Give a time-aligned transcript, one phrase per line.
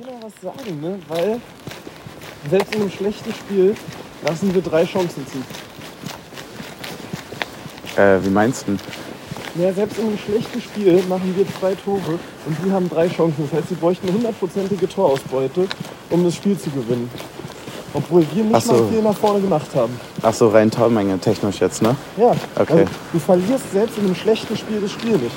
[0.00, 0.98] keiner was sagen, ne?
[1.08, 1.40] Weil
[2.50, 3.74] selbst in einem schlechten Spiel
[4.26, 5.38] lassen wir drei Chancen zu.
[8.00, 8.76] Äh, wie meinst du?
[9.60, 13.48] Ja, selbst in einem schlechten Spiel machen wir zwei Tore und die haben drei Chancen.
[13.50, 15.66] Das heißt, sie bräuchten eine hundertprozentige Torausbeute,
[16.10, 17.10] um das Spiel zu gewinnen.
[17.92, 18.72] Obwohl wir nicht Ach so.
[18.74, 19.98] mal viel nach vorne gemacht haben.
[20.22, 21.96] Ach so, rein Tormenge technisch jetzt, ne?
[22.16, 22.72] Ja, Okay.
[22.72, 25.34] also du verlierst selbst in einem schlechten Spiel das Spiel nicht.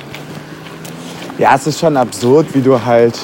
[1.39, 3.17] Ja, es ist schon absurd, wie du halt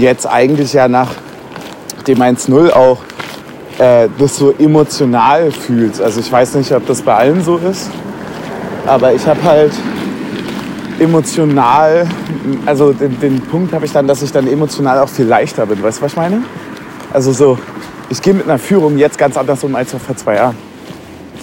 [0.00, 1.10] jetzt eigentlich ja nach
[2.06, 2.98] dem 1-0 auch
[3.78, 6.00] äh, das so emotional fühlst.
[6.00, 7.90] Also ich weiß nicht, ob das bei allen so ist,
[8.86, 9.72] aber ich habe halt
[10.98, 12.06] emotional,
[12.66, 15.82] also den, den Punkt habe ich dann, dass ich dann emotional auch viel leichter bin.
[15.82, 16.42] Weißt du, was ich meine?
[17.12, 17.58] Also so,
[18.08, 20.56] ich gehe mit einer Führung jetzt ganz anders um als vor zwei Jahren.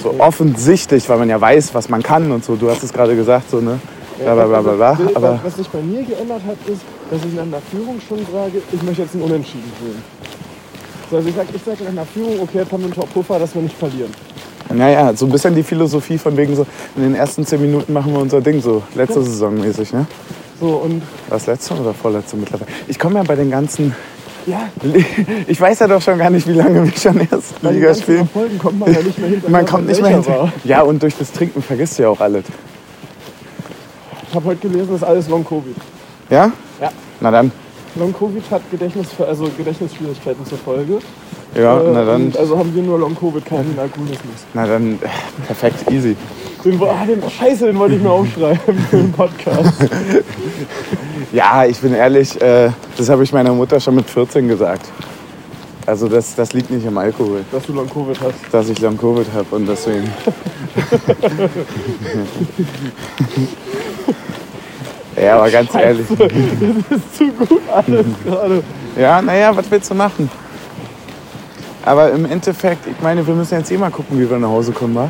[0.01, 2.55] So offensichtlich, weil man ja weiß, was man kann und so.
[2.55, 3.79] Du hast es gerade gesagt, so, ne?
[4.21, 4.89] Bla, bla, bla, bla, bla.
[4.89, 8.19] Also, Aber was sich bei mir geändert hat, ist, dass ich nach einer Führung schon
[8.31, 10.01] sage, ich möchte jetzt ein Unentschieden führen.
[11.09, 13.39] So, also ich sage ich sag nach einer Führung, okay, jetzt haben wir einen Top-Puffer,
[13.39, 14.11] dass wir nicht verlieren.
[14.73, 18.13] naja, so ein bisschen die Philosophie von wegen so, in den ersten zehn Minuten machen
[18.13, 20.05] wir unser Ding so, letzte Saison mäßig, ne?
[20.59, 22.69] So, und Was letzte oder vorletzte mittlerweile?
[22.87, 23.95] Ich komme ja bei den ganzen,
[24.45, 24.69] ja,
[25.47, 28.19] ich weiß ja doch schon gar nicht, wie lange wir schon erst Liga spielen.
[28.19, 29.49] Erfolgen kommt man ja nicht mehr hinterher.
[29.51, 30.43] Man kommt nicht mehr welcher hinter.
[30.43, 30.53] war.
[30.65, 32.43] Ja, und durch das Trinken vergisst du ja auch alles.
[34.29, 35.75] Ich habe heute gelesen, das ist alles Long-Covid.
[36.29, 36.51] Ja?
[36.79, 36.89] Ja.
[37.19, 37.51] Na dann.
[37.95, 40.99] Long-Covid hat Gedächtnis, also Gedächtnisschwierigkeiten zur Folge.
[41.55, 42.31] Ja, Äh, na dann.
[42.37, 44.45] Also haben wir nur Long-Covid, keinen Alkoholismus.
[44.53, 44.99] Na dann,
[45.47, 46.15] perfekt, easy.
[46.63, 49.73] Den, ah, den, scheiße, den wollte ich mir aufschreiben für den Podcast.
[51.31, 54.87] Ja, ich bin ehrlich, äh, das habe ich meiner Mutter schon mit 14 gesagt.
[55.85, 58.33] Also das, das liegt nicht am Alkohol, Dass du Long-Covid hast.
[58.51, 60.09] dass ich Long-Covid habe und deswegen...
[65.21, 66.07] ja, aber ganz ehrlich.
[66.89, 68.63] Das ist zu gut alles gerade.
[68.97, 70.29] Ja, naja, was willst du machen?
[71.85, 74.71] Aber im Endeffekt, ich meine, wir müssen jetzt eh mal gucken, wie wir nach Hause
[74.71, 75.09] kommen, wa?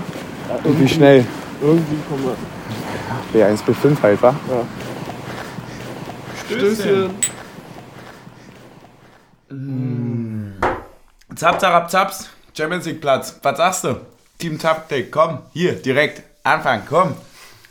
[0.63, 1.25] Und wie schnell.
[1.61, 2.25] Irgendwie kommen
[3.33, 3.45] wir.
[3.47, 4.33] B1 bis 5 halt, wa?
[6.45, 7.09] Stößchen.
[11.35, 12.29] Zap, zap, zaps.
[12.55, 13.39] Champions League Platz.
[13.41, 13.95] Was sagst du?
[14.37, 16.23] Team Taktik, komm, hier, direkt.
[16.43, 17.13] Anfang, komm.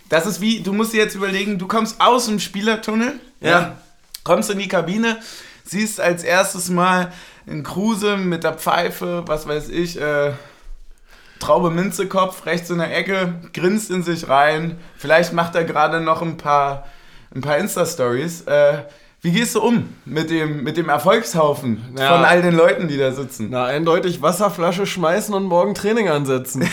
[0.08, 3.76] Das ist wie, du musst dir jetzt überlegen, du kommst aus dem Spielertunnel, ja.
[4.24, 5.18] kommst in die Kabine,
[5.64, 7.12] siehst als erstes mal
[7.46, 10.32] einen Kruse mit der Pfeife, was weiß ich, äh,
[11.38, 14.78] Traube Minzekopf rechts in der Ecke, grinst in sich rein.
[14.96, 16.86] Vielleicht macht er gerade noch ein paar,
[17.32, 18.42] ein paar Insta-Stories.
[18.42, 18.82] Äh,
[19.20, 22.14] wie gehst du um mit dem, mit dem Erfolgshaufen Ja.
[22.14, 23.48] von all den Leuten, die da sitzen?
[23.50, 26.62] Na, eindeutig Wasserflasche schmeißen und morgen Training ansetzen.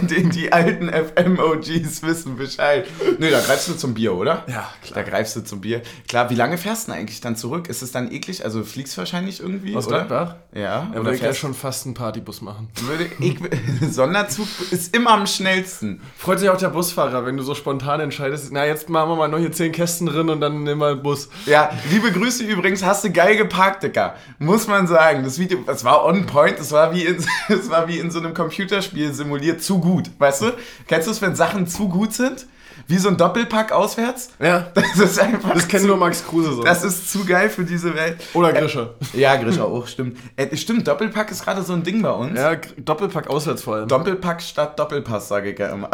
[0.00, 2.86] Die, die, die alten FM-OGs wissen Bescheid.
[3.18, 4.44] Nö, da greifst du zum Bier, oder?
[4.46, 5.82] Ja, Da greifst du zum Bier.
[6.08, 7.68] Klar, wie lange fährst du denn eigentlich dann zurück?
[7.68, 8.44] Ist es dann eklig?
[8.44, 10.04] Also fliegst du wahrscheinlich irgendwie, Aus oder?
[10.04, 10.34] Gladbach?
[10.54, 12.68] Ja, Er oder würde ja schon fast einen Partybus machen.
[12.86, 13.38] würde ich,
[13.94, 16.00] Sonderzug ist immer am schnellsten.
[16.16, 19.28] Freut sich auch der Busfahrer, wenn du so spontan entscheidest, na jetzt machen wir mal
[19.28, 21.28] noch hier 10 Kästen drin und dann nehmen wir einen Bus.
[21.46, 21.53] Ja,
[21.90, 24.16] liebe Grüße übrigens, hast du geil geparkt, Dicker.
[24.40, 25.22] Muss man sagen.
[25.22, 28.18] Das Video, das war on point, das war wie in, das war wie in so
[28.18, 30.10] einem Computerspiel simuliert, zu gut.
[30.18, 30.52] Weißt du?
[30.88, 32.46] Kennst du es, wenn Sachen zu gut sind?
[32.86, 34.30] Wie so ein Doppelpack auswärts?
[34.38, 35.54] Ja, Das ist einfach.
[35.54, 36.62] das kennt nur Max Kruse so.
[36.62, 38.16] Das ist zu geil für diese Welt.
[38.34, 38.94] Oder Grischer.
[39.14, 40.18] Ja, Grisha auch, stimmt.
[40.36, 42.38] Äh, stimmt, Doppelpack ist gerade so ein Ding bei uns.
[42.38, 43.88] Ja, Doppelpack auswärts vor allem.
[43.88, 45.88] Doppelpack statt Doppelpass, sage ich ja immer.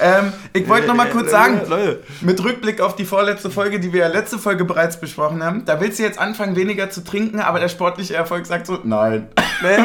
[0.00, 2.02] ähm, ich wollte noch mal kurz sagen, Leute.
[2.20, 5.80] mit Rückblick auf die vorletzte Folge, die wir ja letzte Folge bereits besprochen haben, da
[5.80, 9.28] willst du jetzt anfangen, weniger zu trinken, aber der sportliche Erfolg sagt so, nein.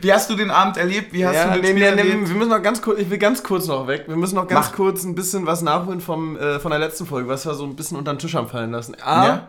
[0.00, 1.12] Wie hast du den Abend erlebt?
[1.12, 2.28] Wie hast Ja, du den nee, Spiel nee, nee, erlebt?
[2.28, 4.04] wir müssen noch ganz kurz, ich will ganz kurz noch weg.
[4.06, 4.76] Wir müssen noch ganz Mach.
[4.76, 7.76] kurz ein bisschen was nachholen vom, äh, von der letzten Folge, was wir so ein
[7.76, 8.96] bisschen unter den Tisch haben fallen lassen.
[9.02, 9.46] A, Ja?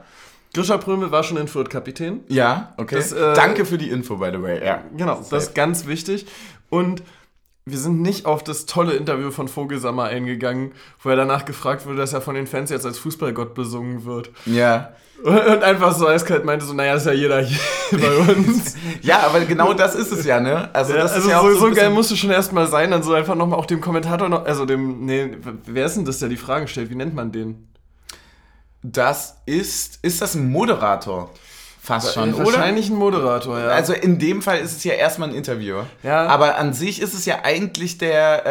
[0.53, 2.21] Grisha Prömel war schon in Fürth Kapitän.
[2.29, 2.95] Ja, okay.
[2.95, 4.65] Das, äh, Danke für die Info, by the way.
[4.65, 4.81] Ja.
[4.95, 6.25] Genau, das ist ganz wichtig.
[6.69, 7.03] Und
[7.65, 10.71] wir sind nicht auf das tolle Interview von Vogelsammer eingegangen,
[11.03, 14.31] wo er danach gefragt wurde, dass er von den Fans jetzt als Fußballgott besungen wird.
[14.45, 14.93] Ja.
[15.23, 17.57] Und einfach so eiskalt meinte so, naja, ist ja jeder hier
[17.99, 18.75] bei uns.
[19.01, 20.69] Ja, aber genau das ist es ja, ne?
[20.73, 22.29] Also, Ja, das also ist ja auch so, so, so ein geil musst du schon
[22.29, 25.31] erstmal sein, dann so einfach nochmal auch dem Kommentator noch, also dem, nee,
[25.65, 26.89] wer ist denn das, der die Fragen stellt?
[26.89, 27.67] Wie nennt man den?
[28.83, 31.31] Das ist, ist das ein Moderator?
[31.87, 32.45] Fast schon, oder?
[32.47, 33.67] Wahrscheinlich ein Moderator, ja.
[33.67, 35.85] Also in dem Fall ist es ja erstmal ein Interviewer.
[36.03, 36.25] Ja.
[36.27, 38.45] Aber an sich ist es ja eigentlich der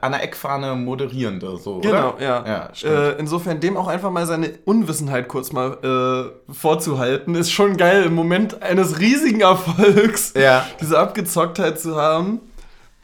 [0.00, 2.22] äh, an der Eckfahne moderierende, so, Genau, oder?
[2.24, 2.44] ja.
[2.46, 2.92] Ja, stimmt.
[2.94, 8.02] äh, insofern dem auch einfach mal seine Unwissenheit kurz mal äh, vorzuhalten, ist schon geil
[8.02, 10.66] im Moment eines riesigen Erfolgs, Ja.
[10.80, 12.40] diese Abgezocktheit zu haben.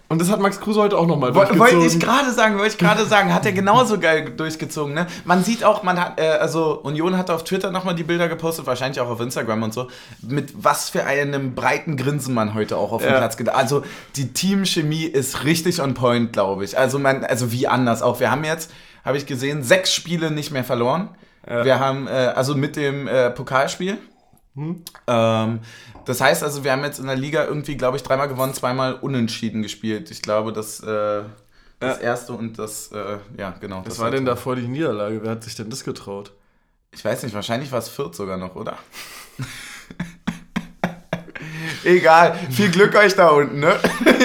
[0.08, 1.82] Und das hat Max Kruse heute auch nochmal Wollte durchgezogen.
[1.82, 4.94] wollte ich gerade sagen, wollte ich gerade sagen, hat er genauso geil durchgezogen.
[4.94, 5.06] Ne?
[5.24, 8.66] Man sieht auch, man hat, äh, also Union hat auf Twitter nochmal die Bilder gepostet,
[8.66, 9.88] wahrscheinlich auch auf Instagram und so,
[10.22, 13.18] mit was für einem breiten Grinsen man heute auch auf dem Ja.
[13.18, 13.48] Platz geht.
[13.48, 13.82] Also
[14.14, 16.78] die Teamchemie ist richtig on point, glaube ich.
[16.78, 18.20] Also man, also wie anders auch.
[18.20, 18.70] Wir haben jetzt,
[19.04, 21.08] habe ich gesehen, sechs Spiele nicht mehr verloren.
[21.48, 23.98] Wir haben, äh, also mit dem äh, Pokalspiel.
[24.56, 25.60] Ähm,
[26.06, 28.94] das heißt also, wir haben jetzt in der Liga irgendwie, glaube ich, dreimal gewonnen, zweimal
[28.94, 30.10] unentschieden gespielt.
[30.10, 31.22] Ich glaube, das, äh,
[31.80, 32.02] das Ja.
[32.02, 33.82] erste und das, äh, ja, genau.
[33.86, 35.22] Was war denn davor die Niederlage?
[35.22, 36.32] Wer hat sich denn das getraut?
[36.92, 38.78] Ich weiß nicht, wahrscheinlich war es Fürth sogar noch, oder?
[41.84, 43.76] Egal, viel Glück euch da unten, ne?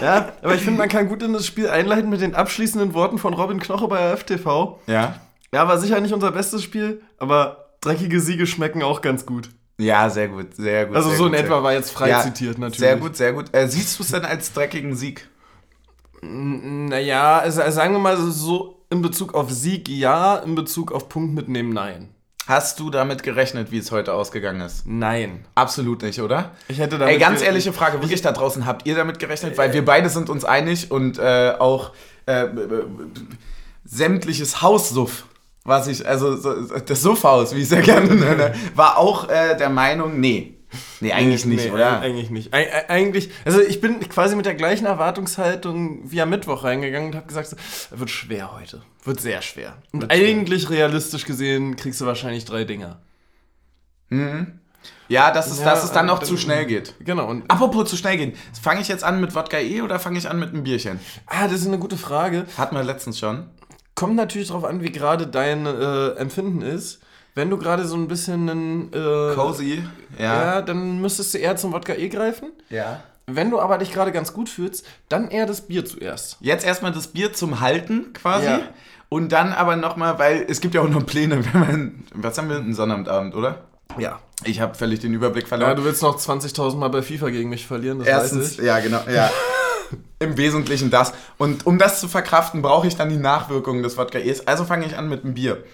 [0.00, 3.18] Ja, aber ich finde, man kann gut in das Spiel einleiten mit den abschließenden Worten
[3.18, 4.78] von Robin Knoche bei FTV.
[4.86, 5.20] Ja.
[5.52, 9.50] Ja, war sicher nicht unser bestes Spiel, aber dreckige Siege schmecken auch ganz gut.
[9.78, 10.96] Ja, sehr gut, sehr gut.
[10.96, 12.80] Also sehr so gut, in etwa war jetzt frei Ja, zitiert natürlich.
[12.80, 13.46] Sehr gut, sehr gut.
[13.52, 15.28] Äh, siehst du es denn als dreckigen Sieg?
[16.22, 21.34] Naja, also sagen wir mal so in Bezug auf Sieg ja, in Bezug auf Punkt
[21.34, 22.10] mitnehmen nein.
[22.46, 24.86] Hast du damit gerechnet, wie es heute ausgegangen ist?
[24.86, 25.44] Nein.
[25.54, 26.50] Absolut nicht, oder?
[26.68, 29.56] Ich hätte damit Ey, ganz ehrliche Frage, wirklich da draußen, habt ihr damit gerechnet?
[29.56, 31.92] Weil wir beide sind uns einig und äh, auch
[32.26, 32.48] äh,
[33.84, 35.26] sämtliches Haussuff,
[35.64, 39.56] was ich, also so, das Suffhaus, wie ich es ja gerne nenne, war auch äh,
[39.56, 40.56] der Meinung, nee.
[41.00, 42.00] Nee, eigentlich Nee, nicht, nee, oder?
[42.00, 42.54] Eigentlich nicht.
[42.54, 47.08] Eig eig- eigentlich, also ich bin quasi mit der gleichen Erwartungshaltung wie am Mittwoch reingegangen
[47.10, 47.56] und habe gesagt, so,
[47.98, 48.80] wird schwer heute.
[49.02, 49.76] Wird sehr schwer.
[49.92, 53.00] Und eigentlich realistisch gesehen kriegst du wahrscheinlich drei Dinger.
[55.08, 56.94] Ja, dass es, Ja, dass es dann äh, noch zu schnell geht.
[57.00, 57.26] Genau.
[57.28, 60.28] Und, Apropos zu schnell gehen, fange ich jetzt an mit Wodka E oder fange ich
[60.30, 61.00] an mit einem Bierchen?
[61.26, 62.46] ah, das ist eine gute Frage.
[62.56, 63.46] Hatten wir letztens schon.
[64.00, 67.00] Kommt natürlich darauf an, wie gerade dein äh, Empfinden ist.
[67.34, 69.84] Wenn du gerade so ein bisschen einen, äh, Cozy,
[70.18, 70.54] ja.
[70.54, 70.62] ja.
[70.62, 72.50] dann müsstest du eher zum Wodka E greifen.
[72.70, 73.02] Ja.
[73.26, 76.38] Wenn du aber dich gerade ganz gut fühlst, dann eher das Bier zuerst.
[76.40, 78.46] Jetzt erstmal das Bier zum Halten quasi.
[78.46, 78.60] Ja.
[79.10, 82.04] Und dann aber nochmal, weil es gibt ja auch noch Pläne, wenn man.
[82.14, 82.56] Was haben wir?
[82.56, 83.64] Einen Sonnabendabend, oder?
[83.98, 84.18] Ja.
[84.44, 85.76] Ich habe völlig den Überblick Ja, verloren.
[85.76, 88.64] du willst noch 20.000 Mal bei FIFA gegen mich verlieren, das weiß Erstens, ich.
[88.64, 89.30] ja, genau, ja.
[90.18, 91.12] Im Wesentlichen das.
[91.38, 94.46] Und um das zu verkraften, brauche ich dann die Nachwirkungen des Wodka E's.
[94.46, 95.64] Also fange ich an mit dem Bier.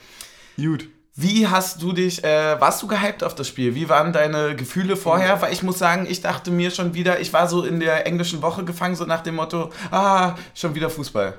[0.57, 0.89] Gut.
[1.19, 3.75] Wie hast du dich, äh, warst du gehypt auf das Spiel?
[3.75, 5.41] Wie waren deine Gefühle vorher?
[5.41, 8.43] Weil ich muss sagen, ich dachte mir schon wieder, ich war so in der englischen
[8.43, 11.35] Woche gefangen, so nach dem Motto, ah, schon wieder Fußball.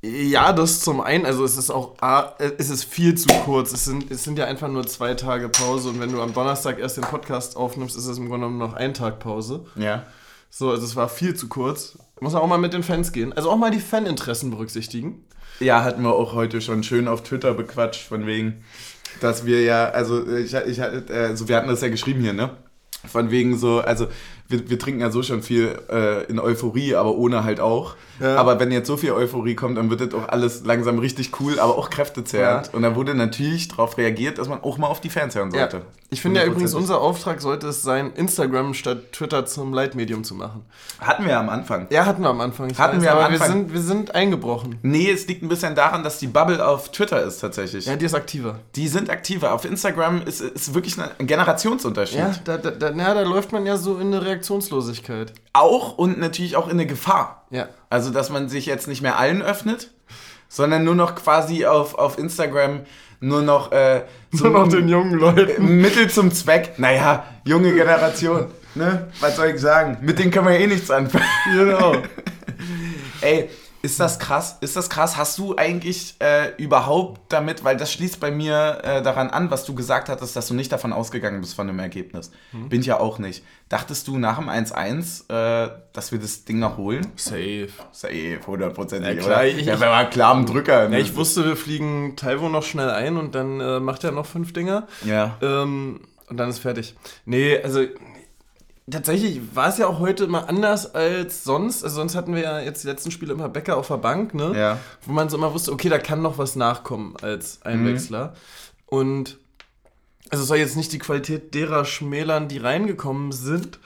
[0.00, 3.72] Ja, das zum einen, also es ist auch, A, es ist viel zu kurz.
[3.72, 6.78] Es sind, es sind ja einfach nur zwei Tage Pause und wenn du am Donnerstag
[6.78, 9.66] erst den Podcast aufnimmst, ist es im Grunde genommen noch ein Tag Pause.
[9.74, 10.06] Ja.
[10.50, 11.98] So, also es war viel zu kurz.
[12.20, 13.32] Muss auch mal mit den Fans gehen.
[13.32, 15.24] Also auch mal die Faninteressen berücksichtigen.
[15.60, 18.64] Ja, hatten wir auch heute schon schön auf Twitter bequatscht, von wegen,
[19.20, 22.56] dass wir ja, also ich, ich äh, so wir hatten das ja geschrieben hier, ne?
[23.06, 24.08] Von wegen so, also
[24.48, 27.96] wir, wir trinken ja so schon viel äh, in Euphorie, aber ohne halt auch.
[28.20, 28.36] Ja.
[28.36, 31.60] Aber wenn jetzt so viel Euphorie kommt, dann wird das auch alles langsam richtig cool,
[31.60, 32.66] aber auch kräftezehrend.
[32.66, 32.72] Ja.
[32.72, 35.82] Und da wurde natürlich darauf reagiert, dass man auch mal auf die Fans hören sollte.
[36.10, 36.78] Ich finde ja übrigens, 100%.
[36.78, 40.64] unser Auftrag sollte es sein, Instagram statt Twitter zum Leitmedium zu machen.
[41.00, 41.86] Hatten wir am Anfang.
[41.90, 42.76] Ja, hatten wir am Anfang.
[42.78, 43.38] Hatten wir am Anfang.
[43.40, 44.78] Wir sind, wir sind eingebrochen.
[44.82, 47.84] Nee, es liegt ein bisschen daran, dass die Bubble auf Twitter ist tatsächlich.
[47.84, 48.60] Ja, die ist aktiver.
[48.74, 49.52] Die sind aktiver.
[49.52, 52.18] Auf Instagram ist, ist wirklich ein Generationsunterschied.
[52.18, 55.32] Ja, da, da, da, na, da läuft man ja so in eine Reaktionslosigkeit.
[55.52, 57.46] Auch und natürlich auch in eine Gefahr.
[57.50, 57.68] Ja.
[57.90, 59.90] Also, dass man sich jetzt nicht mehr allen öffnet,
[60.48, 62.80] sondern nur noch quasi auf, auf Instagram
[63.20, 65.80] nur noch, äh, Nur noch den jungen Leuten.
[65.80, 66.78] Mittel zum Zweck.
[66.78, 68.46] Naja, junge Generation.
[68.76, 69.08] Ne?
[69.20, 69.98] Was soll ich sagen?
[70.02, 71.24] Mit denen können wir eh nichts anfangen.
[71.52, 71.96] Genau.
[73.20, 73.50] Ey,
[73.82, 74.56] ist das krass?
[74.60, 75.16] Ist das krass?
[75.16, 79.64] Hast du eigentlich äh, überhaupt damit, weil das schließt bei mir äh, daran an, was
[79.64, 82.30] du gesagt hattest, dass du nicht davon ausgegangen bist von dem Ergebnis.
[82.52, 82.68] Mhm.
[82.68, 83.44] Bin ich ja auch nicht.
[83.68, 87.06] Dachtest du nach dem 1-1, äh, dass wir das Ding noch holen?
[87.16, 87.68] Safe.
[87.92, 89.46] Safe, hundertprozentig, Ja, klar, oder?
[89.46, 90.88] ich- ja, wir waren klar am Drücker.
[90.88, 90.96] ne?
[90.98, 94.26] Ja, ich wusste, wir fliegen Taiwo noch schnell ein und dann äh, macht er noch
[94.26, 94.86] fünf Dinger.
[95.04, 95.36] Ja.
[95.42, 96.94] Ähm, und dann ist fertig.
[97.24, 97.80] Nee, also
[98.90, 101.84] tatsächlich war es ja auch heute immer anders als sonst.
[101.84, 104.52] Also sonst hatten wir ja jetzt die letzten Spiele immer Becker auf der Bank, ne?
[104.56, 104.78] Ja.
[105.06, 108.34] Wo man so immer wusste, okay, da kann noch was nachkommen als Einwechsler.
[108.86, 109.38] Und
[110.30, 113.78] also es soll jetzt nicht die Qualität derer schmälern, die reingekommen sind.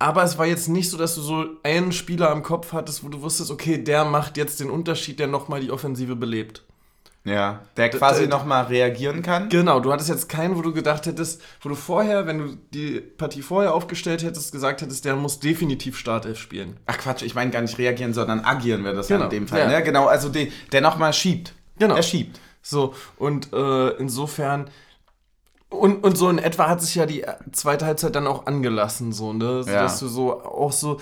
[0.00, 3.08] Aber es war jetzt nicht so, dass du so einen Spieler am Kopf hattest, wo
[3.08, 6.64] du wusstest, okay, der macht jetzt den Unterschied, der nochmal die Offensive belebt.
[7.28, 9.48] Ja, der quasi nochmal reagieren kann.
[9.48, 13.00] Genau, du hattest jetzt keinen, wo du gedacht hättest, wo du vorher, wenn du die
[13.00, 16.76] Partie vorher aufgestellt hättest, gesagt hättest, der muss definitiv Startelf spielen.
[16.86, 19.48] Ach Quatsch, ich meine gar nicht reagieren, sondern agieren wäre das ja Genau, in dem
[19.48, 19.60] Fall.
[19.60, 19.68] ja.
[19.68, 19.82] Ne?
[19.82, 21.52] Genau, also die, der nochmal schiebt.
[21.78, 21.94] Genau.
[21.94, 22.40] Der schiebt.
[22.62, 24.68] So, und äh, insofern.
[25.70, 29.32] Und, und so in etwa hat sich ja die zweite Halbzeit dann auch angelassen, so,
[29.34, 29.62] ne?
[29.62, 29.82] So, Ja.
[29.82, 30.98] Dass du so auch so.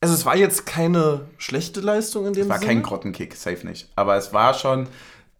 [0.00, 2.68] Also es war jetzt keine schlechte Leistung in dem Es war Sinne.
[2.72, 3.88] kein Grottenkick, safe nicht.
[3.94, 4.88] Aber es war schon,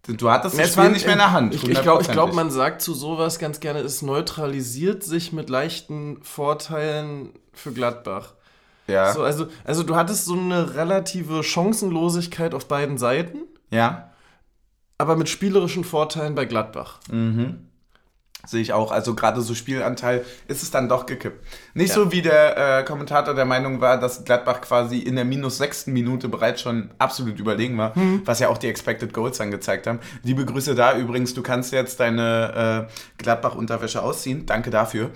[0.07, 1.55] du hattest das Es Spiel war- nicht mehr in der Hand.
[1.55, 2.35] Ich, ich glaube, ich glaub, 100%.
[2.35, 8.35] man sagt zu sowas ganz gerne, es neutralisiert sich mit leichten Vorteilen für Gladbach.
[8.89, 13.39] Ja, So, also, also du hattest so eine relative Chancenlosigkeit auf beiden Seiten,
[13.71, 14.11] ja.
[14.99, 16.99] aber mit spielerischen Vorteilen bei Gladbach.
[18.45, 18.91] Sehe ich auch.
[18.91, 21.45] Also gerade so Spielanteil ist es dann doch gekippt.
[21.75, 25.59] Nicht so wie der äh, Kommentator der Meinung war, dass Gladbach quasi in der minus
[25.59, 27.93] sechsten Minute bereits schon absolut überlegen war,
[28.25, 30.01] was ja auch die Expected Goals angezeigt haben.
[30.25, 34.45] Liebe Grüße da übrigens, du kannst jetzt deine äh, Gladbach-Unterwäsche ausziehen.
[34.47, 35.11] Danke dafür.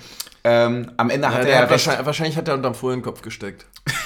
[0.45, 3.67] Ähm, am Ende Ja, hat er hat ja wahrscheinlich, wahrscheinlich hat er unterm Fohlenkopf gesteckt.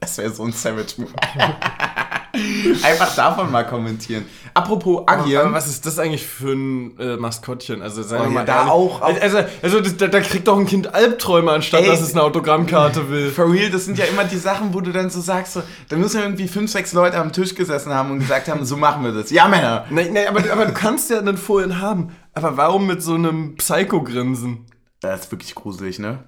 [0.00, 1.10] Das wäre so ein Savage-Move.
[2.82, 4.24] Einfach davon mal kommentieren.
[4.54, 5.02] Apropos.
[5.06, 7.80] Aber was ist das eigentlich für ein äh, Maskottchen?
[7.82, 8.72] Also sei Oh, doch ja, mal da ehrlich.
[8.72, 11.86] auch- Also, also das, da, da kriegt doch ein Kind Albträume, anstatt Ey.
[11.88, 13.30] dass es eine Autogrammkarte will.
[13.34, 15.96] For real, das sind ja immer die Sachen, wo du dann so sagst, so, da
[15.96, 19.12] müssen irgendwie fünf, sechs Leute am Tisch gesessen haben und gesagt haben, so machen wir
[19.12, 19.30] das.
[19.30, 19.86] Ja, Männer.
[19.90, 22.10] Nein, nein, aber, aber du kannst ja einen Fohlen haben.
[22.34, 24.66] Aber warum mit so einem Psycho-Grinsen?
[25.00, 26.24] Das ist wirklich gruselig, ne?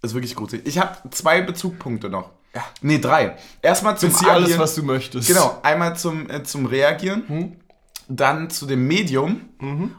[0.00, 0.66] Das ist wirklich gruselig.
[0.66, 2.30] Ich habe zwei Bezugpunkte noch.
[2.54, 2.62] Ja.
[2.82, 3.36] Nee, drei.
[3.62, 5.28] Erstmal zum Bezieh alles, was du möchtest.
[5.28, 7.56] Genau, einmal zum, äh, zum Reagieren,
[8.08, 9.40] dann zu dem Medium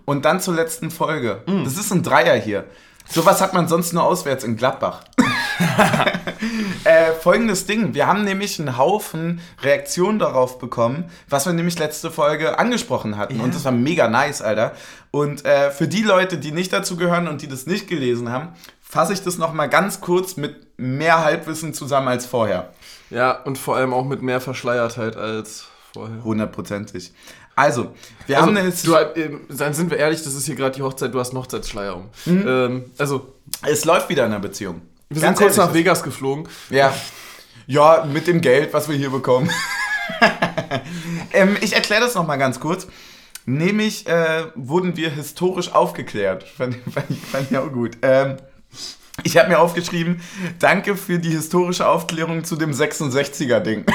[0.05, 1.41] und dann zur letzten Folge.
[1.63, 2.65] Das ist ein Dreier hier.
[3.09, 5.03] Sowas hat man sonst nur auswärts in Gladbach.
[6.83, 7.93] äh, folgendes Ding.
[7.93, 13.39] Wir haben nämlich einen Haufen Reaktionen darauf bekommen, was wir nämlich letzte Folge angesprochen hatten.
[13.39, 14.73] Und das war mega nice, Alter.
[15.15, 18.49] Und äh, für die Leute, die nicht dazu gehören und die das nicht gelesen haben,
[18.81, 22.73] fasse ich das nochmal ganz kurz mit mehr Halbwissen zusammen als vorher.
[23.11, 26.23] Ja, und vor allem auch mit mehr Verschleiertheit als vorher.
[26.23, 27.11] Hundertprozentig.
[27.55, 27.93] Also,
[28.25, 30.81] wir Also, haben eine du, ähm, dann sind wir ehrlich, das ist hier gerade die
[30.81, 32.09] Hochzeit, du hast einen Hochzeitsschleier um.
[32.25, 34.81] Ähm, also, Es läuft wieder in der Beziehung.
[35.09, 36.47] wir Ganz sind kurz nach Vegas geflogen.
[36.71, 36.91] Ja.
[37.67, 39.47] Ja, mit dem Geld, was wir hier bekommen.
[41.33, 42.87] ähm, ich erkläre das nochmal ganz kurz.
[43.45, 46.43] Nämlich äh, wurden wir historisch aufgeklärt.
[46.43, 47.97] Fand, fand, fand ich auch gut.
[48.01, 48.37] Ähm,
[49.21, 50.21] ich habe mir aufgeschrieben,
[50.57, 53.85] danke für die historische Aufklärung zu dem 66er-Ding.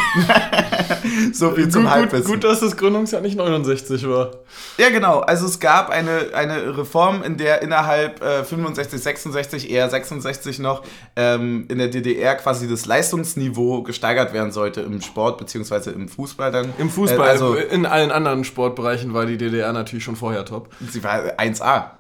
[1.33, 2.27] so viel zum Gut, gut, Halbwissen.
[2.27, 4.31] gut, dass das Gründungsjahr nicht 69 war.
[4.79, 5.19] Ja, genau.
[5.19, 10.85] Also es gab eine, eine Reform, in der innerhalb äh, 65, 66, eher 66 noch,
[11.17, 16.53] ähm, in der DDR quasi das Leistungsniveau gesteigert werden sollte im Sport beziehungsweise im Fußball
[16.53, 16.73] dann.
[16.79, 20.71] Im Fußball, Äh, also in allen anderen Sportbereichen war die DDR natürlich schon vorher top.
[20.89, 21.91] sie war 1A.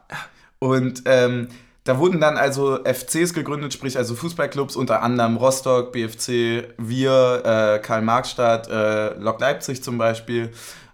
[0.60, 1.48] Und ähm,
[1.88, 7.78] da wurden dann also FCs gegründet, sprich also Fußballclubs, unter anderem Rostock, BFC, wir, äh,
[7.78, 10.50] Karl-Marx-Stadt, äh, Lok Leipzig zum Beispiel.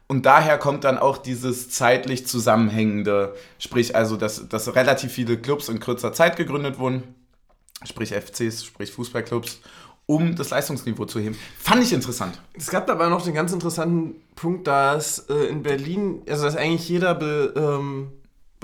[0.06, 5.68] Und daher kommt dann auch dieses zeitlich zusammenhängende, sprich also, dass, dass relativ viele Clubs
[5.68, 7.02] in kürzer Zeit gegründet wurden,
[7.84, 9.62] sprich FCs, sprich Fußballclubs,
[10.06, 11.36] um das Leistungsniveau zu heben.
[11.58, 12.40] Fand ich interessant.
[12.56, 16.88] Es gab dabei noch den ganz interessanten Punkt, dass äh, in Berlin, also dass eigentlich
[16.88, 18.12] jeder Be, ähm,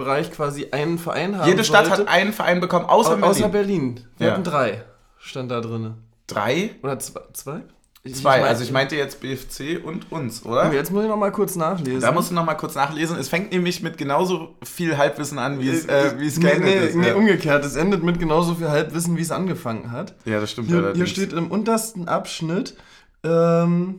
[0.04, 2.02] Bereich quasi einen Verein haben Jede Stadt sollte.
[2.02, 3.30] hat einen Verein bekommen, außer Au- Berlin.
[3.30, 4.00] Außer Berlin.
[4.19, 4.33] Wir Ja.
[4.33, 4.83] hatten drei,
[5.19, 5.95] stand da drin.
[6.26, 6.71] Drei?
[6.83, 7.21] Oder zwei?
[7.33, 7.61] Zwei?
[8.02, 8.42] Ich- Zwei.
[8.45, 10.71] also ich meinte jetzt BFC und uns, oder?
[10.71, 12.00] Oh, Jetzt muss ich noch mal kurz nachlesen.
[12.00, 13.19] Da musst du noch mal kurz nachlesen.
[13.19, 16.49] Es fängt nämlich mit genauso viel Halbwissen an, wie es, äh, äh, wie es nee,
[16.49, 16.95] geendet nee, ist.
[16.97, 17.14] nee, ja.
[17.14, 17.62] umgekehrt.
[17.62, 20.14] Es endet mit genauso viel Halbwissen, wie es angefangen hat.
[20.25, 20.69] ja, das stimmt.
[20.69, 22.75] Hier, hier steht im untersten Abschnitt.
[23.23, 23.99] Ähm,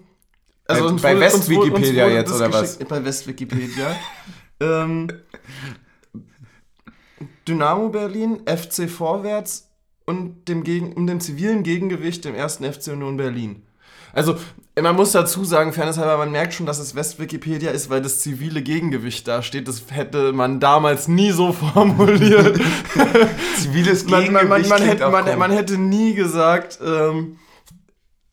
[0.68, 2.78] Bei- uns bei uns West-Wikipedia jetzt, oder was?
[2.80, 3.96] Bei West-Wikipedia.
[4.62, 5.10] ähm,
[7.52, 9.70] Dynamo Berlin, FC Vorwärts
[10.06, 13.64] und dem, Gegen um dem zivilen Gegengewicht dem ersten FC Union Berlin.
[14.14, 14.38] Also,
[14.82, 18.62] man muss dazu sagen, fairnesshalber, man merkt schon, dass es West-Wikipedia ist, weil das zivile
[18.62, 19.68] Gegengewicht da steht.
[19.68, 22.60] Das hätte man damals nie so formuliert.
[23.58, 27.38] Ziviles man, man, man, Gegengewicht man, hätte, man hätte nie gesagt, ähm,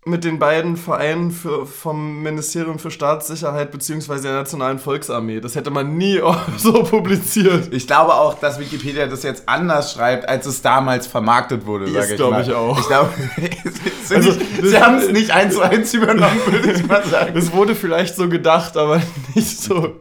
[0.08, 4.20] mit den beiden Vereinen für, vom Ministerium für Staatssicherheit bzw.
[4.20, 5.40] der Nationalen Volksarmee.
[5.40, 6.20] Das hätte man nie
[6.56, 7.72] so publiziert.
[7.72, 12.12] Ich glaube auch, dass Wikipedia das jetzt anders schreibt, als es damals vermarktet wurde, sage
[12.12, 12.42] ich glaub mal.
[12.42, 12.78] ich auch.
[12.78, 13.10] Ich glaube,
[14.04, 17.34] sie, Also, sie haben es nicht eins zu eins übernommen, würde ich mal sagen.
[17.34, 19.00] Das wurde vielleicht so gedacht, aber
[19.34, 20.00] nicht so.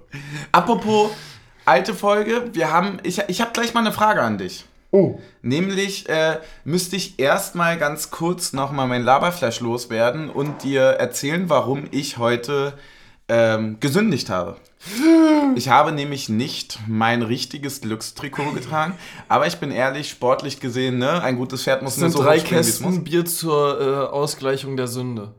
[0.51, 1.11] Apropos
[1.65, 4.65] alte Folge, wir haben, ich, ich habe gleich mal eine Frage an dich.
[4.91, 5.19] Oh.
[5.41, 11.85] Nämlich äh, müsste ich erstmal ganz kurz nochmal mein Laberflash loswerden und dir erzählen, warum
[11.91, 12.73] ich heute
[13.27, 14.55] ähm, gesündigt habe.
[15.55, 18.95] Ich habe nämlich nicht mein richtiges Glückstrikot getragen,
[19.27, 22.45] aber ich bin ehrlich, sportlich gesehen, ne, ein gutes Pferd muss nur so drei muss.
[22.45, 25.33] Kästen Bier zur äh, Ausgleichung der Sünde.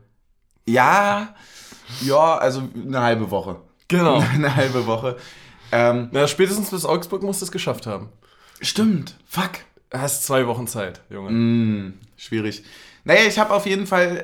[0.67, 1.33] Ja,
[2.01, 3.57] ja, also eine halbe Woche.
[3.87, 4.19] Genau.
[4.33, 5.17] Eine halbe Woche.
[5.71, 8.09] Ähm, Na, spätestens bis Augsburg muss das geschafft haben.
[8.61, 9.49] Stimmt, fuck.
[9.93, 11.31] hast zwei Wochen Zeit, Junge.
[11.31, 12.63] Mm, schwierig.
[13.05, 14.23] Naja, ich habe auf jeden Fall,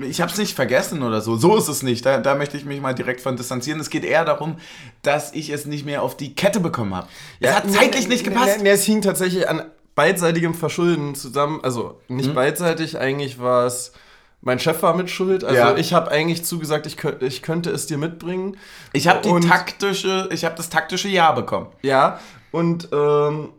[0.00, 1.36] äh, ich habe es nicht vergessen oder so.
[1.36, 2.04] So ist es nicht.
[2.04, 3.78] Da, da möchte ich mich mal direkt von distanzieren.
[3.80, 4.56] Es geht eher darum,
[5.02, 7.06] dass ich es nicht mehr auf die Kette bekommen habe.
[7.38, 8.56] es hat zeitlich nicht gepasst.
[8.56, 9.62] Nee, nee, es hing tatsächlich an
[9.94, 11.60] beidseitigem Verschulden zusammen.
[11.62, 12.34] Also nicht Mhm.
[12.34, 13.92] beidseitig, eigentlich war es.
[14.40, 15.44] Mein Chef war mit schuld.
[15.44, 15.76] Also Ja.
[15.76, 18.56] ich habe eigentlich zugesagt, ich, könnt, ich könnte es dir mitbringen.
[18.92, 21.66] Ich habe die Und- taktische, ich habe das taktische Ja bekommen.
[21.82, 22.18] Ja.
[22.50, 23.50] Und ähm,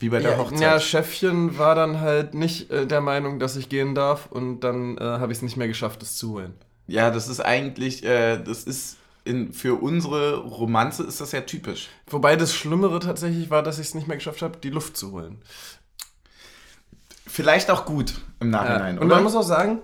[0.00, 0.60] Wie bei der ja, Hochzeit.
[0.60, 4.26] ja, Chefchen war dann halt nicht äh, der Meinung, dass ich gehen darf.
[4.30, 6.54] Und dann äh, habe ich es nicht mehr geschafft, es zu holen.
[6.86, 11.88] Ja, das ist eigentlich, äh, das ist in, für unsere Romanze ist das ja typisch.
[12.08, 15.12] Wobei das Schlimmere tatsächlich war, dass ich es nicht mehr geschafft habe, die Luft zu
[15.12, 15.40] holen.
[17.26, 19.16] Vielleicht auch gut im Nachhinein, Und oder?
[19.16, 19.78] man muss auch sagen,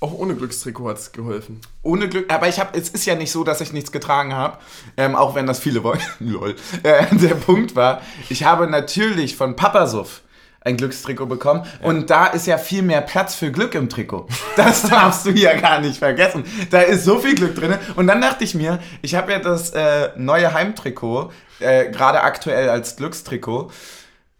[0.00, 1.60] auch ohne Glückstrikot hat es geholfen.
[1.82, 4.58] Ohne Glück, aber ich habe, es ist ja nicht so, dass ich nichts getragen habe,
[4.96, 6.00] ähm, auch wenn das viele wollen.
[6.20, 6.54] Lol.
[6.82, 10.22] Äh, der Punkt war, ich habe natürlich von Papasuff
[10.60, 14.28] ein Glückstrikot bekommen und da ist ja viel mehr Platz für Glück im Trikot.
[14.56, 16.44] Das darfst du ja gar nicht vergessen.
[16.70, 17.76] Da ist so viel Glück drin.
[17.96, 22.68] Und dann dachte ich mir, ich habe ja das äh, neue Heimtrikot, äh, gerade aktuell
[22.68, 23.70] als Glückstrikot.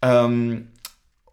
[0.03, 0.69] Ähm,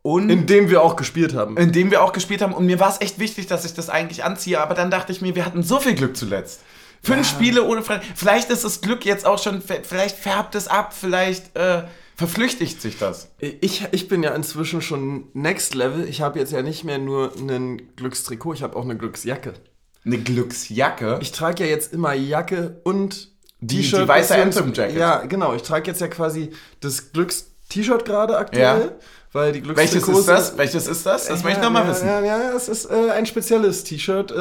[0.06, 1.58] und In dem wir auch gespielt haben.
[1.58, 2.54] in dem wir auch gespielt haben.
[2.54, 4.62] Und mir war es echt wichtig, dass ich das eigentlich anziehe.
[4.62, 6.62] Aber dann dachte ich mir, wir hatten so viel Glück zuletzt.
[7.02, 10.94] Fünf Spiele ohne Fre Vielleicht ist das Glück jetzt auch schon, vielleicht färbt es ab,
[10.94, 11.84] vielleicht äh,
[12.16, 13.30] verflüchtigt sich das.
[13.40, 16.08] Ich, ich bin ja inzwischen schon next level.
[16.08, 19.54] Ich habe jetzt ja nicht mehr nur ein Glückstrikot, ich habe auch eine Glücksjacke.
[20.06, 21.18] Eine Glücksjacke.
[21.22, 24.04] Ich trage ja jetzt immer Jacke und Die- T-Shirt.
[24.04, 24.98] die weiße Anthem Jacket.
[24.98, 25.56] Ja, genau.
[25.56, 28.82] Ich trage jetzt ja quasi das Glücks-T-Shirt gerade aktuell.
[28.82, 28.92] Ja.
[29.36, 30.58] Weil die Welches Glückstrikots ist das?
[30.58, 31.27] Welches ist das?
[31.27, 32.08] Das möchte ich nochmal ja, wissen.
[32.08, 34.36] Ja, ja, es ist äh, ein spezielles T-Shirt, äh,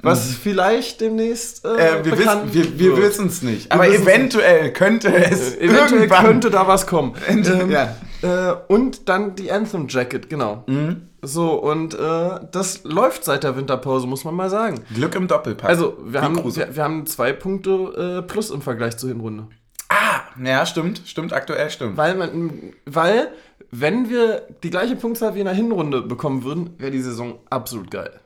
[0.00, 1.78] was vielleicht demnächst äh, Mhm.
[1.78, 3.70] Äh, wir bekannt wissen, wir, wir wissen es nicht.
[3.70, 6.24] Aber eventuell könnte es Äh, Eventuell irgendwann.
[6.24, 7.12] könnte da was kommen.
[7.28, 7.94] Ähm, ja.
[8.22, 10.64] äh, und dann die Anthem Jacket, genau.
[10.66, 11.10] Mhm.
[11.20, 14.80] So, und das läuft seit der Winterpause, muss man mal sagen.
[14.94, 15.68] Glück im Doppelpack.
[15.68, 19.46] Also, wir, Wie haben, wir, wir haben zwei Punkte plus im Vergleich zur Hinrunde.
[19.90, 21.02] ah, ja, stimmt.
[21.06, 21.96] Stimmt, aktuell stimmt.
[21.96, 22.30] Weil, man,
[22.86, 23.28] weil,
[23.80, 27.90] wenn wir die gleiche Punktzahl wie in der Hinrunde bekommen würden, wäre die Saison absolut
[27.90, 28.20] geil.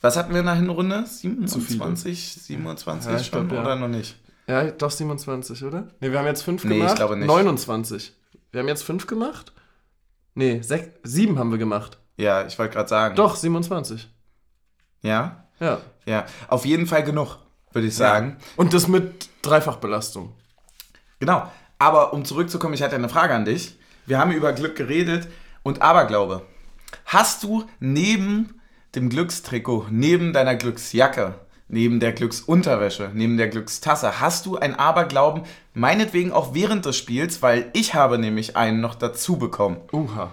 [0.00, 1.04] Was hatten wir in der Hinrunde?
[1.06, 1.46] viele.
[1.48, 3.64] 27, 27 Ja, ich schon glaub, ja.
[3.64, 4.16] oder noch nicht?
[4.46, 5.88] Ja, doch 27, oder?
[6.00, 6.96] Ne, wir haben jetzt fünf Nee, ich gemacht.
[6.96, 7.26] glaube nicht.
[7.26, 8.12] 29.
[8.50, 9.52] Wir haben jetzt fünf gemacht?
[10.34, 11.98] Nee, sech, sieben haben wir gemacht.
[12.16, 13.14] Ja, ich wollte gerade sagen.
[13.14, 14.08] Doch, 27.
[15.02, 15.44] Ja?
[15.60, 15.80] Ja.
[16.06, 16.24] Ja.
[16.48, 17.38] Auf jeden Fall genug,
[17.72, 18.38] würde ich sagen.
[18.56, 20.32] Und das mit Dreifachbelastung.
[21.20, 21.50] Genau.
[21.78, 23.77] Aber um zurückzukommen, ich hatte eine Frage an dich.
[24.08, 25.28] Wir haben über Glück geredet
[25.62, 26.42] und Aberglaube.
[27.04, 28.60] Hast du neben
[28.94, 31.34] dem Glückstrikot, neben deiner Glücksjacke,
[31.68, 35.42] neben der Glücksunterwäsche, neben der Glückstasse, hast du ein Aberglauben,
[35.74, 39.76] meinetwegen auch während des Spiels, weil ich habe nämlich einen noch dazu bekommen.
[39.92, 40.32] Uha.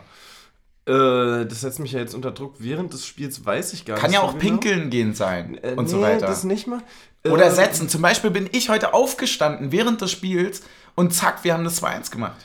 [0.88, 2.56] Äh, das setzt mich ja jetzt unter Druck.
[2.60, 4.16] Während des Spiels weiß ich gar Kann nicht.
[4.16, 4.58] ja so auch genau.
[4.58, 6.28] pinkeln gehen sein Äh, und nee, so weiter.
[6.28, 6.80] das nicht mal.
[7.28, 7.90] Oder Äh, setzen.
[7.90, 10.62] Zum Beispiel bin ich heute aufgestanden während des Spiels
[10.94, 12.38] und zack, wir haben das 2-1 gemacht.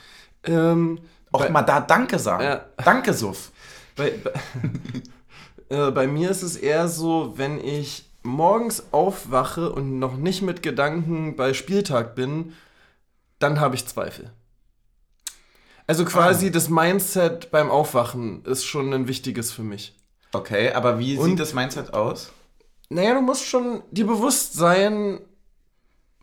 [0.45, 0.99] Ähm,
[1.33, 2.43] Auch bei, mal da Danke sagen.
[2.45, 2.64] Ja.
[2.85, 3.51] Danke, Suff.
[3.97, 4.33] bei, bei,
[5.77, 10.62] äh, bei mir ist es eher so, wenn ich morgens aufwache und noch nicht mit
[10.62, 12.53] Gedanken bei Spieltag bin,
[13.38, 14.31] dann habe ich Zweifel.
[15.87, 16.51] Also quasi Ah.
[16.51, 19.95] das Mindset beim Aufwachen ist schon ein wichtiges für mich.
[20.33, 22.31] Okay, aber wie Und- sieht das Mindset aus?
[22.90, 25.21] Naja, du musst schon dir bewusst sein,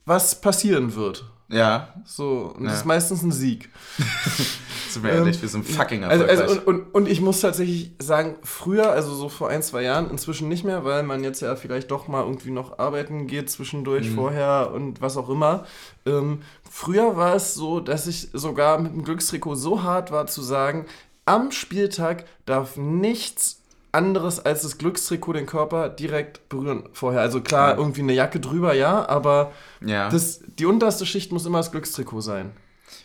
[0.05, 1.23] was passieren wird.
[1.49, 2.69] Ja, So, und Ja.
[2.69, 3.69] das ist meistens ein Sieg.
[4.93, 6.49] sind wir ehrlich, wir sind fucking Also, erfolgreich.
[6.57, 10.09] also und, und, und ich muss tatsächlich sagen, früher, also so vor ein, zwei Jahren,
[10.09, 14.09] inzwischen nicht mehr, weil man jetzt ja vielleicht doch mal irgendwie noch arbeiten geht zwischendurch,
[14.11, 15.65] vorher und was auch immer.
[16.05, 20.41] Ähm, früher war es so, dass ich sogar mit dem Glückstrikot so hart war zu
[20.41, 20.85] sagen,
[21.25, 27.21] am Spieltag darf nichts anderes als das Glückstrikot den Körper direkt berühren vorher.
[27.21, 27.77] Also klar, Ja.
[27.77, 29.51] irgendwie eine Jacke drüber, ja, aber
[29.83, 32.51] ja, das, die unterste Schicht muss immer das Glückstrikot sein.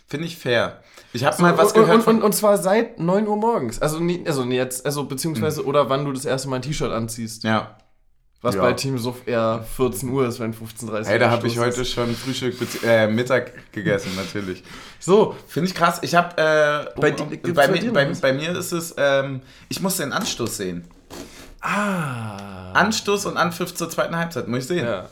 [0.07, 0.83] finde ich fair.
[1.13, 3.79] Ich habe mal was gehört und, und, und zwar seit 9 Uhr morgens.
[3.81, 6.91] Also, nie, also nee, jetzt, also beziehungsweise, oder wann du das erste Mal ein T-Shirt
[6.91, 7.43] anziehst.
[7.43, 7.77] ja,
[8.41, 8.61] Was Ja.
[8.61, 12.13] bei Team Suff eher 14 Uhr ist, wenn 15.30 hey, da habe ich heute schon
[12.15, 14.63] Frühstück, äh, Mittag gegessen, natürlich.
[14.99, 15.99] So, Finde ich krass.
[16.01, 19.41] Ich habe, äh, um- Bei um- gibt's bei, mir, bei, bei mir ist es, ähm,
[19.69, 20.85] ich muss den Anstoß sehen.
[21.61, 22.71] ah.
[22.73, 24.85] Anstoß und Anpfiff zur zweiten Halbzeit, muss ich sehen.
[24.85, 25.09] Ja.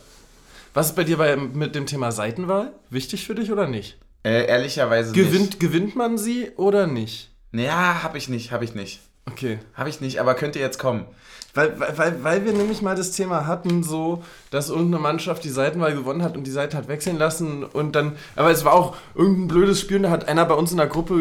[0.73, 2.71] Was ist bei dir bei, mit dem Thema Seitenwahl?
[2.89, 3.97] Wichtig für dich oder nicht?
[4.23, 5.59] Äh, ehrlicherweise Gewinnt, nicht.
[5.59, 7.31] gewinnt man sie oder nicht?
[7.53, 8.99] Ja, habe ich nicht, habe ich nicht.
[9.29, 9.59] Okay.
[9.73, 11.05] Habe ich nicht, aber könnte jetzt kommen.
[11.53, 15.49] Weil, weil, weil, weil wir nämlich mal das Thema hatten, so, dass irgendeine Mannschaft die
[15.49, 18.95] Seitenwahl gewonnen hat und die Seite hat wechseln lassen und dann, aber es war auch
[19.15, 21.15] irgendein blödes Spiel und da hat einer bei uns in der Gruppe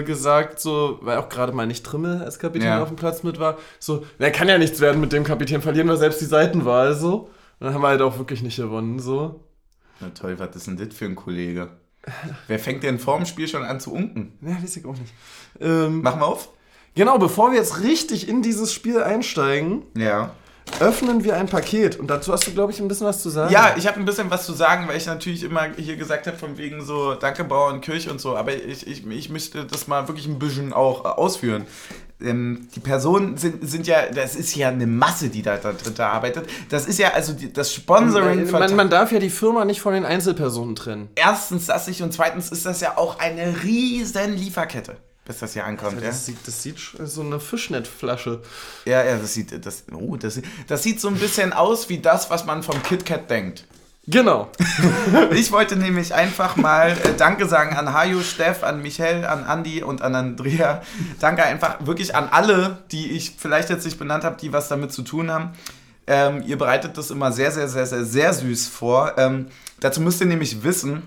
[0.00, 2.82] äh, gesagt, so, weil auch gerade mal nicht Trimmel als Kapitän Ja.
[2.82, 5.88] auf dem Platz mit war, so, der kann ja nichts werden mit dem Kapitän, verlieren
[5.88, 7.30] wir selbst die Seitenwahl, so.
[7.58, 9.40] Und dann haben wir halt auch wirklich nicht gewonnen, so.
[9.98, 11.70] Na toll, was ist denn das für ein Kollege?
[12.48, 14.32] Wer fängt denn vorm Spiel schon an zu unken?
[14.40, 15.12] Ja, weiß ich auch nicht.
[15.60, 16.48] Ähm, Mach mal auf.
[16.94, 20.30] genau, bevor wir jetzt richtig in dieses Spiel einsteigen, Ja.
[20.80, 23.52] öffnen wir ein Paket und dazu hast du, glaube ich, ein bisschen was zu sagen.
[23.52, 26.36] Ja, ich habe ein bisschen was zu sagen, weil ich natürlich immer hier gesagt habe,
[26.36, 30.08] von wegen so Danke Bauern, Kirche und so, aber ich, ich, ich müsste das mal
[30.08, 31.66] wirklich ein bisschen auch ausführen.
[32.22, 35.98] Ähm, die Personen sind, sind ja, das ist ja eine Masse, die da, da drin
[35.98, 36.48] arbeitet.
[36.68, 39.80] Das ist ja also die, das Sponsoring von man, man darf ja die Firma nicht
[39.80, 41.08] von den Einzelpersonen trennen.
[41.14, 45.64] erstens das nicht und zweitens ist das ja auch eine riesen Lieferkette, bis das hier
[45.64, 46.00] ankommt.
[46.00, 48.42] Ja, Das, sieht, das sieht so eine Fischnettflasche.
[48.84, 52.30] ja, ja das sieht das, oh, das, das sieht so ein bisschen aus wie das,
[52.30, 53.64] was man vom KitKat denkt.
[54.06, 54.50] Genau.
[55.32, 59.82] Ich wollte nämlich einfach mal äh, Danke sagen an Hajo, Steff, an Michael, an Andi
[59.82, 60.82] und an Andrea.
[61.20, 64.92] Danke einfach wirklich an alle, die ich vielleicht jetzt nicht benannt habe, die was damit
[64.92, 65.52] zu tun haben.
[66.06, 69.14] Ähm, ihr bereitet das immer sehr, sehr, sehr, sehr, sehr süß vor.
[69.18, 69.46] Ähm,
[69.80, 71.02] dazu müsst ihr nämlich wissen,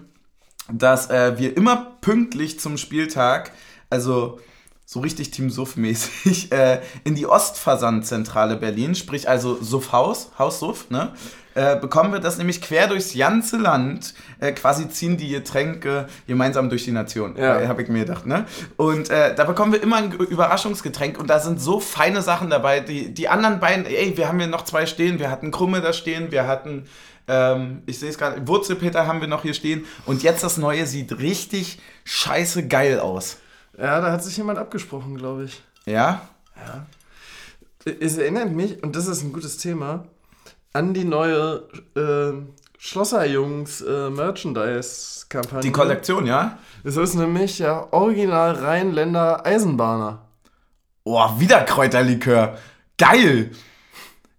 [0.71, 3.51] dass äh, wir immer pünktlich zum Spieltag,
[3.89, 4.39] also
[4.86, 11.13] so richtig Team Suff-mäßig, äh, in die Ostversandzentrale Berlin, sprich also Suff-Haus, Haus Suff, ne?
[11.57, 16.69] Äh, bekommen wir das nämlich quer durchs ganze Land, äh, quasi ziehen die Getränke gemeinsam
[16.69, 17.61] durch die Nation, Ja.
[17.61, 18.45] äh, habe ich mir gedacht, ne?
[18.75, 22.49] Und äh, da bekommen wir immer ein Ge- Überraschungsgetränk und da sind so feine Sachen
[22.49, 25.79] dabei, die, die anderen beiden, ey, wir haben hier noch zwei stehen, wir hatten Krumme
[25.79, 26.87] da stehen, wir hatten,
[27.29, 30.85] ähm, ich sehe es gerade, Wurzelpeter haben wir noch hier stehen und jetzt das Neue
[30.85, 33.37] sieht richtig scheiße geil aus.
[33.77, 35.63] Ja, da hat sich jemand abgesprochen, glaube ich.
[35.85, 36.27] Ja?
[37.99, 40.05] Es erinnert mich, und das ist ein gutes Thema,
[40.75, 41.63] an die neue
[41.95, 42.33] äh,
[42.77, 45.61] Schlosserjungs äh, Merchandise-Kampagne.
[45.61, 46.57] Die Kollektion, ja?
[46.83, 50.21] Es ist nämlich ja original Rheinländer Eisenbahner.
[51.05, 52.57] Oh, wieder Kräuterlikör.
[52.97, 53.51] Geil!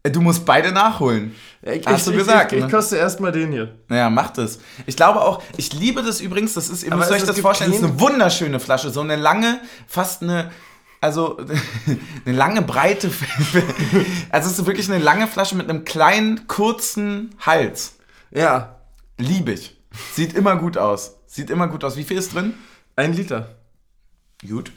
[0.03, 1.35] Äh, Du musst beide nachholen.
[1.63, 2.71] Ich, Hast ich, du gesagt, Ich, ich, ne?
[2.71, 3.75] koste erstmal den hier.
[3.89, 4.61] Naja, macht es.
[4.87, 7.81] Ich glaube auch, ich liebe das übrigens, das ist, ihr müsst euch das vorstellen, das
[7.81, 10.53] ist eine wunderschöne Flasche, so eine lange, fast eine,
[11.01, 11.39] also
[12.25, 13.11] eine lange breite,
[14.31, 17.97] also es ist wirklich eine lange Flasche mit einem kleinen, kurzen Hals.
[18.31, 18.77] Ja,
[19.19, 19.77] Liebe ich.
[20.13, 21.17] Sieht immer gut aus.
[21.27, 21.97] Sieht immer gut aus.
[21.97, 22.55] Wie viel ist drin?
[22.97, 23.57] ein Liter.
[24.47, 24.73] Gut.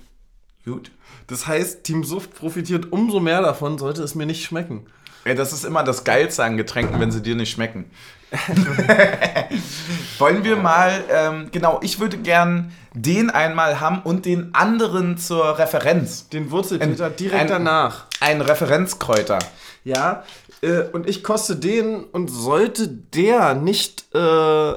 [0.65, 0.91] Gut.
[1.27, 4.87] Das heißt, Team Suft profitiert umso mehr davon, sollte es mir nicht schmecken.
[5.25, 7.89] Ja, das ist immer das Geilste an Getränken, wenn sie dir nicht schmecken.
[10.17, 15.57] Wollen wir mal, ähm, genau, ich würde gern den einmal haben und den anderen zur
[15.57, 16.29] Referenz.
[16.29, 18.05] Den Wurzelpeter Ein- direkt ein- danach.
[18.19, 19.39] Ein Referenzkräuter.
[19.83, 20.23] Ja,
[20.61, 24.73] äh, und ich koste den und sollte der nicht, äh,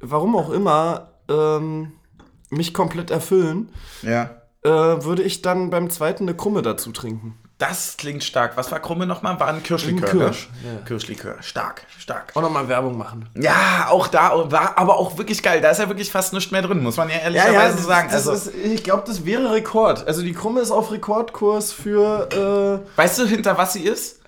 [0.00, 1.92] warum auch immer, ähm,
[2.50, 3.70] mich komplett erfüllen,
[4.02, 4.30] Ja.
[4.62, 7.36] äh, würde ich dann beim zweiten eine Krumme dazu trinken.
[7.58, 8.56] Das klingt stark.
[8.56, 9.40] Was war Krumme nochmal?
[9.40, 10.10] War ein Kirschlikör.
[10.10, 10.74] Ein Kirsch, ne?
[10.74, 10.84] ja.
[10.86, 11.36] Kirschlikör.
[11.40, 12.32] Stark, stark.
[12.34, 13.28] Auch nochmal Werbung machen.
[13.34, 15.62] Ja, auch da war aber auch wirklich geil.
[15.62, 18.08] Da ist ja wirklich fast nichts mehr drin, muss man ja ehrlicherweise sagen.
[18.12, 20.06] Das also, ist, ich glaube, das wäre Rekord.
[20.06, 24.20] Also die Krumme ist auf Rekordkurs für weißt du, hinter was sie ist?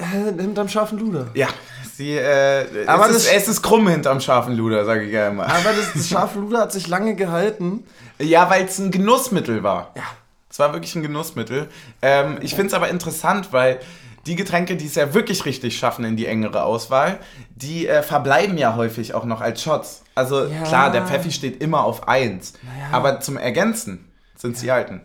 [0.00, 1.26] äh, äh, hinterm scharfen Luder.
[1.34, 1.48] Ja,
[1.94, 5.28] sie, äh, Aber es, ist, das- es ist krumm hinterm scharfen Luder, sage ich ja
[5.28, 5.44] immer.
[5.44, 7.84] Aber das, das scharfe Luder hat sich lange gehalten.
[8.18, 9.92] Ja, weil es ein Genussmittel war.
[9.96, 10.02] Ja.
[10.50, 11.68] Es war wirklich ein Genussmittel.
[12.02, 13.80] Ähm, ich finde es aber interessant, weil
[14.26, 17.20] die Getränke, die es ja wirklich richtig schaffen in die engere Auswahl,
[17.54, 20.02] die äh, verbleiben ja häufig auch noch als Shots.
[20.14, 20.64] Also Ja.
[20.64, 22.54] klar, der Pfeffi steht immer auf 1.
[22.62, 22.88] Naja.
[22.92, 25.00] Aber zum Ergänzen sind sie alten.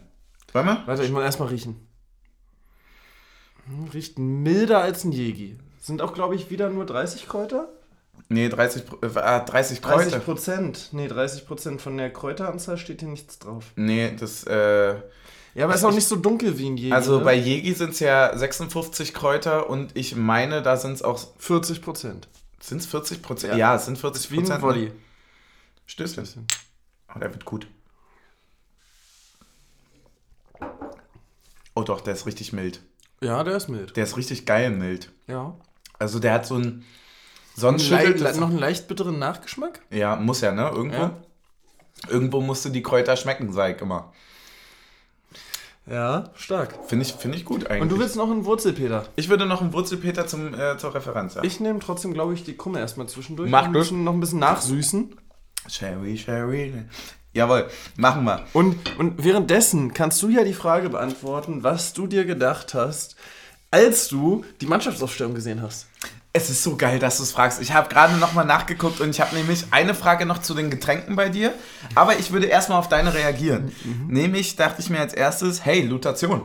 [0.51, 0.83] Wollen wir?
[0.85, 1.87] Warte, ich muss erstmal riechen.
[3.67, 5.57] Hm, Riecht milder als ein Jegi.
[5.79, 7.69] Sind auch, glaube ich, wieder nur 30 Kräuter?
[8.29, 9.09] Nee, 30, Pro- äh,
[9.45, 9.97] 30 Kräuter.
[10.09, 10.89] 30 Prozent.
[10.93, 13.65] Nee, 30 Prozent von der Kräuteranzahl steht hier nichts drauf.
[13.75, 14.95] Nee, das, äh,
[15.55, 16.91] Ja, aber ist auch nicht so dunkel wie ein Jegi.
[16.93, 17.23] also ne?
[17.23, 21.81] bei Jegi sind es ja 56 Kräuter und ich meine, da sind es auch, 40
[21.81, 22.27] Prozent.
[22.59, 23.53] sind es 40 Prozent?
[23.53, 23.57] Ja.
[23.71, 23.75] Ja.
[23.75, 24.61] es sind 40 Wie ein Prozent.
[24.61, 24.91] Volley.
[25.85, 26.45] Stößchen.
[27.15, 27.67] Oh, der wird gut.
[31.73, 32.81] Oh doch, der ist richtig mild.
[33.21, 33.95] Ja, der ist mild.
[33.95, 35.11] Der ist richtig geil mild.
[35.27, 35.55] Ja.
[35.99, 36.63] Also der hat so ein...
[36.65, 36.85] Ein
[37.55, 39.79] Sonst schüttelt es- noch einen leicht bitteren Nachgeschmack?
[39.89, 40.69] Ja, muss ja, ne?
[40.69, 40.97] Irgendwo.
[40.97, 41.17] Ja.
[42.09, 44.11] Irgendwo musste die Kräuter schmecken, sag ich immer.
[45.87, 46.73] Ja, stark.
[46.87, 47.81] Finde ich, finde ich gut eigentlich.
[47.83, 49.05] Und du willst noch einen Wurzelpeter?
[49.15, 51.43] ich würde noch einen Wurzelpeter zum, äh, zur Referenz, ja.
[51.43, 53.49] Ich nehme trotzdem, glaube ich, die Krumme erstmal zwischendurch.
[53.51, 53.83] Mach Noch ein das.
[53.83, 55.15] bisschen- Noch ein bisschen nachsüßen.
[55.67, 56.73] Sherry, Sherry.
[57.33, 57.67] Jawohl,
[57.97, 58.45] machen wir.
[58.53, 63.15] Und, und währenddessen kannst du ja die Frage beantworten, was du dir gedacht hast,
[63.71, 65.87] als du die Mannschaftsaufstellung gesehen hast.
[66.35, 67.61] Es ist so geil, dass du es fragst.
[67.61, 71.15] Ich habe gerade nochmal nachgeguckt und ich habe nämlich eine Frage noch zu den Getränken
[71.15, 71.53] bei dir.
[71.95, 73.71] Aber ich würde erstmal auf deine reagieren.
[74.09, 76.41] Nämlich dachte ich mir als erstes, hey, Lutation.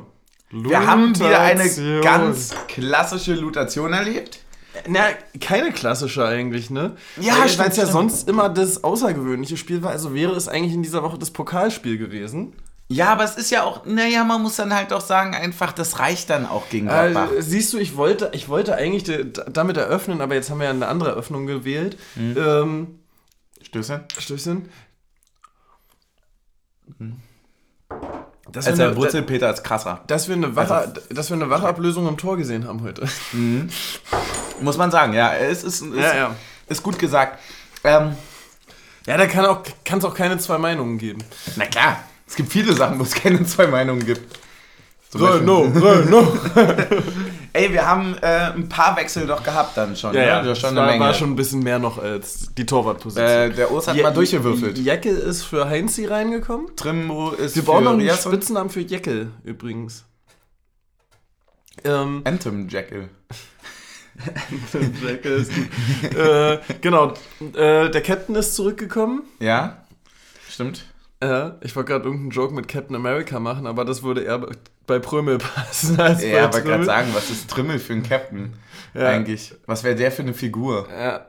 [0.52, 2.02] Wir haben wieder eine Lutation.
[2.02, 4.38] ganz klassische Lutation erlebt.
[4.86, 5.08] Na,
[5.40, 6.94] keine klassische eigentlich, ne?
[7.20, 9.90] Ja, Weil es ja sonst immer das außergewöhnliche Spiel war.
[9.90, 12.52] Also wäre es eigentlich in dieser Woche das Pokalspiel gewesen.
[12.92, 16.00] Ja, aber es ist ja auch, naja, man muss dann halt auch sagen, einfach, das
[16.00, 17.30] reicht dann auch gegen Gladbach.
[17.30, 20.64] Äh, siehst du, ich wollte, ich wollte eigentlich de, damit eröffnen, aber jetzt haben wir
[20.64, 21.96] ja eine andere Eröffnung gewählt.
[22.16, 22.36] Mhm.
[22.36, 22.98] Ähm,
[23.62, 24.04] Stöße?
[24.18, 24.68] Stößchen.
[28.50, 30.00] Dass Also wir, der eine, Wurzelpeter ist krasser.
[30.08, 33.06] dass, wir eine wache, dass wir eine Wachablösung im Tor gesehen haben heute.
[34.60, 35.32] Muss man sagen, ja.
[35.34, 36.36] Es ist, ist, Ja, ja.
[36.66, 37.38] ist gut gesagt.
[37.84, 38.16] Ähm,
[39.06, 41.22] Ja, da kann auch, es auch keine zwei Meinungen geben.
[41.54, 44.38] na klar, es gibt viele Sachen, wo es keine zwei Meinungen gibt.
[45.10, 46.38] Zum Beispiel- no.
[47.52, 50.14] Ey, wir haben äh, ein paar Wechsel doch gehabt dann schon.
[50.14, 50.26] Ja, ne?
[50.28, 51.00] ja, Das schon war, Menge.
[51.04, 53.26] war schon ein bisschen mehr noch als die Torwartposition.
[53.28, 54.78] äh, der Urs hat Je- mal durchgewürfelt.
[54.78, 56.68] Jeckel ist für Heinzi reingekommen.
[56.76, 58.32] Trimbo ist Wir brauchen noch einen Riasson.
[58.32, 60.04] Spitznamen für Jeckel übrigens.
[61.82, 63.08] Ähm, Anthem Jekyll.
[65.02, 66.14] Jeckel ist gut.
[66.16, 67.14] äh, genau,
[67.54, 69.22] äh, der Captain ist zurückgekommen.
[69.40, 69.78] Ja,
[70.48, 70.84] stimmt.
[71.20, 74.40] Äh, ich wollte gerade irgendeinen Joke mit Captain America machen, aber das würde eher
[74.86, 76.86] bei Prömel passen als Ja, bei aber gerade Trümmel.
[76.86, 78.54] sagen, was ist Trimmel für ein Captain
[78.94, 79.08] Ja.
[79.08, 79.54] eigentlich?
[79.66, 80.88] Was wäre der für eine Figur?
[80.90, 81.26] Ja.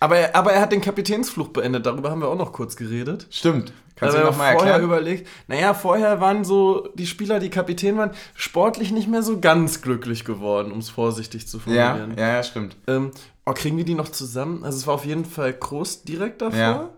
[0.00, 3.26] Aber, er, aber er hat den Kapitänsfluch beendet, darüber haben wir auch noch kurz geredet.
[3.30, 3.72] Stimmt.
[3.96, 4.82] Kannst du Aber noch mal vorher erklären?
[4.90, 9.82] überlegt, naja, vorher waren so die Spieler, die Kapitän waren, sportlich nicht mehr so ganz
[9.82, 12.18] glücklich geworden, um es vorsichtig zu Ja, formulieren.
[12.18, 12.76] ja, ja, stimmt.
[12.88, 13.12] Ähm,
[13.46, 14.64] oh, kriegen wir die noch zusammen?
[14.64, 16.58] Also es war auf jeden Fall Kroos direkt davor.
[16.58, 16.88] Ja.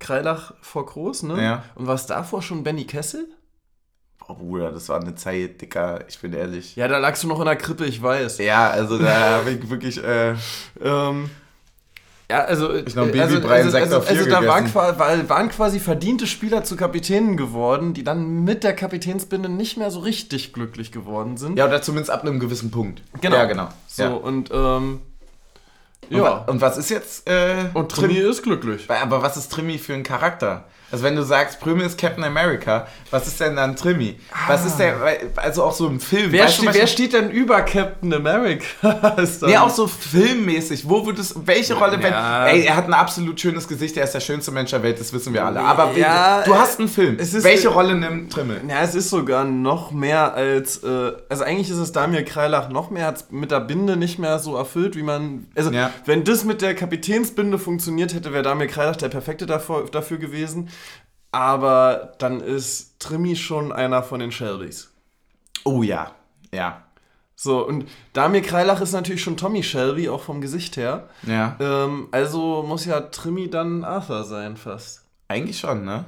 [0.00, 1.40] Kreilach vor Kroos, ne?
[1.42, 1.62] Ja.
[1.76, 3.28] Und war es davor schon Benny Kessel?
[4.26, 6.74] Oh Bruder, das war eine Zeit, Dicker, ich bin ehrlich.
[6.76, 8.38] Ja, da lagst du noch in der Krippe, ich weiß.
[8.38, 10.34] Ja, also da habe ich wirklich, äh,
[10.82, 11.30] Ähm,
[12.30, 14.98] ja, also, Ich noch äh, also, Babybrei also, also, Sektor also 4 da war qua-
[15.00, 19.90] weil- waren quasi verdiente Spieler zu Kapitänen geworden, die dann mit der Kapitänsbinde nicht mehr
[19.90, 21.58] so richtig glücklich geworden sind.
[21.58, 23.02] ja, oder zumindest ab einem gewissen Punkt.
[23.20, 23.34] Genau.
[23.36, 23.68] Ja, genau.
[23.88, 24.08] So, ja.
[24.10, 25.00] und ähm,
[26.08, 26.22] Und, ja.
[26.22, 28.88] wa- und was ist jetzt, äh, Und Trimi ist glücklich.
[28.90, 30.64] Aber was ist Trimi für ein Charakter?
[30.92, 34.18] Also wenn du sagst, Prümi ist Captain America, was ist denn dann Trimi?
[34.48, 36.32] Was ist der, weil- also auch so im Film.
[36.32, 38.64] Wer, ste wer steht denn über Captain America?
[39.18, 40.88] Ist Nee, auch so filmmäßig.
[40.88, 42.12] Wo würdest welche Rolle, wenn.
[42.12, 42.46] Ja.
[42.46, 45.12] Ey, er hat ein absolut schönes Gesicht, er ist der schönste Mensch der Welt, das
[45.12, 45.60] wissen wir alle.
[45.60, 47.16] Aber Ja, du hast einen Film.
[47.18, 48.60] es welche Rolle nimmt Trimmel?
[48.68, 50.82] Ja, es ist sogar noch mehr als.
[50.82, 54.18] Äh, also, eigentlich ist es Damir Kreilach noch mehr, hat es mit der Binde nicht
[54.18, 55.46] mehr so erfüllt, wie man.
[55.54, 55.90] Also, Ja.
[56.06, 60.68] wenn das mit der Kapitänsbinde funktioniert hätte, wäre Damir Kreilach der perfekte dafür, dafür gewesen.
[61.32, 64.92] Aber dann ist Trimi schon einer von den Shelbys.
[65.64, 66.12] Oh ja.
[66.52, 66.82] Ja.
[67.36, 71.08] So, und Damir Kreilach ist natürlich schon Tommy Shelby, auch vom Gesicht her.
[71.22, 71.56] Ja.
[71.58, 75.04] Ähm, also muss ja Trimi dann Arthur sein, fast.
[75.28, 76.04] Eigentlich schon, ne?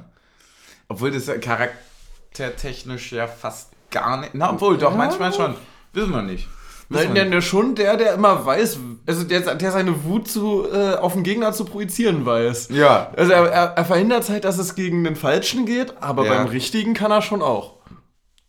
[0.89, 4.35] Obwohl das ja charaktertechnisch ja fast gar nicht.
[4.35, 5.55] Na, obwohl, doch, manchmal schon.
[5.93, 6.47] Wissen wir nicht.
[6.93, 10.95] Nein, der, der schon der, der immer weiß, also der, der seine Wut zu, äh,
[10.95, 12.69] auf den Gegner zu projizieren weiß.
[12.71, 13.11] Ja.
[13.17, 16.33] Also er, er, er verhindert halt, dass es gegen den Falschen geht, aber Ja.
[16.35, 17.75] beim Richtigen kann er schon auch.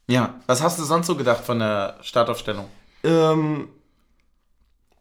[0.09, 0.35] Ja.
[0.47, 2.67] Was hast du sonst so gedacht von der Startaufstellung?
[3.03, 3.69] Ähm,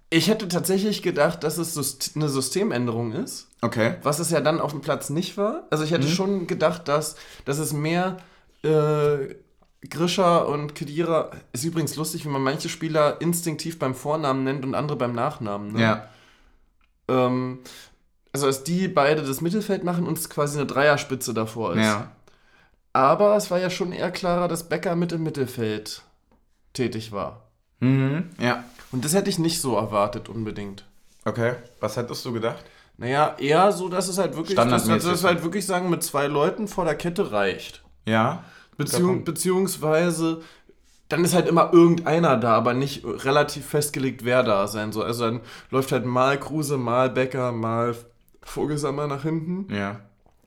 [0.09, 3.95] ich hätte tatsächlich gedacht, dass es eine Systemänderung ist, Okay.
[4.03, 5.63] was es ja dann auf dem Platz nicht war.
[5.71, 8.17] Also ich hätte schon gedacht, dass, dass es mehr
[8.63, 9.33] äh,
[9.89, 11.31] Grisha und Kedira.
[11.51, 15.73] Ist übrigens lustig, wie man manche Spieler instinktiv beim Vornamen nennt und andere beim Nachnamen.
[15.73, 15.81] Ne?
[15.81, 16.09] Ja.
[17.07, 17.59] Ähm,
[18.31, 21.85] also, dass die beide das Mittelfeld machen und es quasi eine Dreierspitze davor ist.
[21.85, 22.11] Ja.
[22.93, 26.03] Aber es war ja schon eher klarer, dass Becker mit im Mittelfeld
[26.73, 27.41] tätig war.
[27.79, 28.29] Mhm.
[28.39, 28.63] Ja.
[28.91, 30.85] Und das hätte ich nicht so erwartet unbedingt.
[31.25, 31.55] Okay.
[31.79, 32.63] Was hättest du gedacht?
[32.97, 36.27] Naja, eher so, dass es halt wirklich, dass, dass wir halt wirklich sagen, mit zwei
[36.27, 37.83] Leuten vor der Kette reicht.
[38.05, 38.43] Ja.
[38.77, 40.41] Beziehung, beziehungsweise,
[41.09, 45.05] dann ist halt immer irgendeiner da, aber nicht relativ festgelegt, wer da sein soll.
[45.05, 47.95] Also dann läuft halt mal Kruse, mal Becker, mal
[48.41, 49.73] Vogelsammer nach hinten.
[49.73, 49.99] Ja.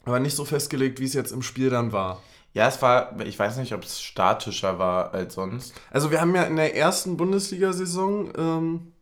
[0.05, 2.23] Aber nicht so festgelegt, wie es jetzt im Spiel dann war.
[2.53, 5.75] Ja, es war, ich weiß nicht, ob es statischer war als sonst.
[5.91, 8.93] Also wir haben ja in der ersten Bundesliga-Saison, ähm,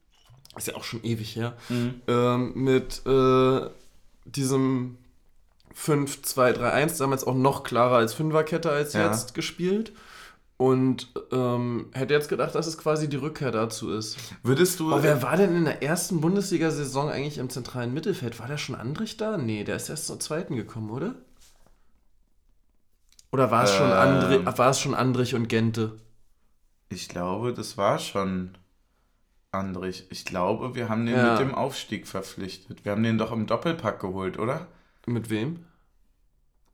[0.57, 1.55] ist ja auch schon ewig her,
[2.09, 3.61] ähm, mit äh,
[4.25, 4.97] diesem
[5.77, 9.07] 5-2-3-1, damals auch noch klarer als Fünferkette als Ja.
[9.11, 9.93] jetzt gespielt.
[10.57, 14.17] Und ähm, hätte jetzt gedacht, dass es quasi die Rückkehr dazu ist.
[14.45, 14.93] Würdest du.
[14.93, 18.39] Aber wer war denn in der ersten Bundesliga-Saison eigentlich im zentralen Mittelfeld?
[18.39, 19.37] War der schon Andrich da?
[19.37, 21.17] Nee, der ist erst zur zweiten gekommen, oder?
[23.33, 23.93] Oder war es schon, Ähm.
[23.97, 25.97] Andri war es schon Andrich und Gente?
[26.89, 28.57] Ich glaube, das war schon
[29.51, 30.07] Andrich.
[30.11, 31.33] Ich glaube, wir haben den Ja.
[31.33, 32.85] mit dem Aufstieg verpflichtet.
[32.85, 34.69] Wir haben den doch im Doppelpack geholt, oder?
[35.07, 35.65] Mit wem?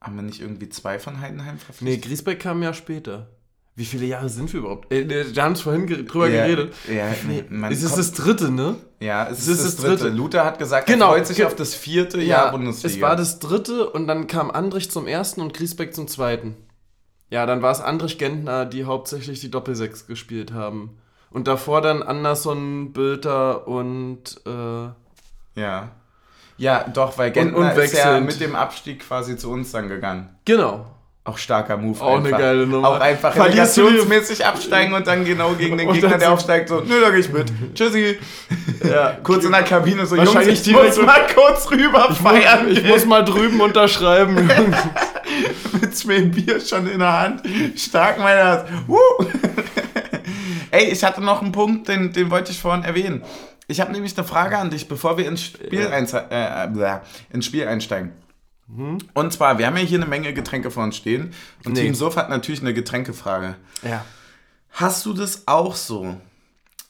[0.01, 2.05] Haben wir nicht irgendwie zwei von Heidenheim Nee, verpflichtet?
[2.05, 3.29] Griesbeck kam ja später.
[3.77, 4.93] Wie viele Jahre sind wir überhaupt?
[4.93, 6.75] Äh, wir haben es vorhin drüber ja, geredet.
[6.89, 7.13] Ja,
[7.49, 8.77] man Es ist das dritte, ne?
[8.99, 10.05] ja, es es ist, das das dritte.
[10.05, 10.17] dritte.
[10.17, 12.95] Luther hat gesagt, Genau, er freut sich auf das vierte Jahr Bundesliga.
[12.95, 16.57] es war das dritte und dann kam Andrich zum ersten und Griesbeck zum zweiten.
[17.31, 20.99] Ja, dann war es Andrich Gentner, die hauptsächlich die Doppelsechs gespielt haben.
[21.31, 25.93] Und davor dann Anderson, Bülter und äh, Ja.
[26.61, 30.29] Ja, doch, weil Gentner und ist ja mit dem Abstieg quasi zu uns dann gegangen.
[30.45, 30.87] genau.
[31.23, 32.01] Auch starker Move.
[32.01, 32.39] Auch eine einfach.
[32.39, 32.89] geile Nummer.
[32.89, 36.99] Auch einfach relegationsmäßig absteigen und dann genau gegen den Und Gegner, der aufsteigt, so, nö,
[36.99, 37.53] da geh ich mit.
[37.75, 38.19] Tschüssi.
[38.83, 42.69] Ja, Kurz in der Kabine so, Jungs, ich muss mal kurz rüber feiern.
[42.71, 44.35] ich muss mal drüben unterschreiben.
[45.81, 47.43] mit zwei Bier schon in der Hand.
[47.77, 48.65] Stark, meiner.
[48.87, 48.97] Woo.
[50.71, 53.23] Ey, ich hatte noch einen Punkt, den, den wollte ich vorhin erwähnen.
[53.71, 56.99] Ich habe nämlich eine Frage an dich, bevor wir ins Spiel, äh, äh,
[57.31, 58.13] ins Spiel einsteigen.
[59.15, 61.33] Und zwar, wir haben ja hier eine Menge Getränke vor uns stehen.
[61.65, 61.83] Und Nee.
[61.83, 63.57] Team Sof hat natürlich eine Getränkefrage.
[63.83, 64.05] ja.
[64.73, 66.17] Hast du das auch so,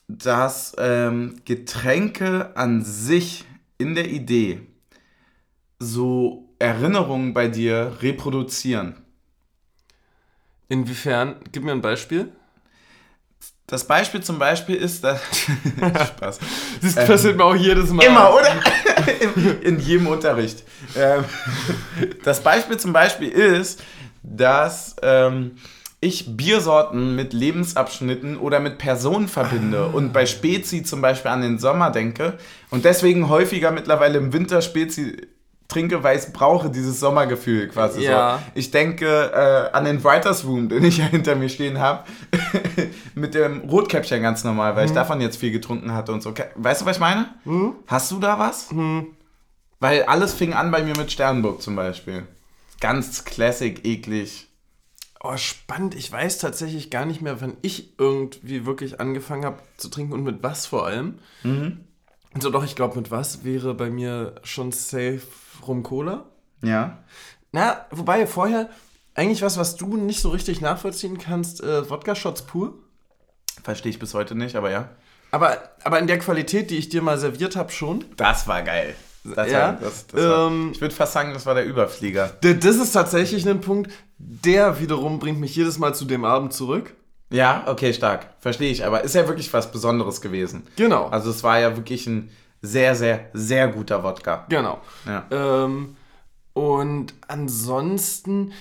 [0.07, 3.43] dass ähm, Getränke an sich
[3.79, 4.61] in der Idee
[5.79, 8.97] so Erinnerungen bei dir reproduzieren?
[10.69, 11.37] Inwiefern?
[11.51, 12.31] Gib mir ein Beispiel.
[13.71, 15.21] Das Beispiel zum Beispiel ist, dass.
[16.17, 16.39] Spaß.
[16.81, 18.05] Das passiert mir auch jedes Mal.
[18.05, 18.49] Immer, oder?
[19.21, 20.63] in, in jedem Unterricht.
[20.93, 21.23] Ähm,
[22.21, 23.81] das Beispiel zum Beispiel ist,
[24.23, 25.51] dass ähm,
[26.01, 31.57] ich Biersorten mit Lebensabschnitten oder mit Personen verbinde und bei Spezi zum Beispiel an den
[31.57, 32.37] Sommer denke
[32.71, 35.27] und deswegen häufiger mittlerweile im Winter Spezi
[35.71, 38.37] trinke, weil ich brauche dieses Sommergefühl quasi Ja.
[38.37, 38.51] so.
[38.55, 42.03] Ich denke äh, an den Writers Room, den ich ja hinter mir stehen habe,
[43.15, 46.33] mit dem Rotkäppchen ganz normal, weil ich davon jetzt viel getrunken hatte und so.
[46.55, 47.27] Weißt du, was ich meine?
[47.87, 48.69] Hast du da was?
[49.79, 52.27] Weil alles fing an bei mir mit Sternburg zum Beispiel.
[52.79, 54.47] Ganz classic, eklig.
[55.23, 55.93] Oh, spannend.
[55.95, 60.23] Ich weiß tatsächlich gar nicht mehr, wann ich irgendwie wirklich angefangen habe zu trinken und
[60.23, 61.19] mit was vor allem.
[62.33, 65.21] Also doch, ich glaube, mit was wäre bei mir schon safe
[65.67, 66.25] Rum Cola.
[66.63, 66.99] Ja.
[67.51, 68.69] Na, wobei vorher
[69.13, 72.75] eigentlich was, was du nicht so richtig nachvollziehen kannst, äh, Wodka-Shots pur.
[73.63, 74.89] Verstehe ich bis heute nicht, aber ja.
[75.31, 78.05] Aber, aber in der Qualität, die ich dir mal serviert habe, schon.
[78.17, 78.95] Das war geil.
[79.23, 82.31] Das Ja, war, das, das war, ähm, ich würde fast sagen, das war der Überflieger.
[82.41, 86.95] Das ist tatsächlich ein Punkt, der wiederum bringt mich jedes Mal zu dem Abend zurück.
[87.31, 88.27] Ja, okay, stark.
[88.39, 88.85] Verstehe ich.
[88.85, 90.63] Aber ist ja wirklich was Besonderes gewesen.
[90.75, 91.07] Genau.
[91.07, 92.29] Also es war ja wirklich ein
[92.61, 94.45] sehr, sehr, sehr guter Wodka.
[94.49, 94.79] Genau.
[95.07, 95.25] Ja.
[95.31, 95.95] Ähm,
[96.53, 98.51] und ansonsten,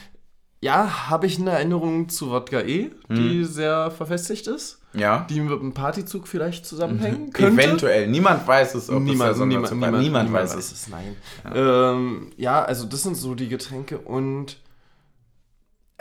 [0.61, 5.27] ja, habe ich eine Erinnerung zu Wodka E, die sehr verfestigt ist, Ja.
[5.29, 7.61] die mit einem Partyzug vielleicht zusammenhängen könnte.
[7.63, 8.07] Eventuell.
[8.07, 10.71] Niemand weiß es, ob Niemand, es der niemand, niemand, niemand, niemand weiß es.
[10.73, 10.89] es.
[10.89, 11.17] Nein.
[11.45, 11.93] Ja.
[11.93, 14.60] Ähm, ja, also das sind so die Getränke und ja,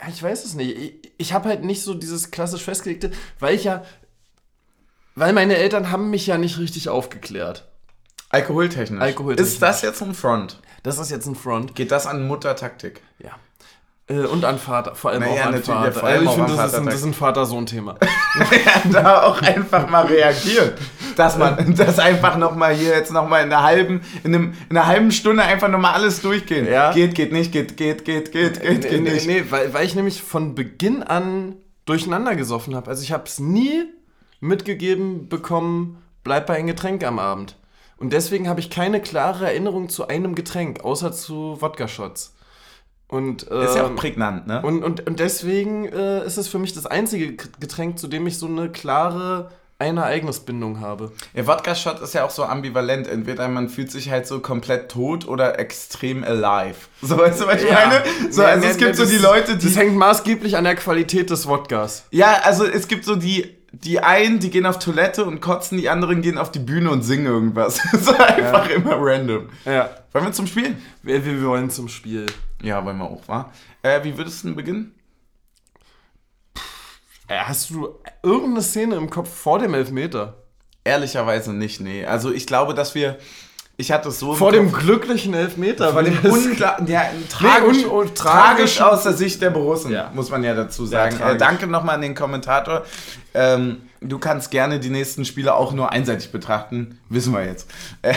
[0.08, 0.76] ich weiß es nicht.
[0.76, 3.84] Ich, ich habe halt nicht so dieses klassisch festgelegte, weil ich ja,
[5.14, 7.68] weil meine Eltern haben mich ja nicht richtig aufgeklärt.
[8.30, 9.00] Alkoholtechnisch.
[9.00, 9.54] Alkoholtechnisch.
[9.54, 10.60] Ist das jetzt ein Front?
[10.82, 11.74] Das ist jetzt ein Front.
[11.74, 13.02] Geht das an Muttertaktik?
[13.18, 13.32] Ja.
[14.10, 15.92] Äh, und an Vater, vor allem Naja, auch an ja, Vater.
[15.92, 16.90] vor allem also ich auch finde, das, ist ein- Vater.
[16.90, 17.96] das ist ein Vater-Sohn-Thema.
[18.92, 20.72] da auch einfach mal reagieren.
[21.16, 24.86] Dass man das einfach nochmal hier jetzt nochmal in einer halben, in, einem, in einer
[24.86, 26.66] halben Stunde einfach nochmal alles durchgehen.
[26.66, 26.92] Ja.
[26.92, 29.26] Geht, geht nicht, geht, geht, geht, geht, geht, nee, geht nee, nicht.
[29.26, 32.88] nee, weil, weil ich nämlich von Beginn an durcheinander gesoffen habe.
[32.90, 33.84] Also ich habe es nie
[34.40, 37.56] mitgegeben bekommen, bleib bei ein Getränk am Abend.
[37.98, 42.34] Und deswegen habe ich keine klare Erinnerung zu einem Getränk, außer zu Wodka-Shots.
[43.10, 44.62] Und, Ist ja auch ähm, prägnant, ne?
[44.62, 48.38] und, und, und deswegen äh, ist es für mich das einzige Getränk, zu dem ich
[48.38, 51.10] so eine klare eine Ereignisbindung habe.
[51.34, 53.08] Der Wodka-Shot ist ja auch so ambivalent.
[53.08, 56.76] Entweder man fühlt sich halt so komplett tot oder extrem alive.
[57.02, 58.02] So, weißt du, was ich meine?
[58.30, 59.66] So, Nee, also nee, es gibt nee, so das- die Leute, die...
[59.66, 62.04] Das hängt maßgeblich an der Qualität des Wodkas.
[62.10, 65.88] Ja, also es gibt so die, die einen, die gehen auf Toilette und kotzen, die
[65.88, 67.80] anderen gehen auf die Bühne und singen irgendwas.
[68.02, 69.48] so einfach immer random.
[69.64, 69.88] Ja.
[70.12, 70.76] Wollen wir zum Spiel?
[71.02, 72.26] Wir, wir wollen zum Spiel.
[72.62, 73.50] Ja, wollen wir auch, wa?
[73.82, 74.94] Äh, wie würdest du denn beginnen?
[77.28, 80.36] Äh, Hast du irgendeine Szene im Kopf vor dem Elfmeter?
[80.84, 82.04] Ehrlicherweise nicht, nee.
[82.04, 83.18] Also ich glaube, dass wir.
[83.76, 84.34] Ich hatte es so.
[84.34, 85.86] Vor dem Kopf- glücklichen Elfmeter.
[85.88, 90.10] Dem weil das- unklar, ja, tragisch, un- un- tragisch aus der Sicht der Borussen, Ja.
[90.14, 91.16] muss man ja dazu sagen.
[91.16, 91.38] äh, tragisch.
[91.38, 92.84] danke nochmal an den Kommentator.
[93.32, 96.98] Ähm, du kannst gerne die nächsten Spiele auch nur einseitig betrachten.
[97.08, 97.70] Wissen wir jetzt.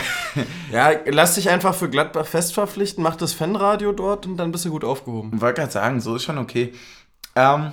[0.72, 4.64] Ja, lass dich einfach für Gladbach fest verpflichten, mach das Fanradio dort und dann bist
[4.64, 5.40] du gut aufgehoben.
[5.40, 6.72] wollte gerade sagen, so ist schon okay.
[7.36, 7.72] Ähm,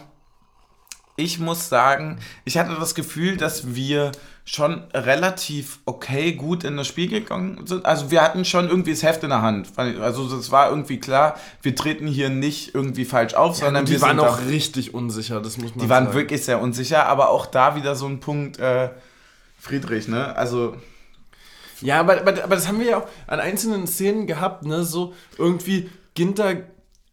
[1.21, 4.11] ich muss sagen, ich hatte das Gefühl, dass wir
[4.43, 7.85] schon relativ okay gut in das Spiel gegangen sind.
[7.85, 9.69] Also wir hatten schon irgendwie das Heft in der Hand.
[9.77, 14.01] Also das war irgendwie klar, wir treten hier nicht irgendwie falsch auf, sondern wir die
[14.01, 16.17] waren sind auch da- richtig unsicher, das muss man Die waren sagen.
[16.17, 18.89] wirklich sehr unsicher, aber auch da wieder so ein Punkt, äh,
[19.59, 20.35] Friedrich, ne?
[20.35, 20.75] Also,
[21.81, 24.83] Ja, aber, aber, aber das haben wir ja auch an einzelnen Szenen gehabt, ne?
[24.83, 26.55] So irgendwie Ginter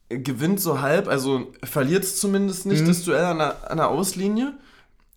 [0.09, 4.55] gewinnt so halb, also verliert es zumindest nicht, das Duell an der, an der Auslinie.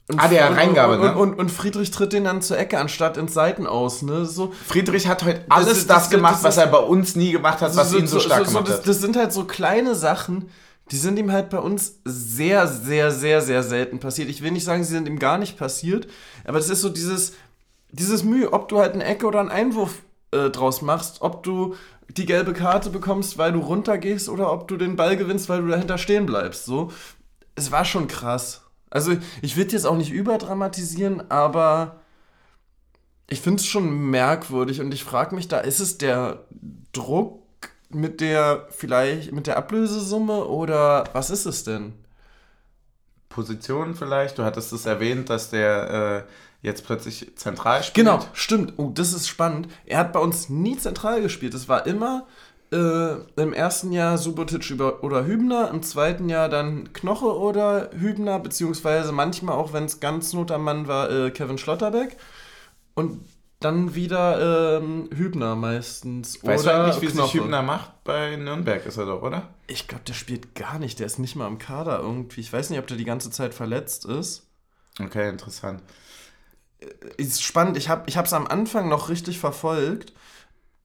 [0.09, 0.19] Und, Mhm.
[0.19, 1.15] Ah, der und, Reingabe, und, ne?
[1.17, 4.25] und, und Friedrich tritt den dann zur Ecke anstatt ins Seiten aus, ne?
[4.25, 7.31] So, Friedrich hat heute alles ist- das, das- gemacht, das was er bei uns nie
[7.31, 8.87] gemacht hat, was ihn so stark gemacht das, hat.
[8.87, 10.49] das sind halt so kleine Sachen,
[10.91, 14.27] die sind ihm halt bei uns sehr, sehr, sehr, sehr selten passiert.
[14.29, 16.07] Ich will nicht sagen, sie sind ihm gar nicht passiert,
[16.43, 17.33] aber es ist so dieses,
[17.91, 21.75] dieses Mühe, ob du halt eine Ecke oder einen Einwurf äh, draus machst, ob du
[22.13, 25.67] die gelbe Karte bekommst, weil du runtergehst oder ob du den Ball gewinnst, weil du
[25.67, 26.65] dahinter stehen bleibst.
[26.65, 26.91] So,
[27.55, 28.61] es war schon krass.
[28.89, 32.01] Also ich will jetzt auch nicht überdramatisieren, aber
[33.29, 36.45] ich finde es schon merkwürdig und ich frage mich da, ist es der
[36.91, 37.41] Druck
[37.89, 41.93] mit der vielleicht mit der Ablösesumme oder was ist es denn?
[43.29, 46.31] Position vielleicht, du hattest es erwähnt, dass der äh,
[46.61, 48.05] jetzt plötzlich zentral spielt.
[48.05, 48.73] Genau, stimmt.
[48.77, 49.67] Oh, das ist spannend.
[49.85, 51.53] Er hat bei uns nie zentral gespielt.
[51.53, 52.27] Es war immer
[52.71, 59.11] äh, im ersten Jahr Subotic oder Hübner, im zweiten Jahr dann Knoche oder Hübner, beziehungsweise
[59.11, 62.17] manchmal auch, wenn es ganz not am Mann war, äh, Kevin Schlotterbeck.
[62.93, 63.25] Und
[63.59, 66.43] dann wieder ähm, Hübner meistens.
[66.43, 67.39] Weißt oder du eigentlich, wie sich Knoche.
[67.39, 68.03] Hübner macht?
[68.03, 69.49] Bei Nürnberg ist er doch, oder?
[69.67, 70.99] Ich glaube, der spielt gar nicht.
[70.99, 72.41] Der ist nicht mal im Kader irgendwie.
[72.41, 74.47] Ich weiß nicht, ob der die ganze Zeit verletzt ist.
[74.99, 75.83] Okay, interessant.
[77.17, 77.77] Ist spannend.
[77.77, 80.13] Ich habe es am Anfang noch richtig verfolgt.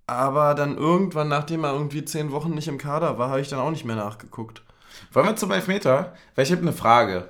[0.07, 3.59] Aber dann irgendwann, nachdem er irgendwie zehn Wochen nicht im Kader war, habe ich dann
[3.59, 4.63] auch nicht mehr nachgeguckt.
[5.13, 6.15] Wollen wir zum Elfmeter?
[6.35, 7.29] Weil ich habe eine Frage.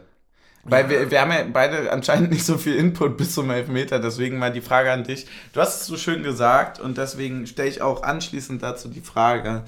[0.68, 4.38] Weil wir, wir haben ja beide anscheinend nicht so viel Input bis zum Elfmeter, deswegen
[4.38, 5.26] mal die Frage an dich.
[5.52, 9.62] Du hast es so schön gesagt und deswegen stelle ich auch anschließend dazu die Frage,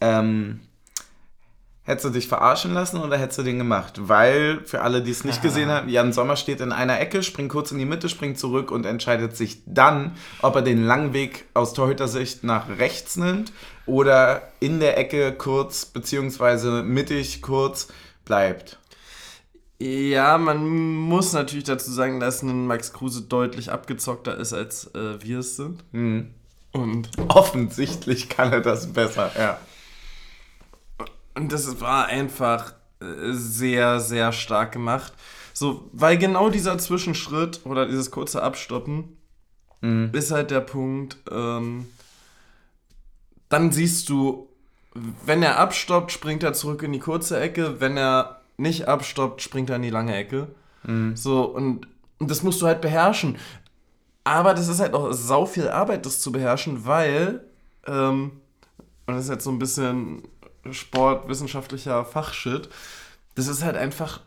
[0.00, 0.60] ähm,
[1.86, 3.94] hättest du dich verarschen lassen oder hättest du den gemacht?
[4.08, 7.50] Weil, für alle, die es nicht gesehen haben, Jan Sommer steht in einer Ecke, springt
[7.50, 10.12] kurz in die Mitte, springt zurück und entscheidet sich dann,
[10.42, 13.52] ob er den langen Weg aus Torhütersicht nach rechts nimmt
[13.86, 17.88] oder in der Ecke kurz, beziehungsweise mittig kurz
[18.24, 18.78] bleibt.
[19.78, 25.22] Ja, man muss natürlich dazu sagen, dass ein Max Kruse deutlich abgezockter ist, als äh,
[25.22, 25.84] wir es sind.
[25.92, 26.30] Mhm.
[26.72, 29.58] Und, Offensichtlich kann er das besser, ja.
[31.36, 35.12] Und das war einfach äh, sehr, sehr stark gemacht.
[35.52, 39.16] So, weil genau dieser Zwischenschritt oder dieses kurze Abstoppen
[39.82, 40.10] Mhm.
[40.14, 41.86] ist halt der Punkt, ähm,
[43.50, 44.48] dann siehst du,
[45.24, 49.68] wenn er abstoppt, springt er zurück in die kurze Ecke, wenn er nicht abstoppt, springt
[49.70, 50.48] er in die lange Ecke.
[51.14, 51.86] So, und,
[52.18, 53.36] und das musst du halt beherrschen.
[54.24, 57.42] Aber das ist halt auch sau viel Arbeit, das zu beherrschen, weil,
[57.86, 58.30] ähm,
[59.06, 60.22] und das ist jetzt so ein bisschen
[60.72, 62.68] sportwissenschaftlicher Fachshit,
[63.34, 64.20] das ist halt einfach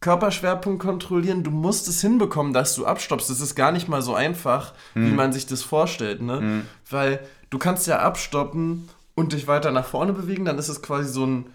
[0.00, 1.42] Körperschwerpunkt kontrollieren.
[1.44, 3.30] Du musst es hinbekommen, dass du abstoppst.
[3.30, 6.62] Das ist gar nicht mal so einfach, wie man sich das vorstellt, ne?
[6.90, 7.20] Weil
[7.50, 11.24] du kannst ja abstoppen und dich weiter nach vorne bewegen, dann ist es quasi so
[11.24, 11.46] ein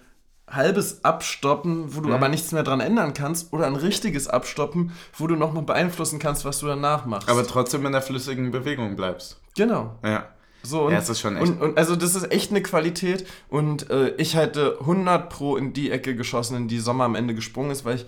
[0.49, 5.27] halbes Abstoppen, wo du aber nichts mehr dran ändern kannst, oder ein richtiges Abstoppen, wo
[5.27, 7.29] du nochmal beeinflussen kannst, was du danach machst.
[7.29, 9.39] Aber trotzdem in der flüssigen Bewegung bleibst.
[9.55, 9.99] genau.
[10.03, 10.25] Ja.
[10.63, 13.25] So, und, Ja, es ist schon echt- Und, und also das ist echt eine Qualität
[13.49, 17.33] und äh, ich hätte 100 pro in die Ecke geschossen, in die Sommer am Ende
[17.33, 18.05] gesprungen ist, weil ich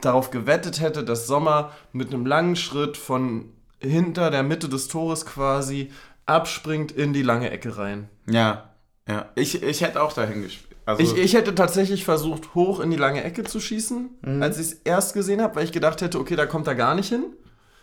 [0.00, 5.24] darauf gewettet hätte, dass Sommer mit einem langen Schritt von hinter der Mitte des Tores
[5.26, 5.90] quasi
[6.26, 8.08] abspringt in die lange Ecke rein.
[8.28, 8.70] Ja.
[9.08, 9.28] Ja.
[9.34, 10.76] Ich, ich hätte auch dahin gespielt.
[10.86, 14.42] Also, Ich, ich hätte tatsächlich versucht, hoch in die lange Ecke zu schießen, Mhm.
[14.42, 16.94] als ich es erst gesehen habe, weil ich gedacht hätte, okay, da kommt er gar
[16.94, 17.24] nicht hin.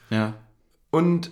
[0.10, 0.34] ja.
[0.90, 1.32] Und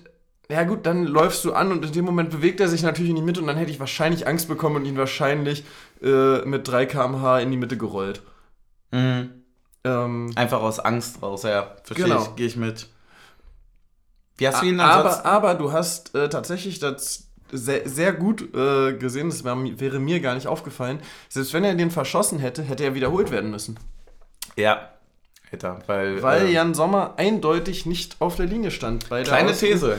[0.49, 3.15] ja gut, dann läufst du an und in dem Moment bewegt er sich natürlich in
[3.15, 5.63] die Mitte und dann hätte ich wahrscheinlich Angst bekommen und ihn wahrscheinlich
[6.03, 8.21] äh, mit 3 km/h in die Mitte gerollt.
[8.91, 9.43] Mhm.
[9.83, 11.75] Ähm, Einfach aus Angst raus, ja.
[11.83, 12.21] Verstehe Genau.
[12.23, 12.35] ich.
[12.35, 12.87] Gehe ich mit.
[14.37, 15.21] Wie hast du ihn ansonsten?
[15.25, 19.99] aber, aber du hast äh, tatsächlich das sehr, sehr gut äh, gesehen, das wär, wäre
[19.99, 20.99] mir gar nicht aufgefallen.
[21.29, 23.79] Selbst wenn er den verschossen hätte, hätte er wiederholt werden müssen.
[24.55, 24.89] Ja.
[25.51, 26.21] Alter, weil.
[26.21, 29.09] Weil äh, Jan Sommer eindeutig nicht auf der Linie stand.
[29.09, 29.97] Bei Kleine These.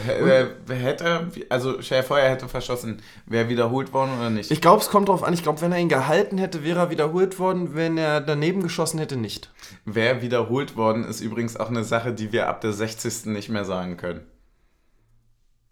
[0.68, 3.02] Hätte, also stell dir vor, er hätte verschossen.
[3.26, 4.50] Wäre wiederholt worden oder nicht?
[4.50, 5.32] Ich glaube, es kommt drauf an.
[5.32, 7.74] Ich glaube, wenn er ihn gehalten hätte, wäre er wiederholt worden.
[7.74, 9.50] Wenn er daneben geschossen hätte, nicht.
[9.84, 13.26] Wer wiederholt worden ist übrigens auch eine Sache, die wir ab der 60.
[13.26, 14.20] nicht mehr sagen können.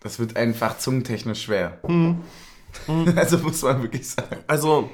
[0.01, 1.79] Das wird einfach zungentechnisch schwer.
[2.87, 3.15] Hm.
[3.15, 4.39] Also muss man wirklich sagen.
[4.49, 4.91] Also,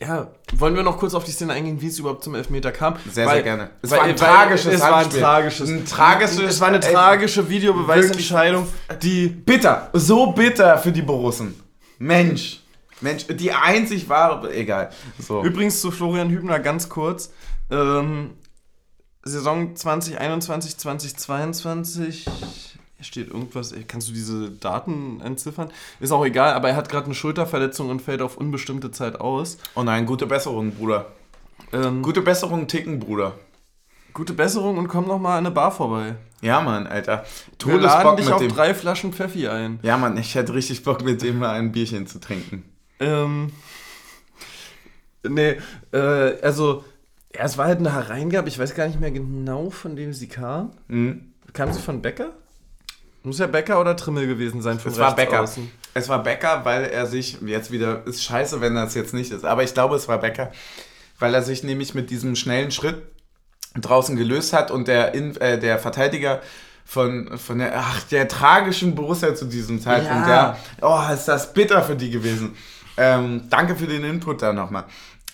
[0.00, 2.96] ja, wollen wir noch kurz auf die Szene eingehen, wie es überhaupt zum Elfmeter kam?
[3.10, 3.70] Sehr, Weil- sehr gerne.
[3.82, 5.68] Es weil- war ein tragisches Es war ein tragisches.
[5.70, 8.66] Ein tragisches- Es war eine ey, tragische Videobeweisentscheidung,
[9.02, 9.28] die.
[9.28, 9.90] Bitter.
[9.92, 11.54] So bitter für die Borussen.
[11.98, 12.60] Mensch.
[13.02, 14.52] Mensch, die einzig wahre.
[14.54, 14.90] Egal.
[15.18, 15.42] So.
[15.42, 17.32] Übrigens zu Florian Hübner ganz kurz.
[17.70, 18.32] Ähm,
[19.22, 22.24] Saison 2021, 2022.
[23.02, 23.72] Steht irgendwas.
[23.72, 25.70] ey, Kannst du diese Daten entziffern?
[26.00, 29.58] Ist auch egal, aber er hat gerade eine Schulterverletzung und fällt auf unbestimmte Zeit aus.
[29.74, 31.06] Oh nein, gute Besserung, Bruder.
[31.72, 33.34] Ähm, Gute Besserung, Ticken, Bruder.
[34.12, 36.16] gute Besserung und komm noch mal an eine Bar vorbei.
[36.42, 37.24] Ja, Mann, Alter.
[37.64, 38.48] Wir laden Todesbock dich mit auf dem.
[38.52, 39.78] drei Flaschen Pfeffi ein.
[39.82, 42.64] Ja, Mann, ich hätte richtig Bock, mit dem mal ein Bierchen zu trinken.
[42.98, 43.52] Ähm,
[45.28, 45.56] nee,
[45.92, 45.98] äh,
[46.42, 46.84] also,
[47.34, 48.48] ja, es war halt eine Hereingabe.
[48.48, 50.72] Ich weiß gar nicht mehr genau, von wem sie kam.
[50.88, 51.32] Mhm.
[51.52, 52.30] Kam sie von Becker?
[53.22, 54.78] Muss ja Becker oder Trimmel gewesen sein.
[54.80, 55.40] Von Es war Becker.
[55.42, 55.70] außen.
[55.92, 59.44] Es war Becker, weil er sich jetzt wieder, ist scheiße, wenn das jetzt nicht ist,
[59.44, 60.50] aber ich glaube, es war Becker,
[61.18, 63.02] weil er sich nämlich mit diesem schnellen Schritt
[63.80, 66.40] draußen gelöst hat und der, In, äh, der Verteidiger
[66.84, 70.56] von, von der, ach, der tragischen Borussia zu diesem Zeitpunkt, Ja.
[70.80, 71.08] ja.
[71.10, 72.56] Oh, ist das bitter für die gewesen.
[72.96, 74.84] Ähm, danke für den Input da nochmal.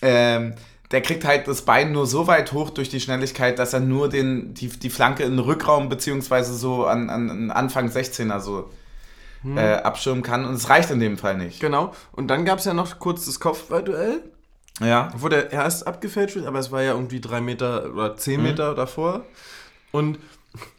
[0.01, 0.53] Ähm,
[0.91, 4.07] der kriegt halt das Bein nur so weit hoch durch die Schnelligkeit, dass er nur
[4.09, 8.69] den, die, die Flanke in den Rückraum beziehungsweise so an, an an Anfang 16er so
[9.55, 10.45] äh, abschirmen kann.
[10.45, 11.59] Und es reicht in dem Fall nicht.
[11.59, 11.93] Genau.
[12.13, 14.21] Und dann gab es ja noch kurz das Kopfballduell,
[14.79, 15.09] Ja.
[15.17, 18.17] wo der erst abgefälscht wird, aber es war ja irgendwie drei Meter oder Mhm.
[18.17, 19.25] zehn Meter davor.
[19.91, 20.19] Und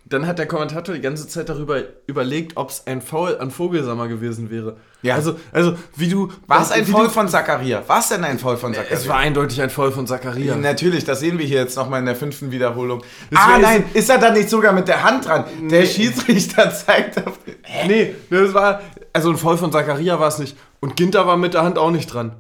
[0.09, 4.09] dann hat der Kommentator die ganze Zeit darüber überlegt, ob es ein Foul an Vogelsammer
[4.09, 4.77] gewesen wäre.
[5.03, 5.15] Ja.
[5.15, 6.33] Also, also wie du.
[6.47, 7.83] War es ein Foul von Zakaria?
[7.87, 8.97] War es denn ein Foul von Zakaria?
[8.97, 10.57] Es war eindeutig ein Foul von Zakaria.
[10.57, 13.03] Natürlich, das sehen wir hier jetzt nochmal in der fünften Wiederholung.
[13.31, 15.45] Das ah nein, ist er da nicht sogar mit der Hand dran?
[15.71, 17.39] Der Schiedsrichter zeigt auf...
[17.87, 18.81] Nee, das war.
[19.13, 20.57] Also ein Foul von Zakaria war es nicht.
[20.81, 22.33] Und Ginter war mit der Hand auch nicht dran.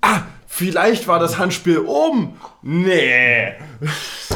[0.00, 0.22] Ah,
[0.52, 2.38] vielleicht war das Handspiel oben.
[2.60, 3.54] Nee.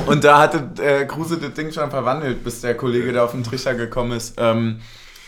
[0.07, 3.45] Und da hatte äh, Kruse das Ding schon verwandelt, bis der Kollege da auf den
[3.45, 4.35] Trichter gekommen ist.
[4.39, 4.81] Ähm,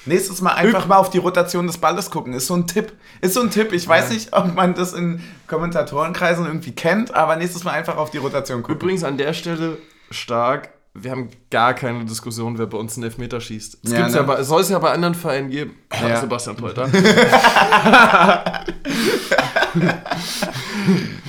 [0.07, 2.33] nächstes Mal einfach mal auf die Rotation des Balles gucken.
[2.33, 2.95] Ist so ein Tipp.
[3.21, 3.75] Ist so ein Tipp.
[3.75, 8.11] Ich weiß nicht, ob man das in Kommentatorenkreisen irgendwie kennt, aber nächstes Mal einfach auf
[8.11, 8.77] die Rotation gucken.
[8.77, 9.77] Übrigens an der Stelle
[10.11, 10.71] stark.
[11.03, 13.79] Wir haben gar keine Diskussion, wer bei uns einen Elfmeter schießt.
[13.85, 14.19] Es, Ja, gibt's ne?
[14.21, 15.75] ja bei, soll es ja bei anderen Vereinen geben.
[16.01, 16.21] Ja.
[16.21, 16.89] Sebastian Polter.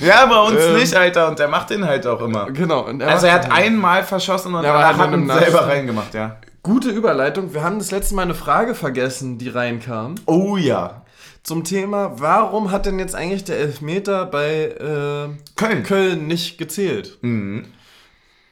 [0.00, 0.76] Ja, bei uns Ähm.
[0.78, 1.28] nicht, Alter.
[1.28, 2.50] Und der macht den halt auch immer.
[2.50, 2.86] genau.
[2.86, 6.36] Und Also er hat einmal verschossen und Ja, danach hat ihn selber reingemacht, ja.
[6.62, 7.52] Gute Überleitung.
[7.54, 10.14] Wir haben das letzte Mal eine Frage vergessen, die reinkam.
[10.26, 11.02] Oh ja.
[11.42, 15.82] Zum Thema, warum hat denn jetzt eigentlich der Elfmeter bei äh, Köln.
[15.84, 17.18] Köln nicht gezählt?
[17.22, 17.64] Mhm.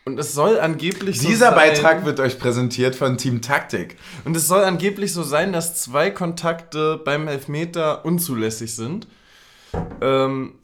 [0.08, 3.98] Und es soll angeblich so Dieser sein, Beitrag wird euch präsentiert von Team Taktik.
[4.24, 9.06] Und es soll angeblich so sein, dass zwei Kontakte beim Elfmeter unzulässig sind.
[10.00, 10.54] Ähm,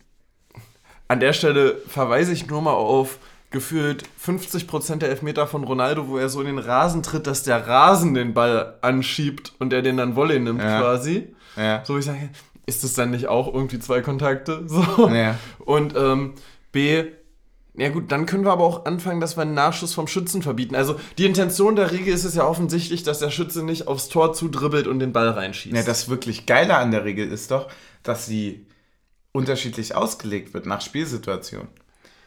[1.08, 3.18] an der Stelle verweise ich nur mal auf
[3.50, 7.66] gefühlt 50% der Elfmeter von Ronaldo, wo er so in den Rasen tritt, dass der
[7.68, 10.80] Rasen den Ball anschiebt und er den dann Volley nimmt Ja.
[10.80, 11.34] quasi.
[11.56, 11.84] Ja.
[11.84, 12.30] So, ich sage,
[12.64, 14.62] ist das dann nicht auch irgendwie zwei Kontakte?
[14.66, 15.10] So.
[15.10, 15.38] Ja.
[15.58, 16.32] Und ähm,
[16.72, 17.04] B,
[17.76, 20.74] ja gut, dann können wir aber auch anfangen, dass wir einen Nachschuss vom Schützen verbieten.
[20.76, 24.32] Also die Intention der Regel ist es ja offensichtlich, dass der Schütze nicht aufs Tor
[24.32, 25.74] zudribbelt und den Ball reinschießt.
[25.76, 27.68] Ja, das wirklich Geile an der Regel ist doch,
[28.02, 28.66] dass sie
[29.32, 31.68] unterschiedlich ausgelegt wird nach Spielsituation.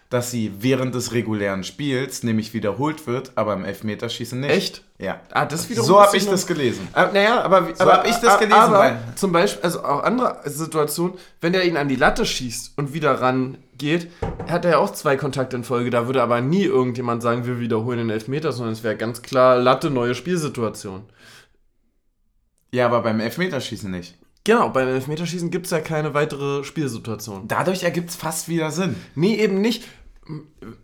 [0.09, 4.51] Dass sie während des regulären Spiels nämlich wiederholt wird, aber im Elfmeterschießen nicht.
[4.51, 4.83] Echt?
[4.99, 5.19] Ja.
[5.31, 6.87] Ah, das wiederum So habe ich noch- das gelesen.
[6.93, 10.03] Aber, naja, aber, So aber hab ich das gelesen, Aber weil- zum Beispiel, also auch
[10.03, 13.19] andere Situationen, wenn er ihn an die Latte schießt und wieder
[13.77, 14.09] rangeht,
[14.47, 15.89] hat er ja auch zwei Kontakte in Folge.
[15.89, 19.57] Da würde aber nie irgendjemand sagen, wir wiederholen den Elfmeter, sondern es wäre ganz klar
[19.57, 21.03] Latte, neue Spielsituation.
[22.71, 24.15] Ja, aber beim Elfmeterschießen nicht.
[24.43, 27.47] Genau, beim Elfmeterschießen gibt es ja keine weitere Spielsituation.
[27.47, 28.95] Dadurch ergibt es fast wieder Sinn.
[29.15, 29.83] Nee, eben nicht.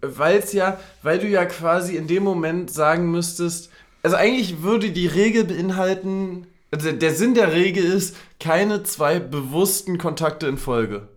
[0.01, 3.69] Weil es ja, weil du ja quasi in dem Moment sagen müsstest,
[4.01, 9.97] also eigentlich würde die Regel beinhalten, also der Sinn der Regel ist, keine zwei bewussten
[9.97, 11.09] Kontakte in Folge.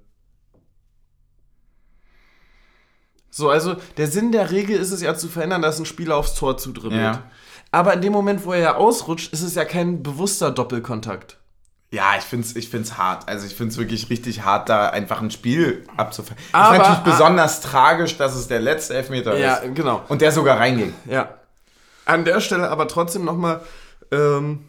[3.37, 6.35] So, also der Sinn der Regel ist es ja zu verhindern, dass ein Spieler aufs
[6.35, 7.03] Tor zudribbelt.
[7.03, 7.23] Ja.
[7.71, 11.37] Aber in dem Moment, wo er ja ausrutscht, ist es ja kein bewusster Doppelkontakt.
[11.91, 13.29] Ja, ich finde es ich find's hart.
[13.29, 16.39] Also ich finde es wirklich richtig hart, da einfach ein Spiel abzufangen.
[16.43, 19.75] Ist Aber- natürlich ah- besonders tragisch, dass es der letzte Elfmeter Ja, ist.
[19.75, 20.01] genau.
[20.09, 20.95] Und der sogar reinging.
[21.05, 21.35] Ja.
[22.07, 23.61] An der Stelle aber trotzdem nochmal
[24.13, 24.65] ähm,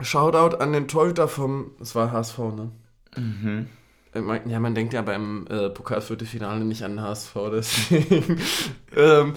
[0.00, 2.70] Shoutout an den Torhüter vom, es war HSV, ne?
[3.16, 3.68] Mhm.
[4.12, 8.40] Ja, man denkt ja beim äh, Pokalviertelfinale nicht an den HSV, deswegen.
[8.96, 9.34] ähm,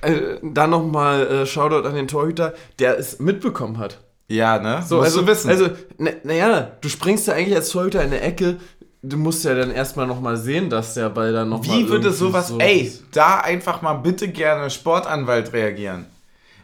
[0.00, 3.98] äh, dann nochmal äh, Shoutout an den Torhüter, der es mitbekommen hat.
[4.28, 4.82] Ja, ne?
[4.82, 5.50] So, Musst also, du wissen.
[5.50, 8.56] Also, naja, na ja, du springst ja eigentlich als Torhüter in eine Ecke,
[9.02, 11.78] du musst ja dann erstmal nochmal sehen, dass der Ball dann nochmal.
[11.78, 16.06] Wie würde sowas, so ey, da einfach mal bitte gerne Sportanwalt reagieren.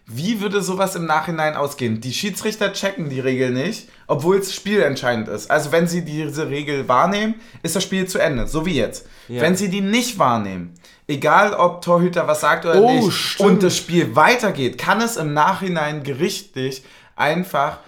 [0.07, 2.01] Wie würde sowas im Nachhinein ausgehen?
[2.01, 5.51] Die Schiedsrichter checken die Regel nicht, obwohl es spielentscheidend ist.
[5.51, 9.07] Also wenn sie diese Regel wahrnehmen, ist das Spiel zu Ende, so wie jetzt.
[9.29, 9.41] Ja.
[9.43, 10.75] Wenn sie die nicht wahrnehmen,
[11.07, 13.49] egal ob Torhüter was sagt oder Oh, nicht, stimmt.
[13.49, 16.85] und das Spiel weitergeht, kann es im Nachhinein gerichtlich
[17.17, 17.79] einfach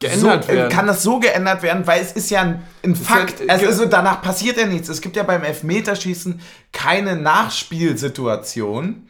[0.00, 0.70] Geändert so, äh, werden.
[0.70, 3.40] Kann das so geändert werden, weil es ist ja ein, ein Fakt.
[3.40, 4.88] ja, äh, also, ge- also danach passiert ja nichts.
[4.88, 6.40] Es gibt ja beim Elfmeterschießen
[6.72, 9.08] keine Nachspielsituation.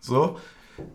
[0.00, 0.38] So.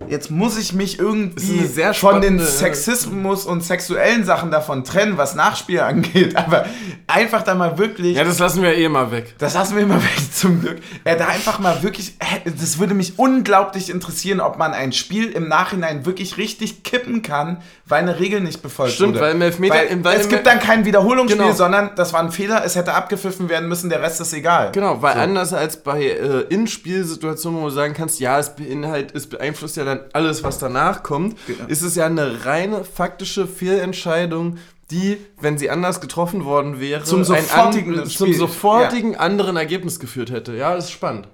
[0.07, 5.33] Jetzt muss ich mich irgendwie von den äh, Sexismus und sexuellen Sachen davon trennen, was
[5.33, 6.36] Nachspiel angeht.
[6.38, 6.65] Aber
[7.07, 8.15] einfach da mal wirklich.
[8.15, 9.33] Ja, das lassen wir eh mal weg.
[9.39, 10.77] Das lassen wir immer weg, zum Glück.
[11.05, 15.47] Ja, da einfach mal wirklich, das würde mich unglaublich interessieren, ob man ein Spiel im
[15.47, 17.57] Nachhinein wirklich richtig kippen kann,
[17.88, 19.21] weil eine Regel nicht befolgt Stimmt, wurde.
[19.25, 21.53] weil im Elfmeter- Weil im- weil es im- gibt dann kein Wiederholungsspiel, Genau.
[21.55, 24.71] sondern das war ein Fehler, es hätte abgepfiffen werden müssen, der Rest ist egal.
[24.71, 29.27] Genau, weil anders als bei äh, In-Spielsituationen, wo du sagen kannst, ja, es beinhalt, es
[29.27, 31.65] beeinflusst ja dann alles, was danach kommt, Genau.
[31.67, 34.57] ist es ja eine reine faktische Fehlentscheidung,
[34.91, 40.30] die, wenn sie anders getroffen worden wäre, Zum sofortigen an, zum sofortigen anderen Ergebnis geführt
[40.32, 40.53] hätte.
[40.55, 41.28] Ja, das ist spannend.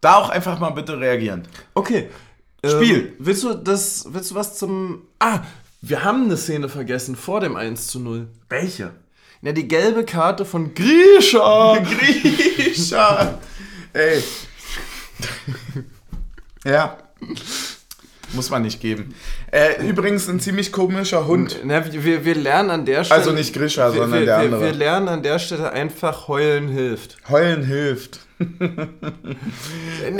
[0.00, 1.46] Da auch einfach mal bitte reagieren.
[1.74, 2.08] Okay.
[2.64, 2.98] Spiel.
[2.98, 5.02] Ähm, willst du das, willst du was zum.
[5.20, 5.40] Ah,
[5.82, 8.26] wir haben eine Szene vergessen vor dem 1 zu 0.
[8.48, 8.90] Welche?
[9.42, 11.78] Ja, die gelbe Karte von Grisha.
[12.56, 13.38] Grisha!
[13.92, 14.22] Ey.
[16.64, 16.98] ja.
[18.36, 19.14] Muss man nicht geben.
[19.50, 21.60] Äh, übrigens ein ziemlich komischer Hund.
[21.64, 23.18] Na, wir, wir lernen an der Stelle.
[23.18, 24.64] Also nicht Grisha, sondern wir, der wir, andere.
[24.66, 27.16] Wir lernen an der Stelle einfach heulen hilft.
[27.28, 28.20] Heulen hilft.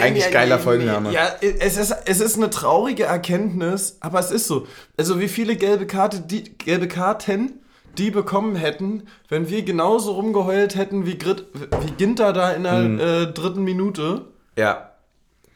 [0.01, 1.12] Eigentlich geiler Folgenname.
[1.12, 4.67] Ja, es ist, es ist eine traurige Erkenntnis, aber es ist so.
[4.97, 7.61] Also wie viele gelbe, Karte, die, gelbe Karten
[7.99, 11.47] die bekommen hätten, wenn wir genauso rumgeheult hätten wie, Grit,
[11.81, 13.01] wie Ginter da in der Mhm.
[13.01, 14.91] äh, dritten Minute, Ja.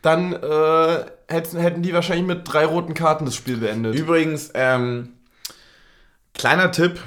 [0.01, 3.95] dann äh, hätten, hätten die wahrscheinlich mit drei roten Karten das Spiel beendet.
[3.95, 5.11] Übrigens, ähm,
[6.35, 7.01] kleiner Tipp.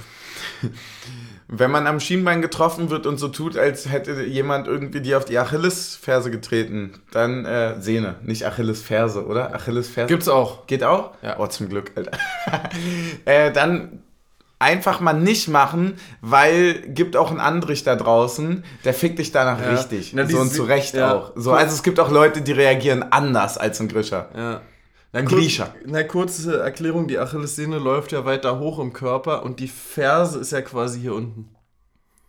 [1.49, 5.25] Wenn man am Schienbein getroffen wird und so tut, als hätte jemand irgendwie die auf
[5.25, 9.53] die Achillesferse getreten, dann äh, Sehne, nicht Achillesferse, oder?
[9.53, 10.07] Achillesferse.
[10.07, 10.65] Gibt's auch.
[10.65, 11.11] Geht auch?
[11.21, 11.37] Ja.
[11.37, 12.17] Oh, zum Glück, Alter.
[13.25, 14.01] äh, dann
[14.63, 19.59] einfach mal nicht machen, weil gibt auch einen Andrich da draußen, der fickt dich danach
[19.59, 19.69] Ja.
[19.71, 20.13] richtig.
[20.13, 21.13] Na, so und zu Recht ja.
[21.13, 21.31] auch.
[21.35, 24.29] So, also es gibt auch Leute, die reagieren anders als ein Grischer.
[24.35, 24.61] Ja.
[25.11, 29.67] Na, kurz, na, kurze Erklärung, die Achillessehne läuft ja weiter hoch im Körper und die
[29.67, 31.53] Ferse ist ja quasi hier unten.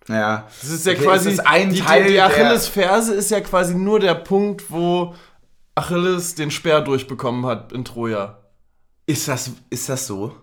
[0.06, 0.46] Ja.
[0.60, 3.74] Das ist ja Okay, quasi, ist ein die, Teil die, die Achillesferse ist ja quasi
[3.74, 5.14] nur der Punkt, wo
[5.74, 8.38] Achilles den Speer durchbekommen hat in Troja.
[9.06, 10.34] Ist das, ist das so?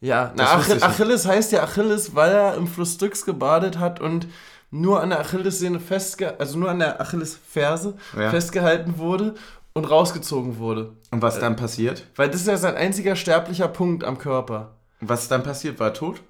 [0.00, 0.82] Ja, na, nicht.
[0.82, 4.26] Achilles heißt ja Achilles, weil er im Fluss Styx gebadet hat und
[4.70, 8.30] nur an der Achillessehne festge also nur an der Achillesferse Ja.
[8.30, 9.34] festgehalten wurde
[9.72, 10.92] und rausgezogen wurde.
[11.10, 12.04] Und was dann passiert?
[12.16, 14.74] Weil das ist ja sein einziger sterblicher Punkt am Körper.
[15.00, 15.80] Was dann passiert?
[15.80, 16.20] War er tot?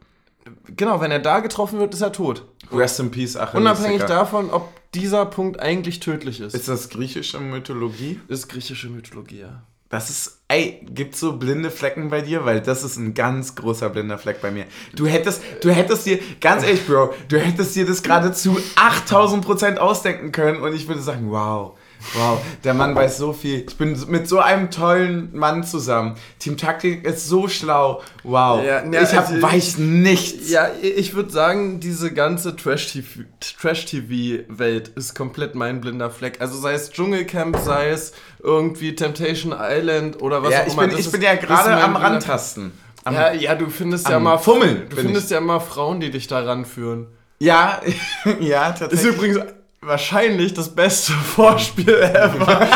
[0.77, 2.45] Genau, wenn er da getroffen wird, ist er tot.
[2.73, 3.61] Rest in Peace, Achilles.
[3.61, 6.55] Unabhängig davon, ob dieser Punkt eigentlich tödlich ist.
[6.55, 8.21] Ist das griechische Mythologie?
[8.29, 9.63] ist griechische Mythologie, ja.
[9.91, 12.45] Das ist, ey, gibt's so blinde Flecken bei dir?
[12.45, 14.67] Weil das ist ein ganz großer blinder Fleck bei mir.
[14.95, 19.45] Du hättest, du hättest dir, ganz ehrlich, Bro, du hättest dir das gerade zu 8000
[19.45, 21.73] Prozent ausdenken können und ich würde sagen, wow,
[22.15, 23.65] wow, der Mann weiß so viel.
[23.69, 26.15] Ich bin mit so einem tollen Mann zusammen.
[26.39, 28.03] Team Taktik ist so schlau.
[28.23, 28.63] Wow.
[28.65, 30.51] Ja, ja, ich hab, also- weiß nichts.
[30.51, 33.21] Ja, ich würde sagen, diese ganze Trash-TV
[33.61, 36.41] Trash-TV-Welt ist komplett mein blinder Fleck.
[36.41, 40.83] Also sei es Dschungelcamp, sei es irgendwie Temptation Island oder was Ja, auch immer.
[40.83, 42.73] bin, das ich ist- bin ja ist gerade am Rantasten.
[43.05, 45.31] Am, Ja, ja, du findest ja mal Fummeln Du findest ich.
[45.33, 47.07] ja mal Frauen, die dich da ranführen.
[47.39, 47.81] ja,
[48.41, 49.15] ja, Ist tatsächlich.
[49.15, 49.39] übrigens
[49.81, 52.69] wahrscheinlich das beste Vorspiel ever,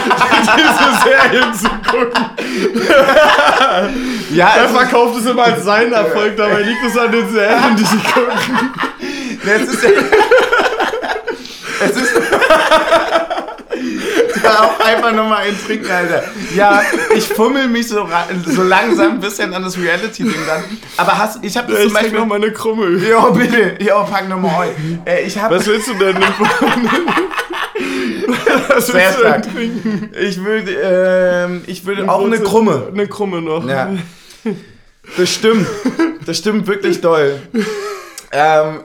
[0.57, 2.24] diese Serien zu gucken.
[4.30, 7.84] ja, Er verkauft es immer als seinen Erfolg, dabei liegt es an den Serien, die
[7.84, 8.74] sie gucken.
[9.44, 9.84] Es ist,
[11.80, 12.12] es ist
[14.44, 16.24] auch einfach nochmal einen trinken, Alter.
[16.54, 16.82] Ja,
[17.14, 18.08] ich fummel mich so,
[18.46, 20.64] so langsam ein bisschen an das Reality-Ding dann.
[20.96, 22.18] Aber hast, ich habe Ja, zum Beispiel...
[22.18, 23.02] noch mal eine Krummel.
[23.02, 23.76] Jo, bitte.
[23.80, 25.02] Jo, pack nochmal ein.
[25.06, 26.16] Äh, ich habe Was willst du denn?
[28.68, 29.54] Was Sehr willst du denn stark.
[29.54, 30.10] trinken?
[30.20, 32.88] Ich würde, ähm, ich würde auch eine Krumme.
[32.92, 33.66] Eine Krumme noch.
[33.68, 33.90] Ja.
[35.16, 35.66] Das stimmt.
[36.26, 37.40] Das stimmt wirklich doll.
[38.32, 38.80] ähm,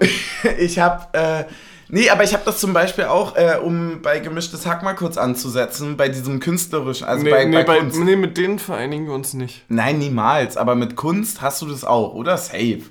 [0.57, 1.43] ich habe, äh,
[1.89, 5.17] nee, aber ich habe das zum Beispiel auch, äh, um bei gemischtes Hack mal kurz
[5.17, 7.99] anzusetzen, bei diesem künstlerischen, also Nee, bei, nee, bei bei, Kunst.
[7.99, 9.63] nee, mit denen vereinigen wir uns nicht.
[9.69, 10.57] Nein, niemals.
[10.57, 12.37] Aber mit Kunst hast du das auch, oder?
[12.37, 12.81] Safe.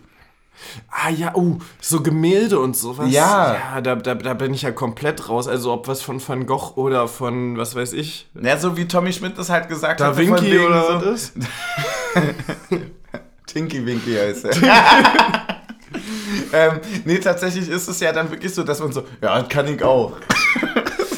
[0.90, 3.10] Ah ja, oh, so Gemälde und sowas.
[3.10, 3.56] Ja.
[3.74, 5.48] Ja, da, da, da bin ich ja komplett raus.
[5.48, 9.12] Also ob was von Van Gogh oder von, was weiß ich, Ja, so wie Tommy
[9.12, 10.14] Schmidt das halt gesagt Da hat.
[10.16, 11.34] von Vinci wegen oder so, ist?
[13.46, 14.56] Tinky Winky heißt er.
[16.52, 19.82] ähm, nee, tatsächlich ist es ja dann wirklich so, dass man so, ja, kann ich
[19.82, 20.12] auch.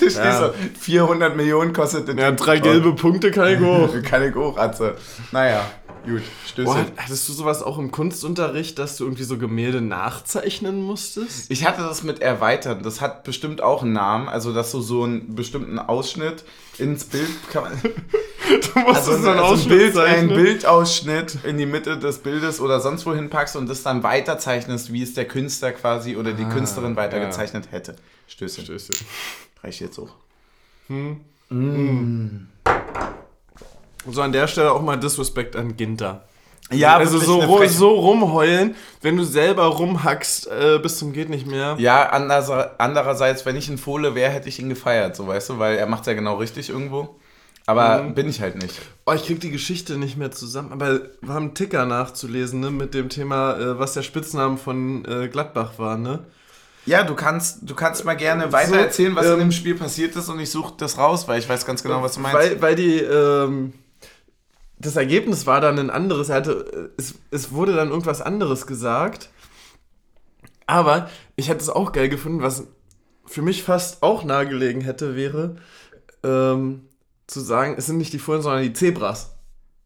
[0.00, 0.38] Ich Ja.
[0.38, 2.14] so, 400 Millionen kostet das.
[2.16, 3.90] Ja, drei gelbe Punkte kann ich auch.
[4.08, 4.94] Kann ich auch, Atze.
[5.32, 5.60] Naja,
[6.04, 6.64] gut, Stöße.
[6.66, 11.50] Boah, hattest du sowas auch im Kunstunterricht, dass du irgendwie so Gemälde nachzeichnen musstest?
[11.50, 12.82] Ich hatte das mit erweitern.
[12.82, 14.28] Das hat bestimmt auch einen Namen.
[14.28, 16.44] Also, dass du so einen bestimmten Ausschnitt
[16.78, 17.72] ins Bild kann.
[18.48, 20.28] Du musstest Also, so einen also ein, Ausschnitt Bild, ein zeichnen.
[20.36, 25.02] Bildausschnitt in die Mitte des Bildes oder sonst wohin packst und das dann weiterzeichnest, wie
[25.02, 27.96] es der Künstler quasi oder die Künstlerin weitergezeichnet hätte.
[28.26, 28.64] Stößchen.
[28.64, 28.96] Stößchen.
[29.62, 30.14] Reicht jetzt hoch.
[34.10, 36.24] So an der Stelle auch mal Disrespect an Ginter.
[36.70, 41.76] Ja, also so, so rumheulen, wenn du selber rumhackst äh, bis zum geht nicht mehr.
[41.78, 45.58] Ja, anderser- andererseits, wenn ich ein Fohle wäre, hätte ich ihn gefeiert, so weißt du,
[45.58, 47.16] weil er macht ja genau richtig irgendwo.
[47.64, 48.14] Aber Mhm.
[48.14, 48.74] bin ich halt nicht.
[49.06, 52.70] Oh, ich krieg die Geschichte nicht mehr zusammen, aber wir haben einen Ticker nachzulesen, ne,
[52.70, 56.20] mit dem Thema, äh, was der Spitzname von äh, Gladbach war, ne?
[56.86, 59.74] Ja, du kannst, du kannst mal gerne weiter So, erzählen, was in ähm, dem Spiel
[59.74, 62.38] passiert ist und ich suche das raus, weil ich weiß ganz genau, was du meinst.
[62.38, 63.74] Weil, weil die, ähm,
[64.78, 66.28] das Ergebnis war dann ein anderes.
[66.28, 69.30] Er hatte, äh, es, es wurde dann irgendwas anderes gesagt.
[70.66, 72.66] Aber ich hätte es auch geil gefunden, was
[73.26, 75.56] für mich fast auch nahegelegen hätte, wäre,
[76.22, 76.88] ähm,
[77.26, 79.34] zu sagen, es sind nicht die Fohlen, sondern die Zebras.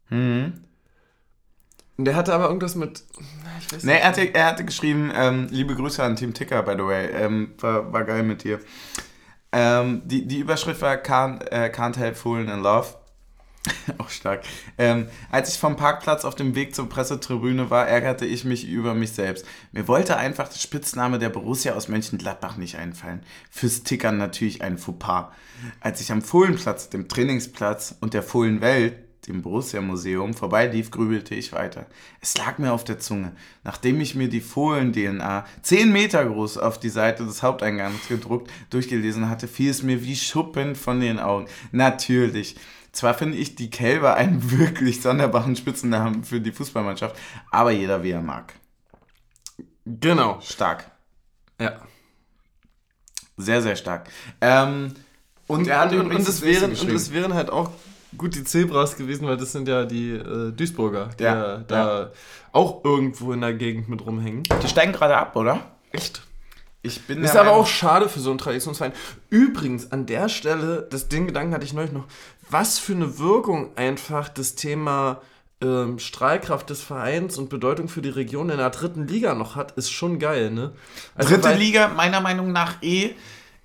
[0.09, 0.53] mhm.
[1.95, 3.03] Und der hatte aber irgendwas mit.
[3.59, 6.71] Ich weiß Nee, er hatte, er hatte geschrieben, ähm, liebe Grüße an Team Ticker, by
[6.71, 7.07] the way.
[7.11, 8.59] Ähm, war, war geil mit dir.
[9.51, 12.87] Ähm, die, die Überschrift war Can't, äh, Can't Help Fooling in Love.
[13.97, 14.43] Auch stark.
[14.77, 18.93] Ähm, als ich vom Parkplatz auf dem Weg zur Pressetribüne war, ärgerte ich mich über
[18.93, 19.45] mich selbst.
[19.71, 23.21] Mir wollte einfach der Spitzname der Borussia aus Mönchengladbach nicht einfallen.
[23.49, 25.31] Fürs Tickern natürlich ein Fauxpas.
[25.79, 28.95] Als ich am Fohlenplatz, dem Trainingsplatz und der Fohlenwelt,
[29.27, 31.85] dem Borussia-Museum, vorbeilief, grübelte ich weiter.
[32.19, 33.31] Es lag mir auf der Zunge.
[33.63, 39.29] Nachdem ich mir die Fohlen-DNA 10 Meter groß auf die Seite des Haupteingangs gedruckt durchgelesen
[39.29, 41.47] hatte, fiel es mir wie Schuppen von den Augen.
[41.71, 42.57] Natürlich.
[42.93, 47.17] Zwar finde ich die Kälber einen wirklich sonderbaren Spitzennamen für die Fußballmannschaft,
[47.51, 48.53] aber jeder wie er mag.
[49.85, 50.39] Genau.
[50.41, 50.89] Stark.
[51.59, 51.81] Ja.
[53.35, 54.07] Sehr, sehr stark.
[54.39, 54.93] Ähm,
[55.47, 57.71] und er hat und, und, es wären, und es wären halt auch
[58.17, 62.11] gut die Zebras gewesen, weil das sind ja die äh, Duisburger, die Ja, ja, da
[62.51, 64.43] auch irgendwo in der Gegend mit rumhängen.
[64.61, 65.59] Die steigen gerade ab, oder?
[65.91, 66.21] Echt?
[66.85, 68.91] Ich bin Ist aber auch schade für so einen Traditionsverein.
[69.29, 72.05] Übrigens, an der Stelle, das, den Gedanken hatte ich neulich noch,
[72.49, 75.21] was für eine Wirkung einfach das Thema
[75.61, 79.71] ähm, Strahlkraft des Vereins und Bedeutung für die Region in der dritten Liga noch hat,
[79.73, 80.71] ist schon geil, ne?
[81.15, 83.11] Also, Dritte Liga, meiner Meinung nach eh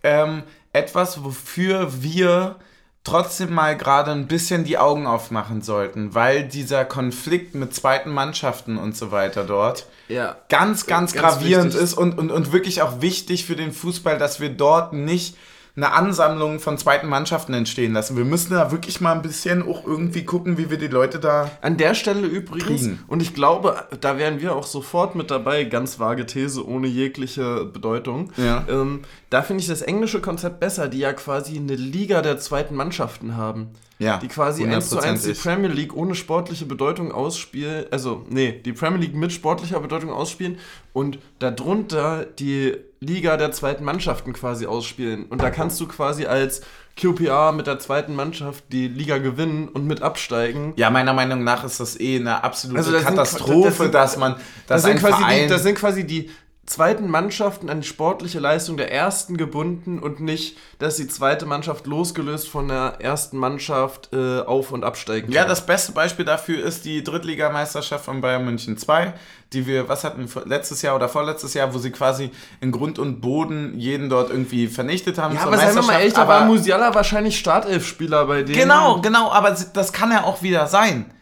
[0.02, 2.56] ähm, etwas, wofür wir
[3.04, 8.76] trotzdem mal gerade ein bisschen die Augen aufmachen sollten, weil dieser Konflikt mit zweiten Mannschaften
[8.76, 10.36] und so weiter dort Ja.
[10.50, 11.82] ganz, ganz, Ganz gravierend wichtig.
[11.82, 15.36] ist und, und, und wirklich auch wichtig für den Fußball, dass wir dort nicht
[15.78, 18.16] eine Ansammlung von zweiten Mannschaften entstehen lassen.
[18.16, 21.52] Wir müssen da wirklich mal ein bisschen auch irgendwie gucken, wie wir die Leute da.
[21.62, 23.04] An der Stelle übrigens, Kriegen.
[23.06, 27.64] und ich glaube, da wären wir auch sofort mit dabei, ganz vage These, ohne jegliche
[27.64, 28.32] Bedeutung.
[28.36, 28.64] Ja.
[28.68, 32.74] Ähm, da finde ich das englische Konzept besser, die ja quasi eine Liga der zweiten
[32.74, 33.68] Mannschaften haben.
[33.98, 35.42] Ja, Die quasi eins zu eins die 100%ig.
[35.42, 40.58] Premier League ohne sportliche Bedeutung ausspielen, also nee, die Premier League mit sportlicher Bedeutung ausspielen
[40.92, 45.26] und darunter die Liga der zweiten Mannschaften quasi ausspielen.
[45.26, 46.62] Und da kannst du quasi als
[46.96, 50.72] QPR mit der zweiten Mannschaft die Liga gewinnen und mit absteigen.
[50.76, 53.94] Ja, meiner Meinung nach ist das eh eine absolute Also das sind- Katastrophe, das sind-
[53.94, 56.30] dass man, dass Das sind, ein quasi Verein die, das sind quasi die
[56.68, 61.86] zweiten Mannschaften an die sportliche Leistung der ersten gebunden und nicht, dass die zweite Mannschaft
[61.86, 65.48] losgelöst von der ersten Mannschaft äh, auf- und absteigen Ja, kann.
[65.48, 69.14] das beste Beispiel dafür ist die Drittligameisterschaft von Bayern München 2,
[69.52, 72.98] die wir, was hatten wir letztes Jahr oder vorletztes Jahr, wo sie quasi in Grund
[72.98, 75.34] und Boden jeden dort irgendwie vernichtet haben.
[75.34, 78.58] ja, aber seien wir mal ehrlich, da war Musiala wahrscheinlich Startelfspieler bei denen.
[78.58, 81.12] Genau, genau, aber das kann ja auch wieder sein.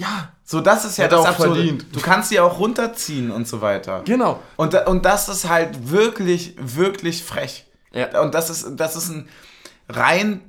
[0.00, 1.54] Ja, So, das ist ja Hätte das auch Absurde.
[1.56, 1.86] verdient.
[1.92, 4.02] Du kannst sie auch runterziehen und so weiter.
[4.04, 4.40] genau.
[4.56, 7.66] Und, und das ist halt wirklich, wirklich frech.
[7.92, 8.20] Ja.
[8.22, 9.28] Und das ist, das ist ein
[9.88, 10.40] rein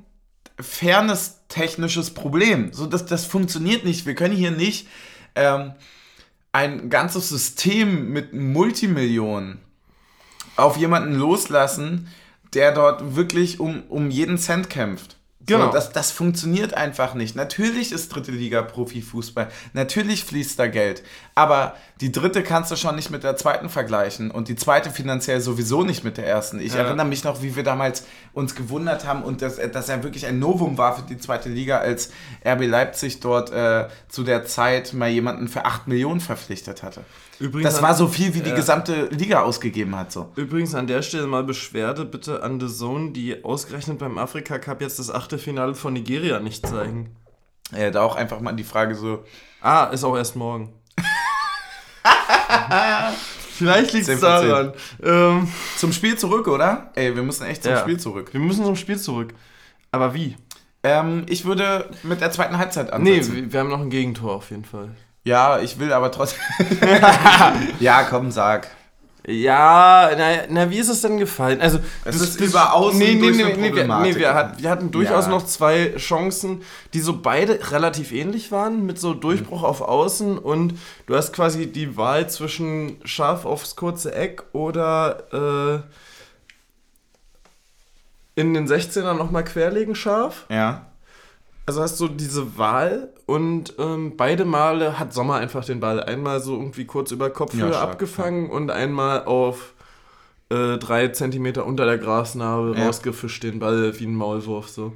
[0.60, 2.72] fairness-technisches Problem.
[2.72, 4.06] So, das, das funktioniert nicht.
[4.06, 4.88] Wir können hier nicht
[5.34, 5.72] ähm,
[6.52, 9.58] ein ganzes System mit Multimillionen
[10.56, 12.08] auf jemanden loslassen,
[12.54, 15.16] der dort wirklich um, um jeden Cent kämpft.
[15.46, 15.66] Genau.
[15.66, 17.34] So, das, das funktioniert einfach nicht.
[17.36, 19.48] Natürlich ist dritte Liga Profifußball.
[19.72, 21.02] Natürlich fließt da Geld.
[21.34, 24.30] Aber die dritte kannst du schon nicht mit der zweiten vergleichen.
[24.30, 26.60] Und die zweite finanziell sowieso nicht mit der ersten.
[26.60, 26.80] Ich Ja.
[26.80, 30.38] erinnere mich noch, wie wir damals uns gewundert haben und dass, dass er wirklich ein
[30.38, 32.10] Novum war für die zweite Liga, als
[32.46, 37.02] RB Leipzig dort äh, zu der Zeit mal jemanden für 8 Millionen verpflichtet hatte.
[37.42, 38.56] Übrigens Das war so viel, wie die Ja.
[38.56, 40.12] gesamte Liga ausgegeben hat.
[40.12, 40.30] So.
[40.36, 44.80] Übrigens an der Stelle mal Beschwerde bitte an The Zone, die ausgerechnet beim Afrika Cup
[44.80, 47.16] jetzt das Achtelfinale von Nigeria nicht zeigen.
[47.72, 49.24] Äh, da auch einfach mal die Frage so,
[49.60, 50.72] Ah, ist auch erst morgen.
[53.54, 54.48] Vielleicht liegt 10 es von 10.
[54.48, 54.72] daran.
[55.02, 56.90] Ähm, zum Spiel zurück, oder?
[56.94, 57.80] Ey, wir müssen echt zum Ja.
[57.80, 58.32] Spiel zurück.
[58.32, 59.34] wir müssen zum Spiel zurück.
[59.90, 60.36] Aber wie?
[60.82, 63.36] Ähm, ich würde mit der zweiten Halbzeit Nee, ansetzen.
[63.36, 64.90] wir, wir haben noch ein Gegentor auf jeden Fall.
[65.24, 66.40] Ja, ich will aber trotzdem.
[67.80, 68.68] ja, komm, sag.
[69.24, 71.60] Ja, na, na, wie ist es denn gefallen?
[71.60, 74.90] Also, Es ist über außen nee, nee, nee, nee, wir, nee wir, hat, wir hatten
[74.90, 75.30] durchaus Ja.
[75.30, 76.62] noch zwei Chancen,
[76.92, 81.70] die so beide relativ ähnlich waren, mit so Durchbruch auf Außen und du hast quasi
[81.70, 85.84] die Wahl zwischen scharf aufs kurze Eck oder
[88.34, 90.46] äh, in den 16er nochmal querlegen scharf.
[90.48, 90.86] Ja.
[91.66, 96.40] Also hast du diese Wahl und ähm, beide Male hat Sommer einfach den Ball einmal
[96.40, 99.74] so irgendwie kurz über Kopfhöhe Ja, abgefangen und einmal auf
[100.50, 102.86] äh, drei Zentimeter unter der Grasnarbe Ja.
[102.86, 104.92] rausgefischt den Ball wie ein Maulwurf so.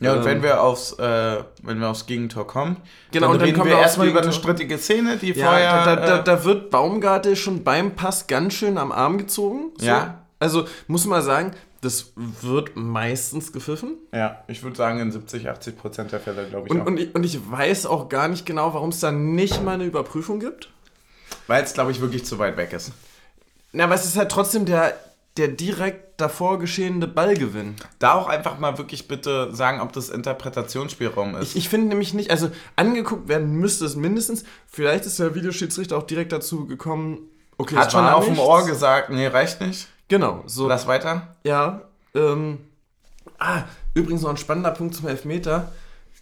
[0.00, 0.24] Ja, und Ähm.
[0.24, 2.78] wenn wir aufs, äh, wenn wir aufs Gegentor kommen,
[3.12, 5.84] Genau, dann und dann kommen wir wir erstmal über eine strittige Szene, die Ja, vorher.
[5.84, 9.72] da, da, äh, da wird Baumgartel schon beim Pass ganz schön am Arm gezogen.
[9.76, 9.84] So.
[9.86, 10.24] Ja.
[10.38, 13.96] Also muss man sagen, das wird meistens gepfiffen.
[14.12, 16.72] ja, ich würde sagen, in 70, 80 Prozent der Fälle, glaube ich.
[16.72, 16.86] Und, auch.
[16.86, 19.84] und, ich, und ich weiß auch gar nicht genau, warum es da nicht mal eine
[19.84, 20.70] Überprüfung gibt.
[21.46, 22.92] Weil es, glaube ich, wirklich zu weit weg ist.
[23.72, 24.94] Na, aber es ist halt trotzdem der,
[25.36, 27.76] der direkt davor geschehene Ballgewinn.
[27.98, 31.50] Da auch einfach mal wirklich bitte sagen, ob das Interpretationsspielraum ist.
[31.50, 34.44] Ich, ich finde nämlich nicht, also angeguckt werden müsste es mindestens.
[34.66, 38.38] Vielleicht ist der Videoschiedsrichter auch direkt dazu gekommen, okay, Hat schon auf dem.
[38.38, 39.88] Ohr gesagt, nee, reicht nicht.
[40.10, 40.68] Genau, so.
[40.68, 41.36] Lass weiter.
[41.44, 41.82] Ja,
[42.14, 42.58] ähm.
[43.38, 43.62] Ah,
[43.94, 45.72] übrigens noch ein spannender Punkt zum Elfmeter.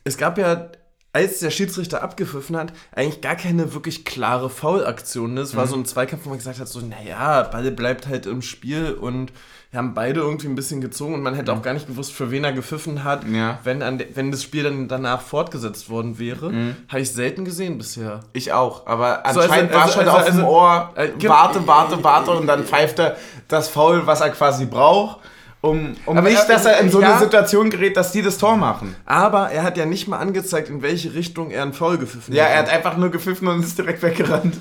[0.05, 0.71] Es gab ja,
[1.13, 5.35] als der Schiedsrichter abgepfiffen hat, eigentlich gar keine wirklich klare Foulaktion.
[5.35, 5.41] ne?
[5.41, 8.43] Es war so ein Zweikampf, wo man gesagt hat, so, naja, Ball bleibt halt im
[8.43, 9.33] Spiel und
[9.71, 12.31] wir haben beide irgendwie ein bisschen gezogen und man hätte auch gar nicht gewusst, für
[12.31, 13.59] wen er gepfiffen hat, Ja.
[13.65, 16.75] wenn, an wenn das Spiel dann danach fortgesetzt worden wäre.
[16.89, 18.21] Habe ich selten gesehen bisher.
[18.33, 21.09] Ich auch, aber So, also- anscheinend war also- schon also- auf dem also- Ohr, äh,
[21.29, 23.17] warte, warte, warte und dann pfeift er
[23.49, 25.19] das Foul, was er quasi braucht,
[25.61, 27.11] um, um Aber nicht, er- dass er in so ja.
[27.11, 28.95] eine Situation gerät, dass die das Tor machen.
[29.05, 32.45] Aber er hat ja nicht mal angezeigt, in welche Richtung er einen Foul gepfiffen Ja,
[32.45, 32.51] hat.
[32.53, 34.61] er hat einfach nur gepfiffen und ist direkt weggerannt.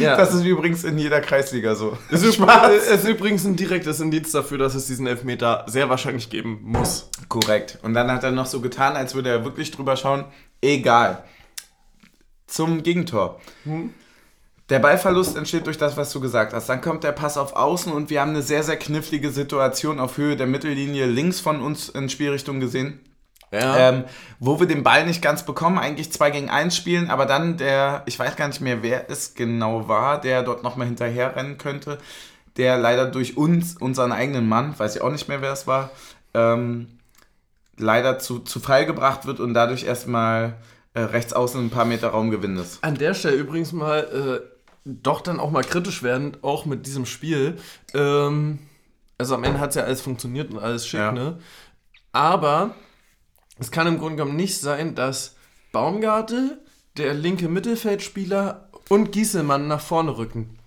[0.00, 0.16] Ja.
[0.16, 1.98] Das ist übrigens in jeder Kreisliga so.
[2.10, 5.88] Es ist, übrigens, es ist übrigens ein direktes Indiz dafür, dass es diesen Elfmeter sehr
[5.88, 7.10] wahrscheinlich geben muss.
[7.28, 7.78] Korrekt.
[7.82, 10.24] Und dann hat er noch so getan, als würde er wirklich drüber schauen.
[10.62, 11.24] Egal.
[12.46, 13.40] Zum Gegentor.
[14.68, 16.68] Der Ballverlust entsteht durch das, was du gesagt hast.
[16.68, 20.16] Dann kommt der Pass auf Außen und wir haben eine sehr, sehr knifflige Situation auf
[20.16, 23.00] Höhe der Mittellinie links von uns in Spielrichtung gesehen.
[23.60, 23.88] Ja.
[23.90, 24.04] Ähm,
[24.38, 28.02] wo wir den Ball nicht ganz bekommen, eigentlich 2 gegen 1 spielen, aber dann der,
[28.06, 31.98] ich weiß gar nicht mehr, wer es genau war, der dort nochmal hinterher rennen könnte,
[32.56, 35.90] der leider durch uns, unseren eigenen Mann, weiß ich auch nicht mehr, wer es war,
[36.34, 36.88] ähm,
[37.78, 40.54] leider zu, zu Fall gebracht wird und dadurch erstmal
[40.94, 42.82] äh, rechts außen ein paar Meter Raumgewinn ist.
[42.82, 47.06] An der Stelle übrigens mal äh, doch dann auch mal kritisch werden, auch mit diesem
[47.06, 47.56] Spiel.
[47.92, 48.60] Ähm,
[49.18, 51.12] also am Ende hat es ja alles funktioniert und alles schick, Ja.
[51.12, 51.38] ne?
[52.12, 52.74] Aber
[53.58, 55.36] es kann im Grunde genommen nicht sein, dass
[55.72, 56.58] Baumgartel,
[56.96, 60.58] der linke Mittelfeldspieler und Gieselmann nach vorne rücken.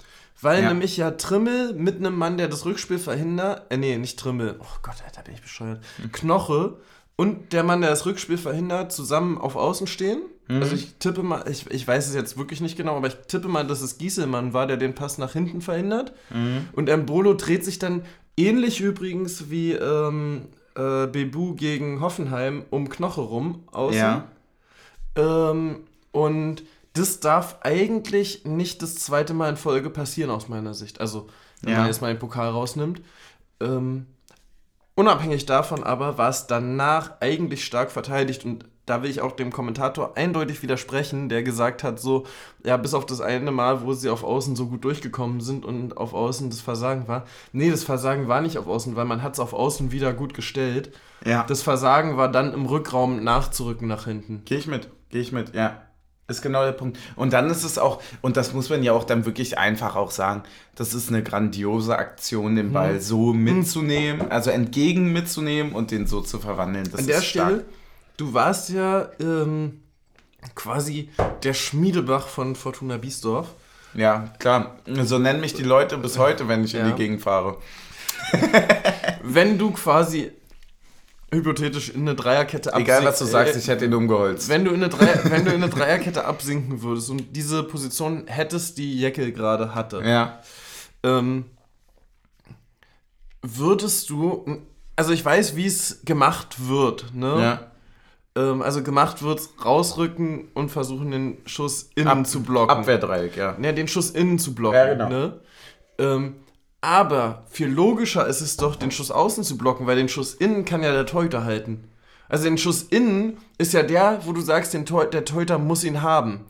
[0.42, 0.70] Weil Ja.
[0.70, 4.78] nämlich ja Trimmel mit einem Mann, der das Rückspiel verhindert, äh, nee, nicht Trimmel, oh
[4.82, 5.82] Gott, Alter, bin ich bescheuert,
[6.14, 6.78] Knoche
[7.18, 10.22] und der Mann, der das Rückspiel verhindert, zusammen auf Außen stehen.
[10.48, 10.62] Mhm.
[10.62, 13.50] Also ich tippe mal, ich, ich weiß es jetzt wirklich nicht genau, aber ich tippe
[13.50, 16.14] mal, dass es Gieselmann war, der den Pass nach hinten verhindert.
[16.30, 16.70] Mhm.
[16.72, 18.04] Und Embolo dreht sich dann
[18.38, 20.44] ähnlich übrigens wie ähm,
[20.76, 23.98] äh, Bebu gegen Hoffenheim um Knoche rum außen.
[24.00, 24.28] Ja.
[25.16, 26.64] Ähm, und
[26.94, 31.00] das darf eigentlich nicht das zweite Mal in Folge passieren, aus meiner Sicht.
[31.02, 31.28] Also,
[31.62, 31.80] wenn Ja.
[31.80, 33.02] man jetzt mal den Pokal rausnimmt.
[33.62, 34.08] Ähm,
[34.96, 39.52] unabhängig davon aber war es danach eigentlich stark verteidigt und da will ich auch dem
[39.52, 42.26] Kommentator eindeutig widersprechen, der gesagt hat, so,
[42.66, 45.98] ja, bis auf das eine Mal, wo sie auf Außen so gut durchgekommen sind und
[45.98, 47.26] auf Außen das Versagen war.
[47.52, 50.34] Nee, das Versagen war nicht auf Außen, weil man hat es auf Außen wieder gut
[50.34, 50.92] gestellt.
[51.26, 51.46] Ja.
[51.48, 54.42] Das Versagen war dann im Rückraum nachzurücken nach hinten.
[54.46, 55.82] Gehe ich mit, gehe ich mit, ja.
[56.28, 57.00] Ist genau der Punkt.
[57.16, 60.12] Und dann ist es auch, und das muss man ja auch dann wirklich einfach auch
[60.12, 60.44] sagen,
[60.76, 63.00] das ist eine grandiose Aktion, den Ball Mhm.
[63.00, 66.88] so mitzunehmen, also entgegen mitzunehmen und den so zu verwandeln.
[66.92, 67.64] Das An der ist stark.
[68.20, 69.80] Du warst ja ähm,
[70.54, 71.10] quasi
[71.42, 73.48] der Schmiedebach von Fortuna Biesdorf.
[73.94, 74.76] Ja, klar.
[75.04, 76.92] So nennen mich die Leute bis heute, wenn ich in Ja.
[76.92, 77.56] die Gegend fahre.
[79.24, 80.32] Wenn du quasi
[81.32, 84.50] hypothetisch in eine Dreierkette Egal, was du sagst, äh, ich hätte ihn umgeholzt.
[84.50, 88.28] wenn du, in eine Dreier, wenn du in eine Dreierkette absinken würdest und diese Position
[88.28, 90.40] hättest, die Jeckel gerade hatte, Ja.
[91.04, 91.46] ähm,
[93.42, 94.46] würdest du,
[94.98, 97.36] also ich weiß, wie es gemacht wird, ne?
[97.42, 97.69] Ja.
[98.36, 102.70] Ähm, also gemacht wird, rausrücken und versuchen, den Schuss innen Ab- zu blocken.
[102.78, 103.58] Abwehrdreieck, ja.
[103.62, 104.76] Ja, den Schuss innen zu blocken.
[104.78, 105.10] Ja, genau.
[105.10, 105.40] ne?
[105.98, 106.36] ähm,
[106.82, 110.64] aber viel logischer ist es doch, den Schuss außen zu blocken, weil den Schuss innen
[110.64, 111.90] kann ja der Torhüter halten.
[112.30, 115.84] Also den Schuss innen ist ja der, wo du sagst, den Tor der Torhüter muss
[115.84, 116.46] ihn haben.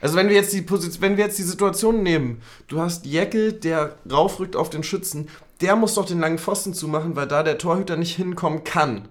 [0.00, 3.52] Also wenn wir jetzt die Position, wenn wir jetzt die Situation nehmen, du hast Jeckel,
[3.52, 5.28] der raufrückt auf den Schützen,
[5.60, 9.08] der muss doch den langen Pfosten zumachen, weil da der Torhüter nicht hinkommen kann.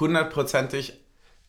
[0.00, 0.98] Hundertprozentig.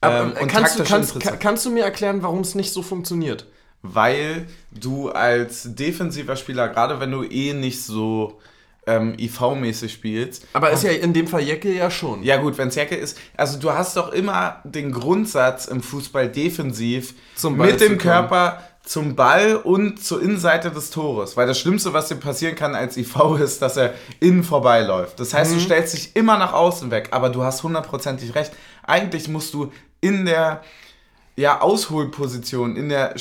[0.02, 1.40] Ähm, äh, und kannst, du, kannst, interessant.
[1.40, 3.48] kannst du mir erklären, warum es nicht so funktioniert?
[3.82, 8.40] weil du als defensiver Spieler, gerade wenn du eh nicht so
[8.88, 12.24] ähm, IV-mäßig spielst, Aber ist ja in dem Fall Jeckel ja schon.
[12.24, 16.30] ja gut, wenn es Jacke ist, also du hast doch immer den Grundsatz im Fußball
[16.30, 17.98] defensiv mit dem kommen.
[18.00, 21.38] Körper zum Ball und zur Innenseite des Tores.
[21.38, 25.18] Weil das Schlimmste, was dir passieren kann als IV, ist, dass er innen vorbeiläuft.
[25.18, 25.62] Das heißt, du Mhm.
[25.62, 28.52] stellst dich immer nach außen weg, aber du hast hundertprozentig recht.
[28.84, 29.72] Eigentlich musst du
[30.02, 30.62] in der
[31.38, 33.16] ja, Ausholposition, in der,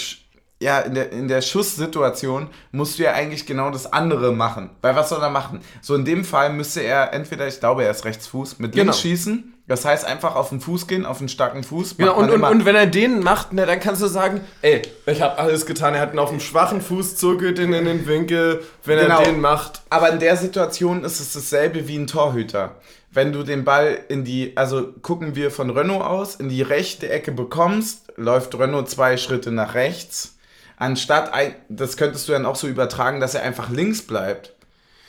[0.62, 4.70] ja, in der, in der Schusssituation musst du ja eigentlich genau das andere machen.
[4.82, 5.60] Weil was soll er machen?
[5.80, 8.84] So in dem Fall müsste er entweder, ich glaube, er ist Rechtsfuß, mit Genau.
[8.84, 9.54] links schießen.
[9.66, 11.96] Das heißt einfach auf den Fuß gehen, auf einen starken Fuß.
[11.96, 15.22] Genau, und, und, und wenn er den macht, na, dann kannst du sagen, ey, ich
[15.22, 18.98] habe alles getan, er hat ihn auf dem schwachen Fuß, ihn in den Winkel, wenn
[18.98, 19.20] Genau.
[19.20, 19.82] er den macht.
[19.88, 22.74] Aber in der Situation ist es dasselbe wie ein Torhüter.
[23.12, 27.08] Wenn du den Ball in die, also gucken wir von Renault aus, in die rechte
[27.08, 30.36] Ecke bekommst, läuft Renault zwei Schritte nach rechts.
[30.80, 34.54] Anstatt, ein, das könntest du dann auch so übertragen, dass er einfach links bleibt.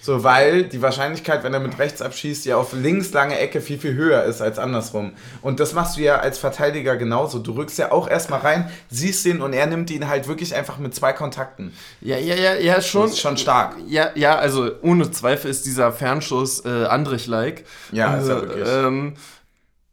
[0.02, 3.78] So, weil die Wahrscheinlichkeit, wenn er mit rechts abschießt, ja auf links lange Ecke viel,
[3.78, 5.14] viel höher ist als andersrum.
[5.42, 7.40] Und das machst du ja als Verteidiger genauso.
[7.40, 10.78] Du rückst ja auch erstmal rein, siehst ihn und er nimmt ihn halt wirklich einfach
[10.78, 11.72] mit zwei Kontakten.
[12.02, 13.04] Ja, ja, ja, ja, schon.
[13.04, 13.76] Das ist schon stark.
[13.88, 17.64] Ja, ja, also ohne Zweifel ist dieser Fernschuss äh, Andrich-like.
[17.94, 18.68] Ja, ist er also, wirklich.
[18.68, 19.14] Ähm,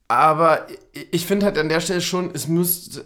[0.08, 0.66] aber
[1.12, 3.04] ich finde halt an der Stelle schon, es müsste,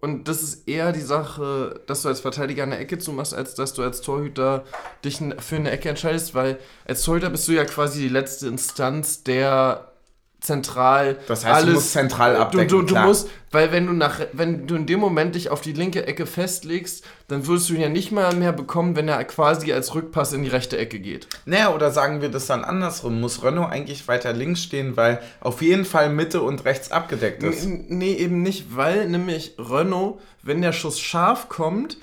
[0.00, 3.74] und das ist eher die Sache, dass du als Verteidiger eine Ecke zumachst, als dass
[3.74, 4.64] du als Torhüter
[5.04, 9.22] dich für eine Ecke entscheidest, weil als Torhüter bist du ja quasi die letzte Instanz,
[9.22, 9.91] der
[10.42, 14.20] zentral Das heißt, du musst zentral abdecken, Du, du, du musst, weil wenn du nach,
[14.32, 17.80] wenn du in dem Moment dich auf die linke Ecke festlegst, dann würdest du ihn
[17.80, 21.28] ja nicht mal mehr bekommen, wenn er quasi als Rückpass in die rechte Ecke geht.
[21.46, 23.20] Naja, oder sagen wir das dann andersrum?
[23.20, 27.64] Muss Renault eigentlich weiter links stehen, weil auf jeden Fall Mitte und rechts abgedeckt ist?
[27.64, 31.98] N- Nee, eben nicht, weil nämlich Renault, wenn der Schuss scharf kommt,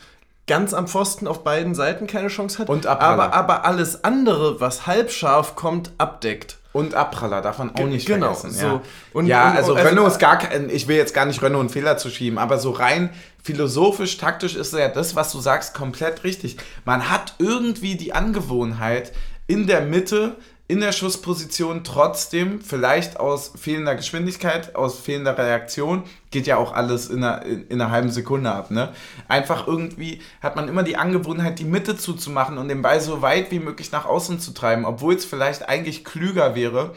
[0.47, 2.69] ganz am Pfosten auf beiden Seiten keine Chance hat.
[2.69, 3.33] Und Abpraller.
[3.33, 6.57] aber, aber alles andere, was halbscharf kommt, abdeckt.
[6.80, 8.51] Und Abpraller, darf man auch nicht genau, vergessen.
[8.59, 8.65] so.
[8.65, 8.82] Ja,
[9.13, 11.61] Und- ja und- also also- Renault ist gar kein, ich will jetzt gar nicht Renault
[11.61, 13.09] einen Fehler zu schieben, aber so rein
[13.43, 16.57] philosophisch, taktisch ist ja das, was du sagst, komplett richtig.
[16.86, 19.11] Man hat irgendwie die Angewohnheit,
[19.47, 20.36] in der Mitte,
[20.70, 27.09] in der Schussposition trotzdem, vielleicht aus fehlender Geschwindigkeit, aus fehlender Reaktion, geht ja auch alles
[27.09, 28.93] in einer, in, in einer halben Sekunde ab, ne?
[29.28, 33.49] Einfach irgendwie hat man immer die Angewohnheit, die Mitte zuzumachen und den Ball so weit
[33.49, 36.93] wie möglich nach außen zu treiben, obwohl es vielleicht eigentlich klüger wäre,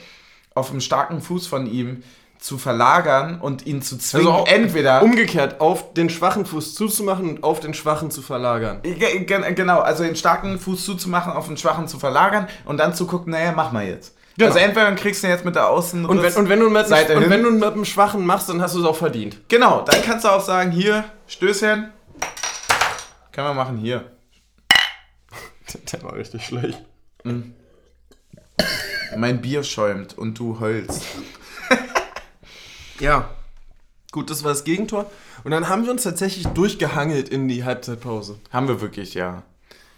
[0.55, 2.03] auf einem starken Fuß von ihm
[2.43, 7.45] zu verlagern und ihn zu zwingen, Also entweder Umgekehrt, auf den schwachen Fuß zuzumachen und
[7.45, 8.81] auf den schwachen zu verlagern.
[8.83, 12.95] Ge- gen- Genau, also den starken Fuß zuzumachen, auf den schwachen zu verlagern und dann
[12.95, 14.17] zu gucken, naja, mach mal jetzt.
[14.37, 14.49] Genau.
[14.49, 17.15] Also entweder kriegst du jetzt mit der Außen Und wenn, und, wenn du mit, Seite
[17.15, 17.31] und hin.
[17.31, 19.37] wenn du mit einem Schwachen machst, dann hast du es auch verdient.
[19.49, 21.91] Genau, dann kannst du auch sagen, hier, Stößchen.
[23.31, 24.11] Kann man machen, hier.
[25.93, 26.83] Der war richtig schlecht.
[29.17, 31.05] Mein Bier schäumt und du heulst.
[33.03, 33.29] Ja.
[34.13, 35.11] Gut, das war das Gegentor.
[35.43, 38.39] Und dann haben wir uns tatsächlich durchgehangelt in die Halbzeitpause.
[38.53, 39.43] Haben wir wirklich, ja.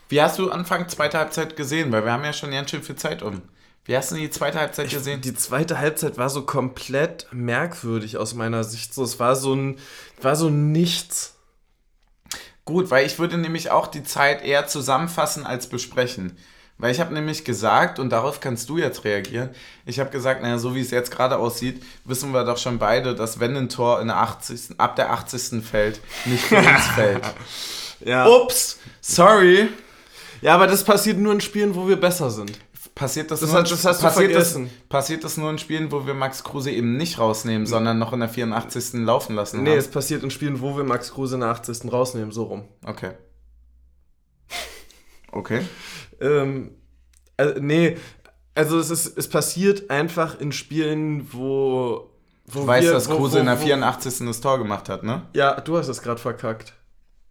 [0.09, 1.92] Wie hast du Anfang zweite Halbzeit gesehen?
[1.92, 3.42] Weil wir haben ja schon ganz schön viel Zeit um.
[3.84, 5.20] Wie hast du die zweite Halbzeit gesehen?
[5.20, 8.94] Die zweite Halbzeit war so komplett merkwürdig aus meiner Sicht.
[8.94, 9.78] So, es war so ein,
[10.22, 11.34] war so nichts.
[12.64, 16.38] Gut, weil ich würde nämlich auch die Zeit eher zusammenfassen als besprechen.
[16.77, 19.51] Weil ich habe nämlich gesagt, und darauf kannst du jetzt reagieren,
[19.87, 23.14] ich habe gesagt, naja, so wie es jetzt gerade aussieht, wissen wir doch schon beide,
[23.14, 25.64] dass wenn ein Tor in der 80., ab der 80.
[25.64, 27.22] fällt, nicht für uns fällt.
[28.05, 28.27] Ja.
[28.27, 29.68] Ups, sorry.
[30.43, 32.59] ja, aber das passiert nur in Spielen, wo wir besser sind.
[32.97, 34.64] Passiert das, Das nur hat- in- das hast du passiert vergessen.
[34.64, 38.12] Das, passiert das nur in Spielen, wo wir Max Kruse eben nicht rausnehmen, sondern noch
[38.12, 39.05] in der 84.
[39.05, 39.79] laufen lassen Nee, haben?
[39.79, 41.91] es passiert in Spielen, wo wir Max Kruse in der 80.
[41.93, 42.64] rausnehmen, so rum.
[42.85, 43.12] Okay.
[45.35, 45.61] Okay.
[46.20, 46.70] Ähm,
[47.37, 47.97] äh, nee,
[48.55, 52.11] also es, ist, es passiert einfach in Spielen, wo.
[52.47, 54.26] wo Du weißt, dass wo- Kruse wo- in der wo- 84.
[54.26, 55.22] das Tor gemacht hat, ne?
[55.35, 56.72] Ja, du hast es gerade verkackt.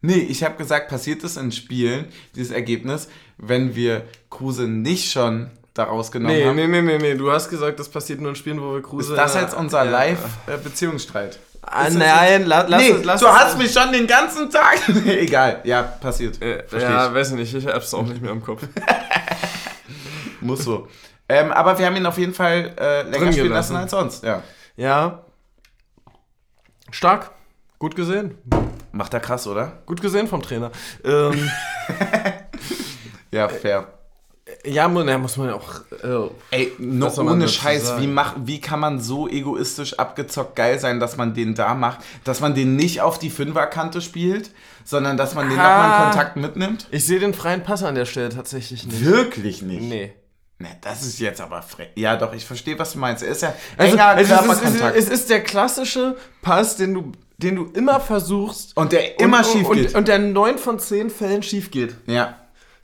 [0.02, 5.50] Nee, ich habe gesagt, passiert es in Spielen, dieses Ergebnis, wenn wir Kruse nicht schon
[5.74, 6.56] daraus genommen Nee, haben.
[6.58, 7.16] nee, nee, nee, nee.
[7.16, 9.14] Du hast gesagt, das passiert nur in Spielen, wo wir Kruse.
[9.14, 9.92] Ist das jetzt unser Ja.
[9.92, 11.40] Live-Beziehungsstreit?
[11.66, 14.78] Ah, nein, la, lass nee, es, lass du es- hast mich schon den ganzen Tag.
[15.06, 16.42] Egal, ja, passiert.
[16.42, 17.14] Äh, ja, ich.
[17.14, 18.64] weiß nicht, ich hab's auch nicht mehr im Kopf.
[20.42, 20.88] Muss so.
[21.30, 24.24] Ähm, aber wir haben ihn auf jeden Fall äh, länger spielen lassen als sonst.
[24.24, 24.44] Ja.
[24.76, 25.24] Ja.
[26.92, 27.32] Stark.
[27.80, 28.38] Gut gesehen.
[28.92, 29.82] Macht er krass, oder?
[29.86, 30.72] Gut gesehen vom Trainer.
[31.04, 31.50] Ähm,
[33.32, 33.88] Ja, fair.
[34.66, 35.74] Ja, mu- na, muss man ja auch.
[36.04, 41.00] Äh, Ey, no, ohne Scheiß, wie, mach, wie kann man so egoistisch abgezockt geil sein,
[41.00, 44.52] dass man den da macht, dass man den nicht auf die Fünferkante spielt,
[44.84, 45.64] sondern dass man den Ah.
[45.64, 46.88] nochmal in Kontakt mitnimmt?
[46.92, 49.06] ich sehe den freien Pass an der Stelle tatsächlich nicht.
[49.06, 49.82] Wirklich nicht.
[49.82, 50.14] Nee.
[50.60, 51.90] Ne, das ist jetzt aber frech.
[51.96, 53.24] Ja, doch, ich verstehe, was du meinst.
[53.24, 54.96] Er ist ja Also, enger also es, ist, es, Körperkontakt.
[54.98, 58.78] ist, es ist der klassische Pass, den du, den du immer versuchst.
[58.78, 59.96] und der immer und, schief und, geht.
[59.96, 61.96] Und der in neun von zehn Fällen schief geht.
[62.08, 62.36] ja.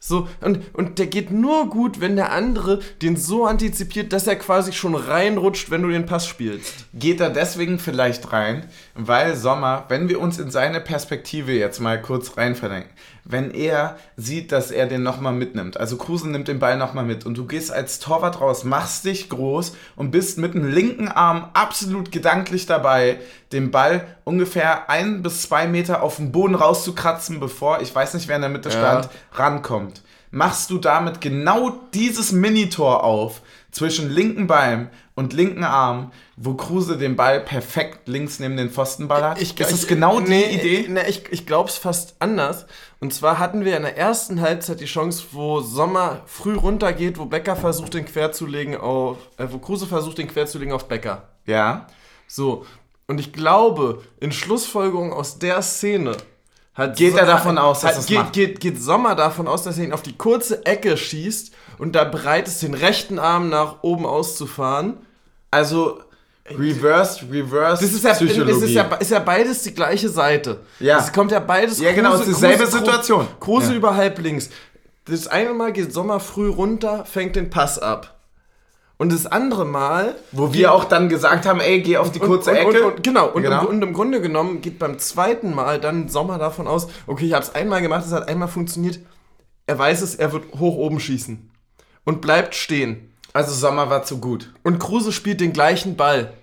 [0.01, 4.37] So, und, und der geht nur gut, wenn der andere den so antizipiert, dass er
[4.37, 6.73] quasi schon reinrutscht, wenn du den Pass spielst.
[6.93, 12.01] Geht er deswegen vielleicht rein, weil Sommer, wenn wir uns in seine Perspektive jetzt mal
[12.01, 12.89] kurz rein verdenken,
[13.29, 17.27] wenn er sieht, dass er den nochmal mitnimmt, also Kruse nimmt den Ball nochmal mit
[17.27, 21.49] und du gehst als Torwart raus, machst dich groß und bist mit dem linken Arm
[21.53, 23.19] absolut gedanklich dabei,
[23.51, 28.27] den Ball ungefähr ein bis zwei Meter auf den Boden rauszukratzen, bevor, ich weiß nicht,
[28.27, 28.75] wer in der Mitte Ja.
[28.75, 30.01] stand, rankommt.
[30.31, 33.41] Machst du damit genau dieses Minitor auf
[33.71, 39.23] zwischen linken Bein und linken Arm, wo Kruse den Ball perfekt links neben den Pfostenball
[39.23, 39.41] hat?
[39.41, 40.87] ist es genau die nee, Idee?
[40.89, 42.65] Nee, ich, ich glaube es fast anders.
[42.99, 47.25] Und zwar hatten wir in der ersten Halbzeit die Chance, wo Sommer früh runtergeht, wo
[47.25, 51.29] Becker versucht, den querzulegen auf, äh, wo Kruse versucht, den querzulegen auf Becker.
[51.45, 51.87] Ja.
[52.27, 52.65] So.
[53.07, 56.15] Und ich glaube, in Schlussfolgerung aus der Szene
[56.79, 58.33] hat Geht er davon aus, dass hat, es geht, macht?
[58.33, 62.03] geht, geht Sommer davon aus, dass er ihn auf die kurze Ecke schießt und da
[62.03, 64.97] bereit ist, den rechten Arm nach oben auszufahren.
[65.51, 65.99] Also
[66.47, 68.51] Reverse, Reverse Das ist ja, Psychologie.
[68.51, 70.59] es ist ja, ist ja beides die gleiche Seite.
[70.79, 70.97] Ja.
[70.99, 73.27] Es kommt ja beides Ja, genau, es ist dieselbe Situation.
[73.39, 73.77] Kruse Ja.
[73.77, 74.49] über halb links.
[75.05, 78.15] Das eine Mal geht Sommer früh runter, fängt den Pass ab.
[78.97, 80.15] Und das andere Mal.
[80.33, 82.83] wo wir auch dann gesagt haben, ey, geh auf die kurze und, Ecke.
[82.85, 83.61] Und, und, genau, und, Genau.
[83.61, 87.33] Im, und im Grunde genommen geht beim zweiten Mal dann Sommer davon aus, okay, ich
[87.33, 88.99] habe es einmal gemacht, es hat einmal funktioniert.
[89.67, 91.48] Er weiß es, er wird hoch oben schießen.
[92.09, 93.13] Und bleibt stehen.
[93.33, 94.51] also Sommer war zu gut.
[94.63, 96.33] Und Kruse spielt den gleichen Ball.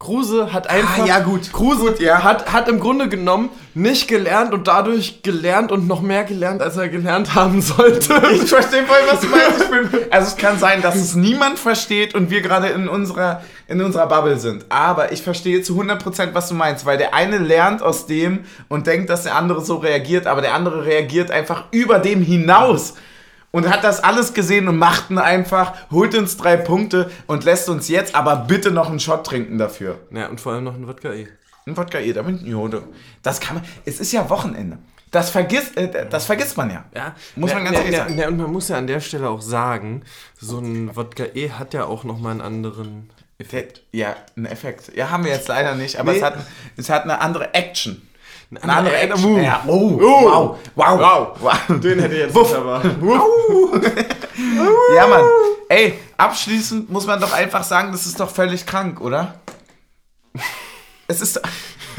[0.00, 1.04] Kruse hat einfach.
[1.04, 1.52] Ah, ja, gut.
[1.52, 2.24] Kruse Gut, ja.
[2.24, 6.76] hat, hat im Grunde genommen nicht gelernt und dadurch gelernt und noch mehr gelernt, als
[6.76, 8.20] er gelernt haben sollte.
[8.32, 9.70] Ich verstehe voll, was du meinst.
[9.70, 13.80] Bin, also es kann sein, dass es niemand versteht und wir gerade in unserer, in
[13.80, 14.66] unserer Bubble sind.
[14.70, 18.88] Aber ich verstehe zu 100%, was du meinst, weil der eine lernt aus dem und
[18.88, 22.94] denkt, dass der andere so reagiert, aber der andere reagiert einfach über dem hinaus.
[23.52, 27.68] Und hat das alles gesehen und macht ihn einfach, holt uns drei Punkte und lässt
[27.68, 30.00] uns jetzt aber bitte noch einen Shot trinken dafür.
[30.10, 31.28] Ja, und vor allem noch ein Wodka E.
[31.66, 32.82] Ein Wodka eh, damit, jo, du-
[33.22, 34.78] das kann man, es ist ja Wochenende.
[35.12, 36.84] Das vergisst, äh, das vergisst man ja.
[36.96, 38.18] Ja, Muss man ganz ehrlich sagen.
[38.18, 40.02] Ja, und man muss ja an der Stelle auch sagen,
[40.40, 43.82] so ein Wodka E hat ja auch nochmal einen anderen Effekt.
[43.92, 44.96] Ja, ein Effekt.
[44.96, 46.18] Ja, haben wir jetzt leider nicht, aber Nee.
[46.18, 46.34] es, hat,
[46.78, 48.00] es hat eine andere Action.
[48.60, 49.34] Ein anderer Action.
[49.34, 49.38] uh.
[49.40, 51.36] Ja, oh, wow, wow, Wow.
[51.40, 51.80] wow.
[51.80, 52.96] Den hätte ich jetzt nicht erwartet.
[54.96, 55.24] Ja, Mann.
[55.68, 59.40] Ey, abschließend muss man doch einfach sagen, das ist doch völlig krank, oder?
[61.08, 61.40] Es ist.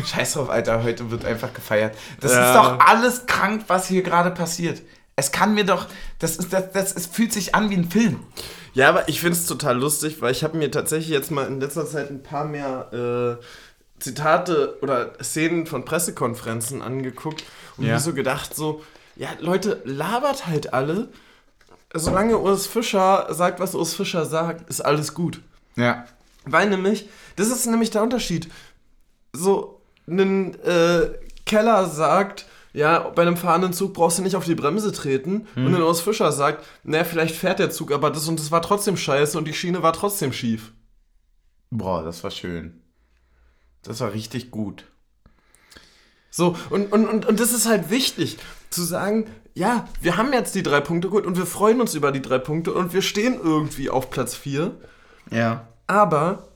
[0.05, 1.95] Scheiß drauf, Alter, heute wird einfach gefeiert.
[2.19, 2.47] Das Ja.
[2.47, 4.81] ist doch alles krank, was hier gerade passiert.
[5.15, 5.85] Es kann mir doch.
[6.19, 8.19] Das, ist, das, das es fühlt sich an wie ein Film.
[8.73, 11.59] Ja, aber ich finde es total lustig, weil ich habe mir tatsächlich jetzt mal in
[11.59, 12.89] letzter Zeit ein paar mehr
[13.39, 13.43] äh,
[14.03, 17.43] Zitate oder Szenen von Pressekonferenzen angeguckt
[17.77, 17.93] und Ja.
[17.93, 18.83] mir so gedacht, so,
[19.15, 21.09] ja, Leute, labert halt alle.
[21.93, 25.41] Solange Urs Fischer sagt, was Urs Fischer sagt, ist alles gut.
[25.75, 26.05] Ja.
[26.45, 28.49] Weil nämlich, das ist nämlich der Unterschied.
[29.31, 31.09] So, ein äh,
[31.45, 35.47] Keller sagt, ja, bei einem fahrenden Zug brauchst du nicht auf die Bremse treten.
[35.55, 38.63] Und ein Urs Fischer sagt, naja, vielleicht fährt der Zug, aber das und das war
[38.63, 40.71] trotzdem scheiße und die Schiene war trotzdem schief.
[41.69, 42.81] Boah, das war schön.
[43.83, 44.85] Das war richtig gut.
[46.29, 48.37] So, und, und, und, und das ist halt wichtig,
[48.69, 52.11] zu sagen, ja, wir haben jetzt die drei Punkte gut und wir freuen uns über
[52.11, 54.71] die drei Punkte und wir stehen irgendwie auf Platz 4.
[55.31, 55.67] Ja.
[55.87, 56.49] aber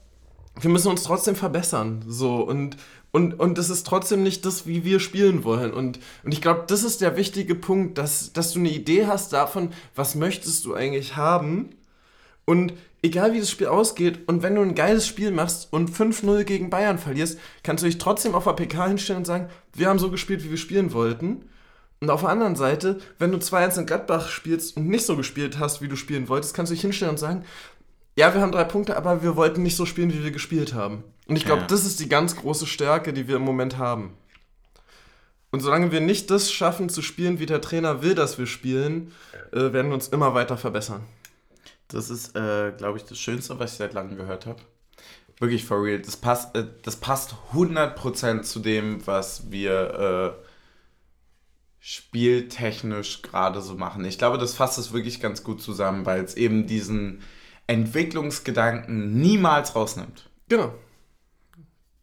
[0.60, 2.04] wir müssen uns trotzdem verbessern.
[2.08, 2.78] So und
[3.12, 5.74] und, und das ist trotzdem nicht das, wie wir spielen wollen.
[5.74, 9.34] Und, und ich glaube, das ist der wichtige Punkt, dass, dass du eine Idee hast
[9.34, 11.70] davon, was möchtest du eigentlich haben.
[12.46, 16.44] Und egal wie das Spiel ausgeht, und wenn du ein geiles Spiel machst und 5-0
[16.44, 20.00] gegen Bayern verlierst, kannst du dich trotzdem auf der PK hinstellen und sagen, wir haben
[20.00, 21.50] so gespielt, wie wir spielen wollten.
[22.00, 25.58] Und auf der anderen Seite, wenn du 2-1 in Gladbach spielst und nicht so gespielt
[25.58, 27.44] hast, wie du spielen wolltest, kannst du dich hinstellen und sagen,
[28.16, 31.04] ja, wir haben drei Punkte, aber wir wollten nicht so spielen, wie wir gespielt haben.
[31.28, 31.68] Und ich glaube, Ja.
[31.68, 34.14] das ist die ganz große Stärke, die wir im Moment haben.
[35.52, 39.12] Und solange wir nicht das schaffen zu spielen, wie der Trainer will, dass wir spielen,
[39.52, 41.02] äh, werden wir uns immer weiter verbessern.
[41.88, 44.62] Das ist, äh, glaube ich, das Schönste, was ich seit langem gehört habe.
[45.40, 46.00] Wirklich for real.
[46.00, 50.48] Das passt, äh, das passt 100% zu dem, was wir äh,
[51.80, 54.04] spieltechnisch gerade so machen.
[54.04, 57.22] Ich glaube, das fasst es wirklich ganz gut zusammen, weil es eben diesen
[57.68, 60.30] Entwicklungsgedanken niemals rausnimmt.
[60.50, 60.74] Genau.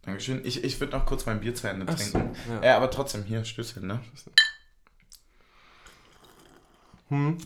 [0.03, 0.43] Dankeschön.
[0.45, 2.37] Ich, ich würde noch kurz mein Bier zu Ende Ach so, trinken.
[2.49, 2.69] ja.
[2.69, 2.77] ja.
[2.77, 4.01] aber trotzdem, hier, Stößchen, ne?
[7.09, 7.39] Hm.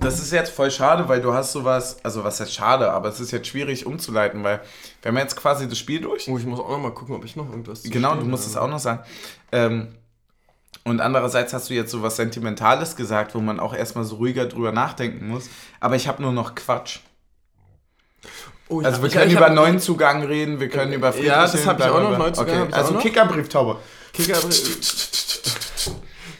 [0.00, 3.20] Das ist jetzt voll schade, weil du hast sowas, also was heißt schade, aber es
[3.20, 4.60] ist jetzt schwierig umzuleiten, weil
[5.02, 6.28] wir haben jetzt quasi das Spiel durch.
[6.28, 8.46] Oh, ich muss auch noch mal gucken, ob ich noch irgendwas zu Genau, du musst
[8.46, 8.64] es habe.
[8.66, 9.00] auch noch sagen.
[9.52, 9.88] Ähm,
[10.84, 14.46] und andererseits hast du jetzt so was Sentimentales gesagt, wo man auch erstmal so ruhiger
[14.46, 15.48] drüber nachdenken muss.
[15.80, 17.00] Aber ich habe nur noch Quatsch.
[18.68, 21.52] Oh, Also hab- wir können ich über hab- Neuzugang reden, wir können über Ja, das
[21.52, 22.18] Friedrichshain, hab ich auch noch.
[22.18, 23.02] Neuzugang Okay, hab also noch.
[23.02, 23.78] Kickerbrieftaube.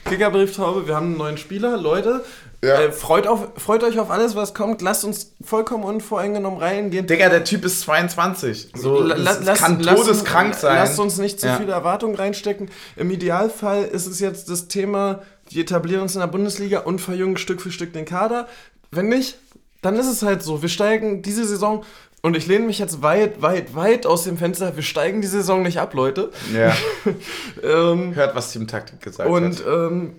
[0.09, 2.23] Kickerbrief- Kickerbrieftaube, wir haben einen neuen Spieler, Leute.
[2.63, 2.81] Ja.
[2.81, 4.81] Äh, freut, auf, freut euch auf alles, was kommt.
[4.81, 7.07] Lasst uns vollkommen unvoreingenommen reingehen.
[7.07, 8.73] Digga, der Typ ist 22.
[8.75, 10.75] So, La- das, la- das kann lass- todeskrank sein.
[10.75, 11.55] Lasst uns nicht zu Ja.
[11.55, 12.69] viele Erwartungen reinstecken.
[12.97, 17.37] Im Idealfall ist es jetzt das Thema, wir etablieren uns in der Bundesliga und verjüngen
[17.37, 18.47] Stück für Stück den Kader.
[18.91, 19.37] Wenn nicht,
[19.81, 20.61] dann ist es halt so.
[20.61, 21.85] Wir steigen diese Saison,
[22.21, 25.63] und ich lehne mich jetzt weit, weit, weit aus dem Fenster, wir steigen die Saison
[25.63, 26.31] nicht ab, Leute.
[26.53, 26.75] Ja.
[27.63, 29.63] Ähm, Hört, was Team Taktik gesagt und hat.
[29.67, 30.13] ähm,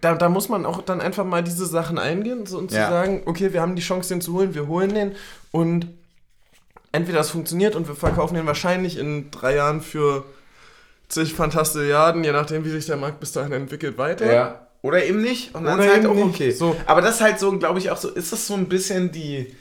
[0.00, 2.84] da, da muss man auch dann einfach mal diese Sachen eingehen so, und Ja.
[2.86, 5.12] zu sagen, okay, wir haben die Chance, den zu holen, wir holen den
[5.52, 5.86] und
[6.92, 10.24] entweder das funktioniert und wir verkaufen den wahrscheinlich in drei Jahren für
[11.08, 14.32] zig Fantastilliarden, je nachdem, wie sich der Markt bis dahin entwickelt, weiter.
[14.32, 14.66] Ja.
[14.82, 15.54] Oder eben nicht.
[15.54, 16.50] Und dann Oder ist halt auch okay.
[16.52, 16.74] So.
[16.86, 19.54] Aber das ist halt so, glaube ich, auch so, ist das so ein bisschen die.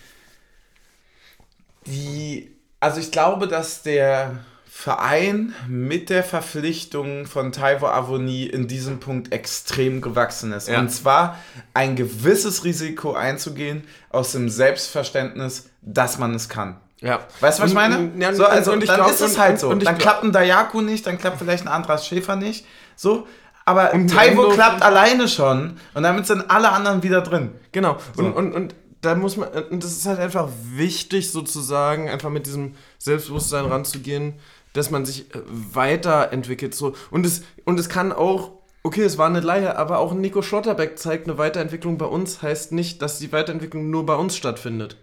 [1.90, 2.56] Die.
[2.80, 4.38] Also ich glaube, dass der
[4.70, 10.70] Verein mit der Verpflichtung von Taiwo Avoni in diesem Punkt extrem gewachsen ist.
[10.70, 10.80] Ja.
[10.80, 11.38] Und zwar
[11.74, 16.78] ein gewisses Risiko einzugehen aus dem Selbstverständnis, dass man es kann.
[17.02, 17.20] Ja.
[17.42, 18.12] Weißt du, was ich meine?
[18.18, 19.70] ja, so, also, und ich dann glaub- ist es halt und- so.
[19.70, 22.66] und dann klappt ein Dayaku nicht, dann klappt vielleicht ein Andras Schäfer nicht.
[22.96, 23.28] So.
[23.66, 27.52] Aber Taiwo klappt alleine schon und damit sind alle anderen wieder drin.
[27.72, 27.98] Genau.
[28.18, 32.46] Und, und, und da muss man, und das ist halt einfach wichtig, sozusagen, einfach mit
[32.46, 34.34] diesem Selbstbewusstsein ranzugehen,
[34.74, 36.76] dass man sich äh, weiterentwickelt.
[36.76, 36.94] So.
[37.12, 38.52] Und, es, und es kann auch,
[38.84, 42.72] okay, es war eine Leihe, aber auch Nico Schlotterbeck zeigt eine Weiterentwicklung bei uns, heißt
[42.72, 44.98] nicht, dass die Weiterentwicklung nur bei uns stattfindet.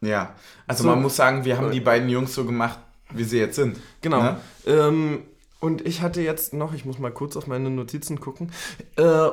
[0.00, 0.34] Ja.
[0.66, 0.90] Also So.
[0.90, 2.78] man muss sagen, wir haben die beiden Jungs so gemacht,
[3.12, 3.78] wie sie jetzt sind.
[4.00, 4.22] Genau.
[4.22, 4.40] Ne?
[4.66, 5.22] Ähm,
[5.60, 8.52] und ich hatte jetzt noch, ich muss mal kurz auf meine Notizen gucken,
[8.96, 9.28] äh,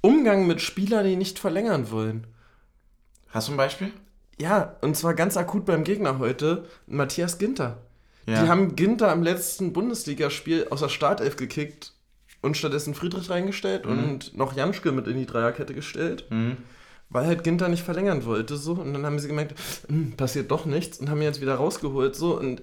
[0.00, 2.26] Umgang mit Spielern, die nicht verlängern wollen.
[3.32, 3.90] Hast du ein Beispiel?
[4.38, 7.78] Ja, und zwar ganz akut beim Gegner heute, Matthias Ginter.
[8.26, 8.42] Ja.
[8.42, 11.92] Die haben Ginter im letzten Bundesligaspiel aus der Startelf gekickt
[12.40, 16.56] und stattdessen Friedrich reingestellt und noch Janschke mit in die Dreierkette gestellt, Mhm.
[17.08, 18.56] weil halt Ginter nicht verlängern wollte.
[18.56, 18.72] So.
[18.74, 19.54] Und dann haben sie gemerkt,
[19.88, 22.14] hm, passiert doch nichts und haben ihn jetzt wieder rausgeholt.
[22.16, 22.38] So.
[22.38, 22.62] Und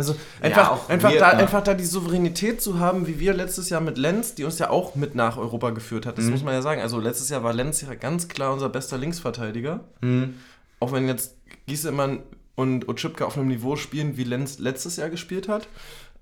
[0.00, 1.38] Also einfach, auch einfach, wir, da, ja.
[1.38, 4.70] einfach da die Souveränität zu haben, wie wir letztes Jahr mit Lenz, die uns ja
[4.70, 6.18] auch mit nach Europa geführt hat.
[6.18, 6.30] Das Mhm.
[6.32, 6.80] muss man ja sagen.
[6.80, 9.80] Also letztes Jahr war Lenz ja ganz klar unser bester Linksverteidiger.
[10.00, 10.34] Mhm.
[10.80, 11.36] Auch wenn jetzt
[11.66, 12.20] Giesemann
[12.54, 15.68] und Otschipka auf einem Niveau spielen, wie Lenz letztes Jahr gespielt hat,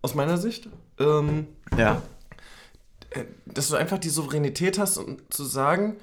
[0.02, 0.68] aus meiner Sicht.
[0.98, 1.46] Ähm,
[1.76, 2.02] Ja.
[3.46, 5.96] dass du einfach die Souveränität hast, um zu sagen,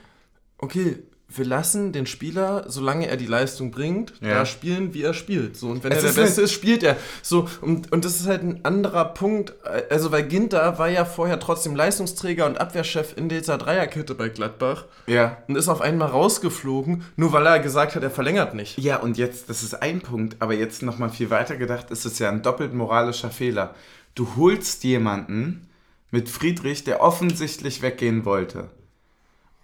[0.57, 0.97] okay,
[1.27, 4.35] wir lassen den Spieler, solange er die Leistung bringt, Ja.
[4.35, 5.57] da spielen, wie er spielt.
[5.57, 6.97] So, und wenn Es er der ist Beste halt- ist, spielt er.
[7.23, 9.53] So, und, und das ist halt ein anderer Punkt.
[9.89, 14.85] Also, weil Ginter war ja vorher trotzdem Leistungsträger und Abwehrchef in dieser Dreierkette bei Gladbach
[15.07, 15.38] Ja.
[15.47, 18.77] und ist auf einmal rausgeflogen, nur weil er gesagt hat, er verlängert nicht.
[18.77, 22.19] Ja, und jetzt, das ist ein Punkt, aber jetzt nochmal viel weiter gedacht, ist es
[22.19, 23.73] ja ein doppelt moralischer Fehler.
[24.14, 25.68] Du holst jemanden
[26.11, 28.69] mit Friedrich, der offensichtlich weggehen wollte.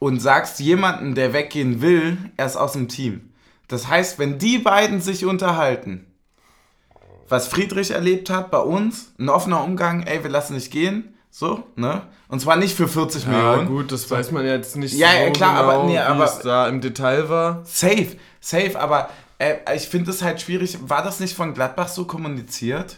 [0.02, 3.30] Und sagst jemanden, der weggehen will, er ist aus dem Team.
[3.68, 6.08] Das heißt, wenn die beiden sich unterhalten,
[7.30, 11.64] was Friedrich erlebt hat bei uns, ein offener Umgang, ey, wir lassen nicht gehen, so,
[11.76, 12.02] ne?
[12.30, 13.68] Und zwar nicht für 40 Millionen.
[13.68, 16.68] gut, das weiß man jetzt nicht Ja, ja, klar, aber- nee, wie aber- es da
[16.68, 17.62] im Detail war.
[17.64, 19.08] Safe, safe, aber
[19.38, 20.80] äh, ich finde es halt schwierig.
[20.82, 22.98] War das nicht von Gladbach so kommuniziert?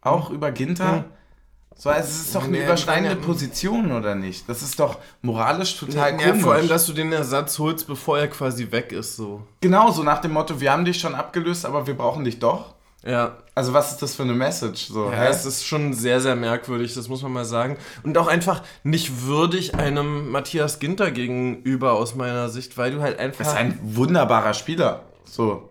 [0.00, 1.04] Auch über Ginter?
[1.76, 3.26] So, also es ist doch eine Nee, überschneidende ja.
[3.26, 4.48] Position, oder nicht?
[4.48, 6.42] Das ist doch moralisch total Ja, komisch.
[6.42, 9.42] vor allem, dass du den Ersatz holst, bevor er quasi weg ist, so.
[9.60, 12.74] genau, so nach dem Motto, wir haben dich schon abgelöst, aber wir brauchen dich doch.
[13.04, 14.86] Ja, Also was ist das für eine Message?
[14.86, 15.28] So, Ja, hä?
[15.30, 17.76] es ist schon sehr, sehr merkwürdig, das muss man mal sagen.
[18.04, 23.18] Und auch einfach nicht würdig einem Matthias Ginter gegenüber aus meiner Sicht, weil du halt
[23.18, 23.38] einfach.
[23.44, 25.02] das ist ein wunderbarer Spieler.
[25.24, 25.68] So.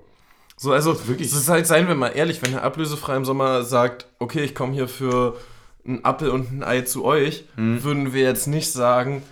[0.57, 1.29] so, also wirklich.
[1.31, 4.53] Es ist halt, seien wir mal ehrlich, wenn er ablösefrei im Sommer sagt, okay, ich
[4.53, 5.37] komme hier für
[5.85, 7.83] einen Apfel und ein Ei zu euch, Mhm.
[7.83, 9.23] würden wir jetzt nicht sagen,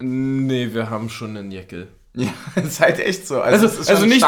[0.00, 1.88] nee, wir haben schon einen Jeckel.
[2.16, 2.30] Ja,
[2.62, 3.40] ist halt echt so.
[3.40, 4.24] Also, also ein nicht,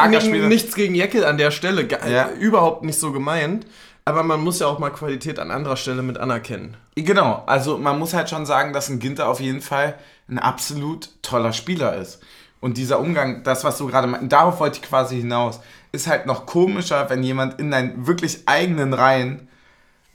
[0.48, 2.30] nichts gegen Jeckel an der Stelle, Ja.
[2.32, 3.64] überhaupt nicht so gemeint.
[4.04, 6.76] Aber man muss ja auch mal Qualität an anderer Stelle mit anerkennen.
[6.96, 9.94] Genau, also man muss halt schon sagen, dass ein Ginter auf jeden Fall
[10.28, 12.20] ein absolut toller Spieler ist.
[12.60, 15.60] Und dieser Umgang, das, was du gerade meinst, darauf wollte ich quasi hinaus,
[15.92, 19.46] ist halt noch komischer, wenn jemand in deinen wirklich eigenen Reihen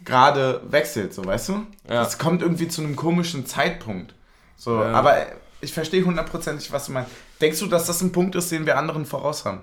[0.06, 1.54] gerade wechselt, so weißt du?
[1.88, 2.04] Ja.
[2.04, 4.14] Das kommt irgendwie zu einem komischen Zeitpunkt.
[4.58, 4.92] So, Ja.
[4.94, 5.26] aber
[5.62, 7.12] ich verstehe hundertprozentig, was du meinst.
[7.40, 9.62] Denkst du, dass das ein Punkt ist, den wir anderen voraus haben?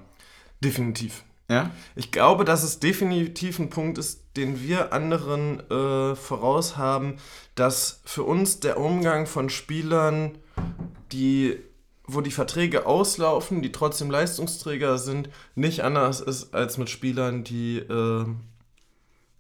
[0.63, 1.23] Definitiv.
[1.49, 1.71] Ja?
[1.97, 7.17] Ich glaube, dass es definitiv ein Punkt ist, den wir anderen äh, voraus haben,
[7.55, 10.39] dass für uns der Umgang von Spielern,
[11.13, 11.59] die,
[12.05, 17.79] wo die Verträge auslaufen, die trotzdem Leistungsträger sind, nicht anders ist als mit Spielern, die
[17.79, 18.27] äh,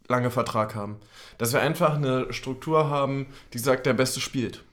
[0.08, 0.96] lange Vertrag haben.
[1.36, 4.64] Dass wir einfach eine Struktur haben, die sagt, der Beste spielt.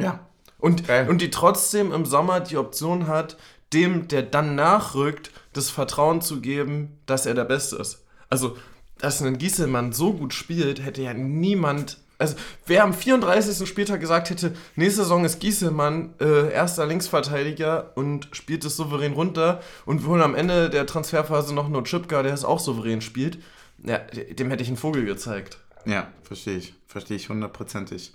[0.00, 0.20] Ja.
[0.58, 3.36] Und, und die trotzdem im Sommer die Option hat,
[3.74, 8.04] dem, der dann nachrückt, das Vertrauen zu geben, dass er der Beste ist.
[8.30, 8.56] Also,
[8.98, 11.98] dass ein Gieselmann so gut spielt, hätte ja niemand.
[12.16, 12.36] Also,
[12.66, 13.68] wer am 34.
[13.68, 19.60] Spieltag gesagt hätte, nächste Saison ist Gieselmann äh, erster Linksverteidiger und spielt es souverän runter
[19.84, 23.38] und wir holen am Ende der Transferphase noch nur Chipka, der es auch souverän spielt,
[23.84, 25.58] ja, dem hätte ich einen Vogel gezeigt.
[25.84, 26.74] Ja, verstehe ich.
[26.86, 28.14] Verstehe ich hundertprozentig.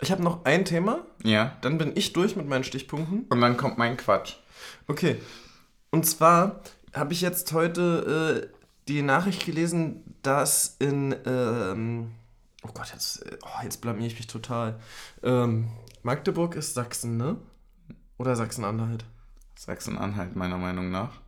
[0.00, 1.56] Ich habe noch ein Thema, Ja.
[1.60, 3.24] dann bin ich durch mit meinen Stichpunkten.
[3.28, 4.34] Und dann kommt mein Quatsch.
[4.86, 5.20] Okay.
[5.90, 6.60] Und zwar
[6.94, 8.56] habe ich jetzt heute äh,
[8.86, 11.14] die Nachricht gelesen, dass in.
[11.26, 12.12] Ähm,
[12.62, 14.78] oh Gott, jetzt, äh, oh, jetzt blamier ich mich total.
[15.22, 15.68] Ähm,
[16.02, 17.36] Magdeburg ist Sachsen, ne?
[18.18, 19.04] Oder Sachsen-Anhalt?
[19.56, 21.20] Sachsen-Anhalt, meiner Meinung nach.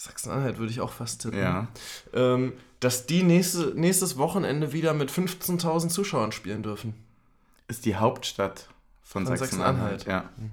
[0.00, 1.38] Sachsen-Anhalt würde ich auch fast tippen.
[1.38, 1.68] Ja.
[2.14, 6.94] Ähm, dass die nächste, nächstes Wochenende wieder mit 15.000 Zuschauern spielen dürfen.
[7.68, 8.68] Ist die Hauptstadt
[9.02, 10.00] von, Von Sachsen-Anhalt.
[10.00, 10.40] Sachsen-Anhalt.
[10.40, 10.46] Ja.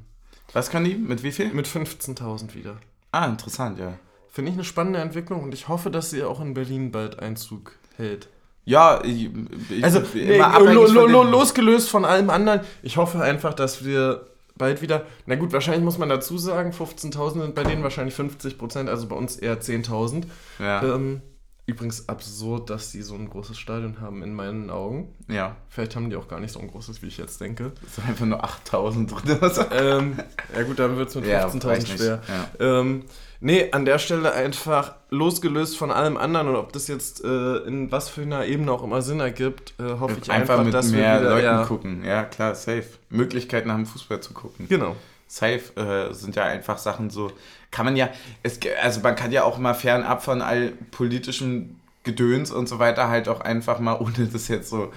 [0.52, 0.96] Was kann die?
[0.96, 1.54] Mit wie viel?
[1.54, 2.76] Mit 15.000 wieder.
[3.14, 3.94] Ah, interessant, ja.
[4.28, 7.72] Finde ich eine spannende Entwicklung und ich hoffe, dass sie auch in Berlin bald Einzug
[7.96, 8.28] hält.
[8.66, 9.30] Ja, ich,
[9.70, 12.62] ich, Also, nee, lo, lo, lo, losgelöst von allem anderen.
[12.84, 15.06] Ich hoffe einfach, dass wir bald wieder.
[15.26, 19.08] Na gut, wahrscheinlich muss man dazu sagen, 15.000 sind bei denen wahrscheinlich 50 Prozent, also
[19.08, 20.24] bei uns eher 10.000.
[20.60, 21.22] Ja, Ähm,
[21.66, 25.14] übrigens absurd, dass die so ein großes Stadion haben, in meinen Augen.
[25.28, 25.56] ja.
[25.70, 27.74] Vielleicht haben die auch gar nicht so ein großes, wie ich jetzt denke.
[27.86, 29.40] Es sind einfach nur 8000 drin.
[29.72, 30.16] ähm,
[30.56, 31.98] ja gut, dann wird es mit Ja, 15.000 reicht nicht.
[31.98, 32.22] schwer.
[32.60, 32.80] Ja.
[32.80, 33.04] Ähm,
[33.40, 37.92] nee, an der Stelle einfach losgelöst von allem anderen und ob das jetzt äh, in
[37.92, 40.90] was für einer Ebene auch immer Sinn ergibt, äh, hoffe ich Einfach, einfach, mit dass
[40.90, 42.04] mehr wir wieder, Leuten ja, gucken.
[42.04, 42.86] Ja, klar, safe.
[43.10, 44.68] Möglichkeiten haben, Fußball zu gucken.
[44.68, 44.96] Genau.
[45.28, 47.32] Safe äh, sind ja einfach Sachen so.
[47.70, 48.10] Kann man ja,
[48.44, 53.10] es, also man kann ja auch mal fernab von all politischem Gedöns und so weiter
[53.10, 54.92] halt auch einfach mal, ohne das jetzt so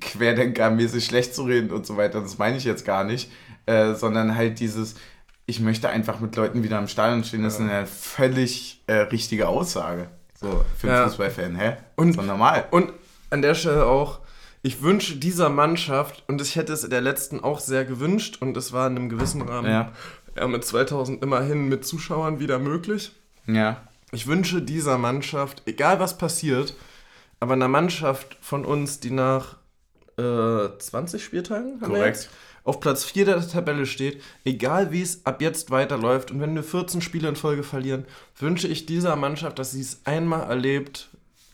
[0.00, 3.30] querdenkermäßig schlecht zu reden und so weiter, das meine ich jetzt gar nicht,
[3.66, 4.94] äh, sondern halt dieses,
[5.46, 9.48] ich möchte einfach mit Leuten wieder im Stadion stehen, das ist eine völlig äh, richtige
[9.48, 10.08] Aussage.
[10.38, 11.08] So, für einen Ja.
[11.08, 11.76] Fußballfan, hä?
[11.96, 12.66] Und- so normal.
[12.70, 12.92] Und
[13.30, 14.20] an der Stelle auch,
[14.62, 18.72] ich wünsche dieser Mannschaft, und ich hätte es der letzten auch sehr gewünscht, und es
[18.72, 19.92] war in einem gewissen Rahmen Ja.
[20.36, 23.12] ja, mit 2000 immerhin mit Zuschauern wieder möglich.
[23.46, 23.80] Ja.
[24.12, 26.74] Ich wünsche dieser Mannschaft, egal was passiert,
[27.38, 29.56] aber einer Mannschaft von uns, die nach
[30.18, 32.28] äh, 20 Spieltagen haben wir Korrekt.
[32.64, 36.62] Auf Platz 4 der Tabelle steht, egal wie es ab jetzt weiterläuft und wenn wir
[36.62, 38.04] 14 Spiele in Folge verlieren,
[38.38, 41.08] wünsche ich dieser Mannschaft, dass sie es einmal erlebt,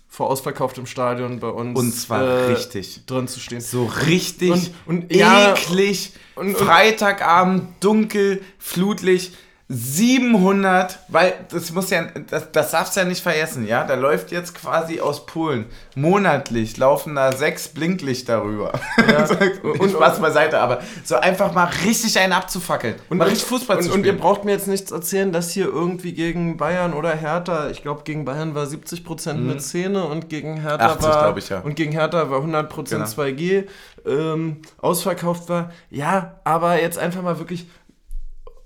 [0.09, 3.05] vor ausverkauftem Stadion bei uns Und zwar äh, richtig.
[3.07, 3.61] drin zu stehen.
[3.61, 6.13] So richtig Und- und ja, eklig.
[6.37, 9.33] und- und- Freitagabend, dunkel, flutlich.
[9.69, 13.83] 700, weil das muss ja, das, das darfst du ja nicht vergessen, ja?
[13.85, 15.67] Da läuft jetzt quasi aus Polen
[15.97, 18.73] monatlich laufen da sechs Blinklichter rüber.
[19.09, 19.25] Ja.
[19.65, 23.79] und Und- Spaß beiseite, aber so einfach mal richtig einen abzufackeln und mal richtig Fußball
[23.79, 24.15] und, zu und spielen.
[24.17, 28.03] ihr braucht mir jetzt nichts erzählen, dass hier irgendwie gegen Bayern oder Hertha, ich glaube
[28.05, 31.59] gegen Bayern war 70% mit Szene und gegen Hertha 80, war ich, ja.
[31.61, 33.05] und gegen Hertha war 100% Genau.
[33.05, 33.65] 2G
[34.07, 35.73] ähm, ausverkauft war.
[35.91, 37.67] Ja, aber jetzt einfach mal wirklich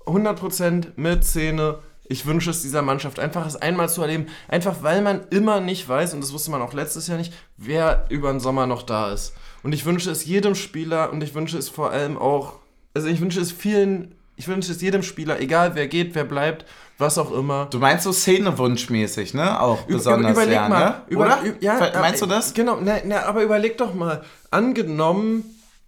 [0.05, 1.79] 100% mit Szene.
[2.05, 5.87] Ich wünsche es dieser Mannschaft einfach es einmal zu erleben, einfach weil man immer nicht
[5.87, 9.11] weiß und das wusste man auch letztes Jahr nicht, wer über den Sommer noch da
[9.13, 9.33] ist.
[9.63, 12.55] Und ich wünsche es jedem Spieler und ich wünsche es vor allem auch,
[12.93, 16.65] also ich wünsche es vielen, ich wünsche es jedem Spieler, egal wer geht, wer bleibt,
[16.97, 17.67] was auch immer.
[17.71, 19.61] Du meinst so Szenewunschmäßig, ne?
[19.61, 20.95] Auch besonders überleg ja, mal, ne?
[21.07, 21.43] über- Oder?
[21.45, 22.53] ü- ja, Meinst du das?
[22.53, 25.45] Genau, na, na, aber überleg doch mal, angenommen,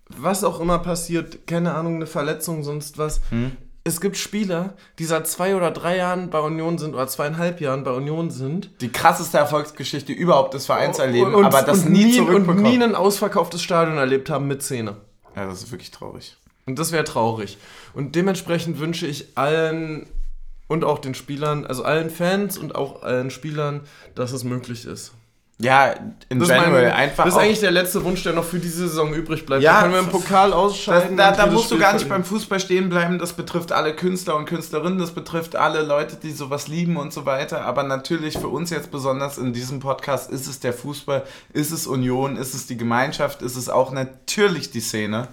[0.10, 3.22] was auch immer passiert, keine Ahnung, eine Verletzung, sonst was.
[3.30, 3.52] Hm.
[3.86, 7.84] Es gibt Spieler, die seit zwei oder drei Jahren bei Union sind oder zweieinhalb Jahren
[7.84, 8.70] bei Union sind.
[8.80, 12.64] Die krasseste Erfolgsgeschichte überhaupt des Vereins erleben, und, aber das und nie und zurückbekommen.
[12.64, 14.96] nie ein ausverkauftes Stadion erlebt haben mit Szene.
[15.36, 16.38] ja, das ist wirklich traurig.
[16.66, 17.58] Und das wäre traurig.
[17.94, 20.08] Und dementsprechend wünsche ich allen
[20.68, 23.82] und auch den Spielern, also allen Fans und auch allen Spielern,
[24.16, 25.12] dass es möglich ist.
[25.64, 25.94] Ja,
[26.30, 28.60] in Das, ist mein- general einfach das ist eigentlich der letzte Wunsch, der noch für
[28.60, 29.64] diese Saison übrig bleibt.
[29.64, 31.18] Ja, da können wir im Pokal Das, ausscheiden.
[31.18, 33.18] da und da jedes musst du gar nicht beim Fußball stehen bleiben.
[33.18, 37.26] Das betrifft alle Künstler und Künstlerinnen, das betrifft alle Leute, die sowas lieben und so
[37.26, 37.66] weiter.
[37.66, 41.24] Aber natürlich für uns jetzt besonders in diesem Podcast ist es der Fußball,
[41.54, 45.28] ist es Union, ist es die Gemeinschaft, ist es auch natürlich die Szene,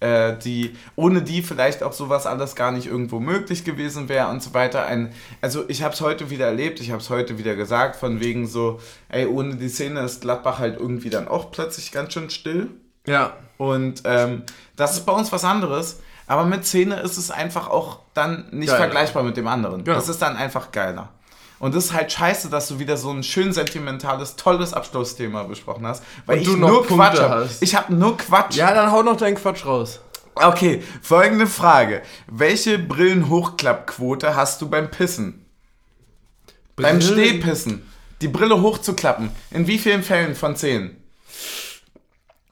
[0.00, 4.42] äh, die ohne die vielleicht auch sowas alles gar nicht irgendwo möglich gewesen wäre und
[4.42, 4.86] so weiter.
[4.86, 8.20] Ein, also ich habe es heute wieder erlebt, ich habe es heute wieder gesagt, von
[8.20, 12.30] wegen so, ey, ohne die Szene ist Gladbach halt irgendwie dann auch plötzlich ganz schön
[12.30, 12.70] still.
[13.06, 13.32] Ja.
[13.58, 14.42] Und ähm,
[14.76, 16.00] das ist bei uns was anderes.
[16.26, 18.78] Aber mit Szene ist es einfach auch dann nicht Geiler.
[18.78, 19.84] vergleichbar mit dem anderen.
[19.84, 19.96] Genau.
[19.96, 21.10] Das ist dann einfach geiler.
[21.58, 25.86] Und das ist halt scheiße, dass du wieder so ein schön sentimentales, tolles Abschlussthema besprochen
[25.86, 26.02] hast.
[26.26, 27.62] Weil Und ich nur Punkte Quatsch hast.
[27.62, 28.56] Ich habe nur Quatsch.
[28.56, 30.00] Ja, dann hau noch deinen Quatsch raus.
[30.34, 32.02] Okay, folgende Frage.
[32.26, 35.46] Welche Brillenhochklappquote hast du beim Pissen?
[36.76, 37.86] Beim Brillen- Stehpissen.
[38.20, 39.30] Die Brille hochzuklappen.
[39.50, 40.96] In wie vielen Fällen von zehn?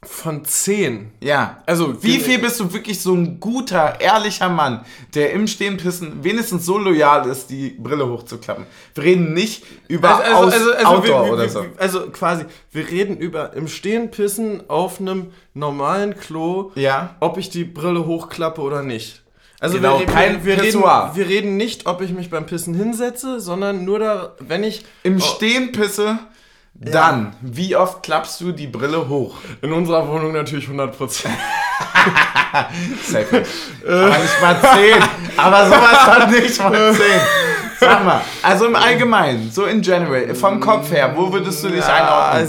[0.05, 1.13] Von 10.
[1.21, 1.63] Ja.
[1.65, 4.85] Also, Wie viel bist du wirklich so ein guter, ehrlicher Mann,
[5.15, 8.67] der im Stehen pissen wenigstens so loyal ist, die Brille hochzuklappen?
[8.97, 10.53] Wir reden nicht über Aus
[10.85, 11.65] Outdoor wir, wir, oder so.
[11.79, 17.15] also quasi, wir reden über im Stehen pissen auf einem normalen Klo, Ja.
[17.21, 19.23] ob ich die Brille hochklappe oder nicht.
[19.61, 22.75] Also Genau, wir, kein wir, wir, reden, wir reden nicht, ob ich mich beim Pissen
[22.75, 25.21] hinsetze, sondern nur da, wenn ich Im Oh.
[25.21, 26.19] Stehen pisse,
[26.91, 29.37] dann, wie oft klappst du die Brille hoch?
[29.61, 30.93] in unserer Wohnung natürlich 100%.
[33.05, 33.27] Safe.
[33.87, 35.03] aber nicht mal 10.
[35.37, 37.03] Aber sowas von nicht mal 10.
[37.81, 41.85] Sag mal, also im Allgemeinen, so in general, vom Kopf her, wo würdest du dich
[41.85, 42.43] einordnen?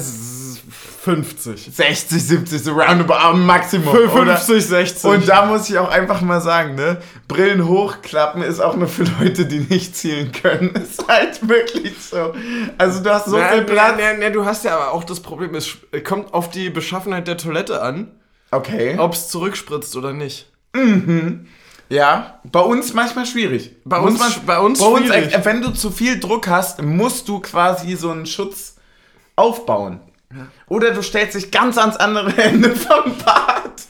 [1.05, 1.69] Es- 50.
[1.75, 3.87] 60, 70, so roundabout Maximum.
[3.95, 4.37] oder?
[4.37, 5.03] 50, 60.
[5.09, 9.03] Und da muss ich auch einfach mal sagen, ne, Brillen hochklappen ist auch nur für
[9.19, 10.69] Leute, die nicht zielen können.
[10.75, 12.33] Ist halt wirklich so.
[12.77, 13.95] Also du hast so Na, viel Platz.
[13.97, 17.37] na, na, du hast ja aber auch das Problem, es kommt auf die Beschaffenheit der
[17.37, 18.11] Toilette an,
[18.51, 18.95] Okay.
[18.99, 20.47] ob es zurückspritzt oder nicht.
[21.89, 23.75] Ja, bei uns manchmal schwierig.
[23.85, 25.33] Bei Muss uns- bei uns schwierig.
[25.33, 28.75] äh, wenn du zu viel Druck hast, musst du quasi so einen Schutz
[29.35, 29.99] aufbauen.
[30.67, 33.83] Oder du stellst dich ganz ans andere Ende vom Bad.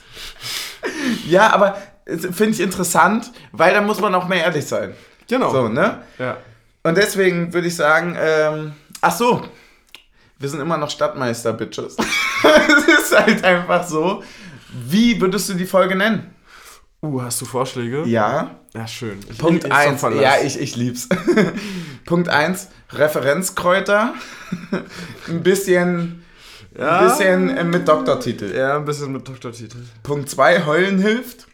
[1.28, 4.94] Ja, aber finde ich interessant, weil da muss man auch mehr ehrlich sein.
[5.28, 5.52] Genau.
[5.52, 6.02] So, ne?
[6.20, 6.38] Ja.
[6.84, 9.44] Und deswegen würde ich sagen, ähm, ach so,
[10.38, 11.96] wir sind immer noch Stadtmeister, Bitches.
[12.44, 14.24] es ist halt einfach so.
[14.74, 16.34] Wie würdest du die Folge nennen?
[17.02, 18.04] Uh, hast du Vorschläge?
[18.06, 18.60] Ja.
[18.74, 19.20] Ja, schön.
[19.30, 20.00] Ich Punkt ich 1.
[20.00, 20.22] verlass.
[20.22, 21.08] Ja, ich, ich lieb's.
[22.06, 24.14] Punkt 1, Referenzkräuter.
[25.28, 26.23] ein bisschen,
[26.78, 27.00] Ja.
[27.00, 28.56] ein bisschen äh, mit Doktortitel.
[28.56, 29.78] Ja, ein bisschen mit Doktortitel.
[30.02, 31.48] Punkt 2, Heulen hilft.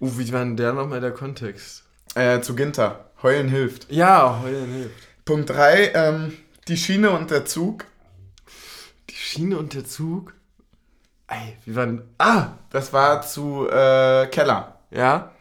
[0.00, 1.84] Uh, wie war denn der nochmal der Kontext?
[2.14, 3.10] Äh, zu Ginter.
[3.22, 3.90] Heulen hilft.
[3.90, 5.24] Ja, heulen hilft.
[5.24, 6.32] Punkt 3, ähm,
[6.68, 7.86] Die Schiene und der Zug.
[9.10, 10.34] Die Schiene und der Zug.
[11.26, 12.02] Ey, wie waren.
[12.18, 12.52] Ah!
[12.70, 14.78] Das war zu äh, Keller.
[14.90, 15.32] Ja?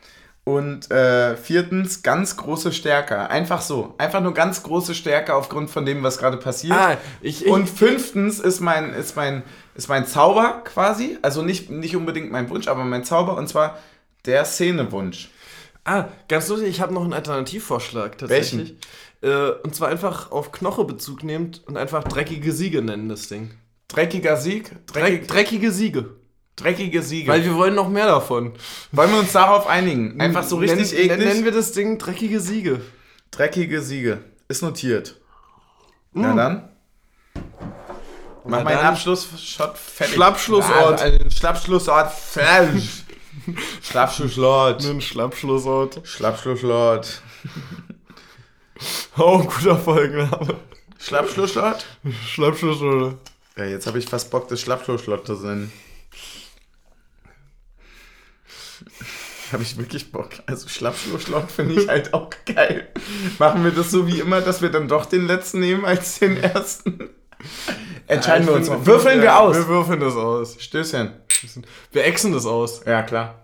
[0.47, 3.29] Und äh, viertens, ganz große Stärke.
[3.29, 3.95] Einfach so.
[3.97, 6.71] Einfach nur ganz große Stärke aufgrund von dem, was gerade passiert.
[6.71, 7.45] Ah, ich.
[7.45, 9.43] ich Und fünftens ist mein, ist mein,
[9.75, 11.17] ist mein Zauber quasi.
[11.21, 13.35] Also nicht, nicht unbedingt mein Wunsch, aber mein Zauber.
[13.35, 13.77] Und zwar
[14.25, 15.31] der Szenewunsch.
[15.83, 18.77] ah, ganz lustig, ich habe noch einen Alternativvorschlag tatsächlich.
[19.19, 23.51] Äh, und zwar einfach auf Knoche Bezug nehmend und einfach dreckige Siege nennen das Ding.
[23.89, 24.71] Dreckiger Sieg.
[24.85, 26.15] Dreckig, Dreck, dreckige Siege.
[26.57, 27.31] Dreckige Siege.
[27.31, 28.51] Weil wir wollen noch mehr davon.
[28.91, 30.19] Wollen wir uns darauf einigen?
[30.19, 31.27] Einfach so richtig Nennen- eklig.
[31.27, 32.81] Nennen wir das Ding dreckige Siege.
[33.31, 34.19] Dreckige Siege.
[34.49, 35.15] Ist notiert.
[36.13, 36.69] Na dann.
[38.45, 38.77] Mach meinen.
[38.79, 40.13] Abschlussshot fertig.
[40.15, 41.01] Schlappschlussort.
[41.01, 42.11] Einen Schlappschlussort.
[43.83, 44.83] Schlappschlussort.
[44.85, 46.01] Ein Schlappschlussort.
[46.07, 47.21] Schlappschlussort.
[49.17, 50.55] Oh, guter Folgenname.
[50.99, 51.85] Schlappschlussort?
[52.27, 53.15] Schlappschlussort.
[53.57, 55.71] Ja, jetzt habe ich fast Bock, das Schlappschlussort zu nennen.
[59.51, 60.29] Habe ich wirklich Bock.
[60.45, 62.89] Also Schlappschlussort finde ich halt auch geil.
[63.39, 66.37] Machen wir das so wie immer, dass wir dann doch den letzten nehmen als den
[66.37, 67.09] ersten?
[68.07, 68.85] Entscheiden wir uns mal.
[68.85, 69.55] Würfeln wir aus.
[69.55, 70.57] Wir würfeln das aus.
[70.59, 71.13] Stößchen.
[71.91, 72.81] Wir exen das aus.
[72.85, 73.35] Ja, klar.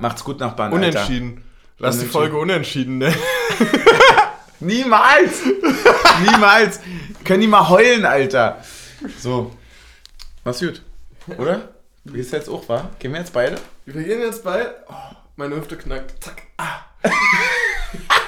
[0.00, 0.72] Macht's gut, Nachbarn.
[0.72, 1.44] Unentschieden.
[1.78, 2.10] Lass die Unentschieden.
[2.10, 3.06] Folge unentschieden, ne?
[3.06, 4.32] Alter.
[4.60, 5.42] Niemals!
[6.24, 6.80] Niemals!
[7.24, 8.64] Können die mal heulen, Alter.
[9.18, 9.52] So.
[10.44, 10.82] Mach's gut.
[11.36, 11.77] Oder?
[12.10, 12.88] Wie gehst jetzt auch, wa?
[12.98, 13.58] Gehen wir jetzt beide?
[13.84, 14.76] Wir gehen jetzt beide.
[14.88, 14.94] Oh,
[15.36, 16.24] meine Hüfte knackt.
[16.24, 16.42] Zack.
[16.56, 16.80] Ah.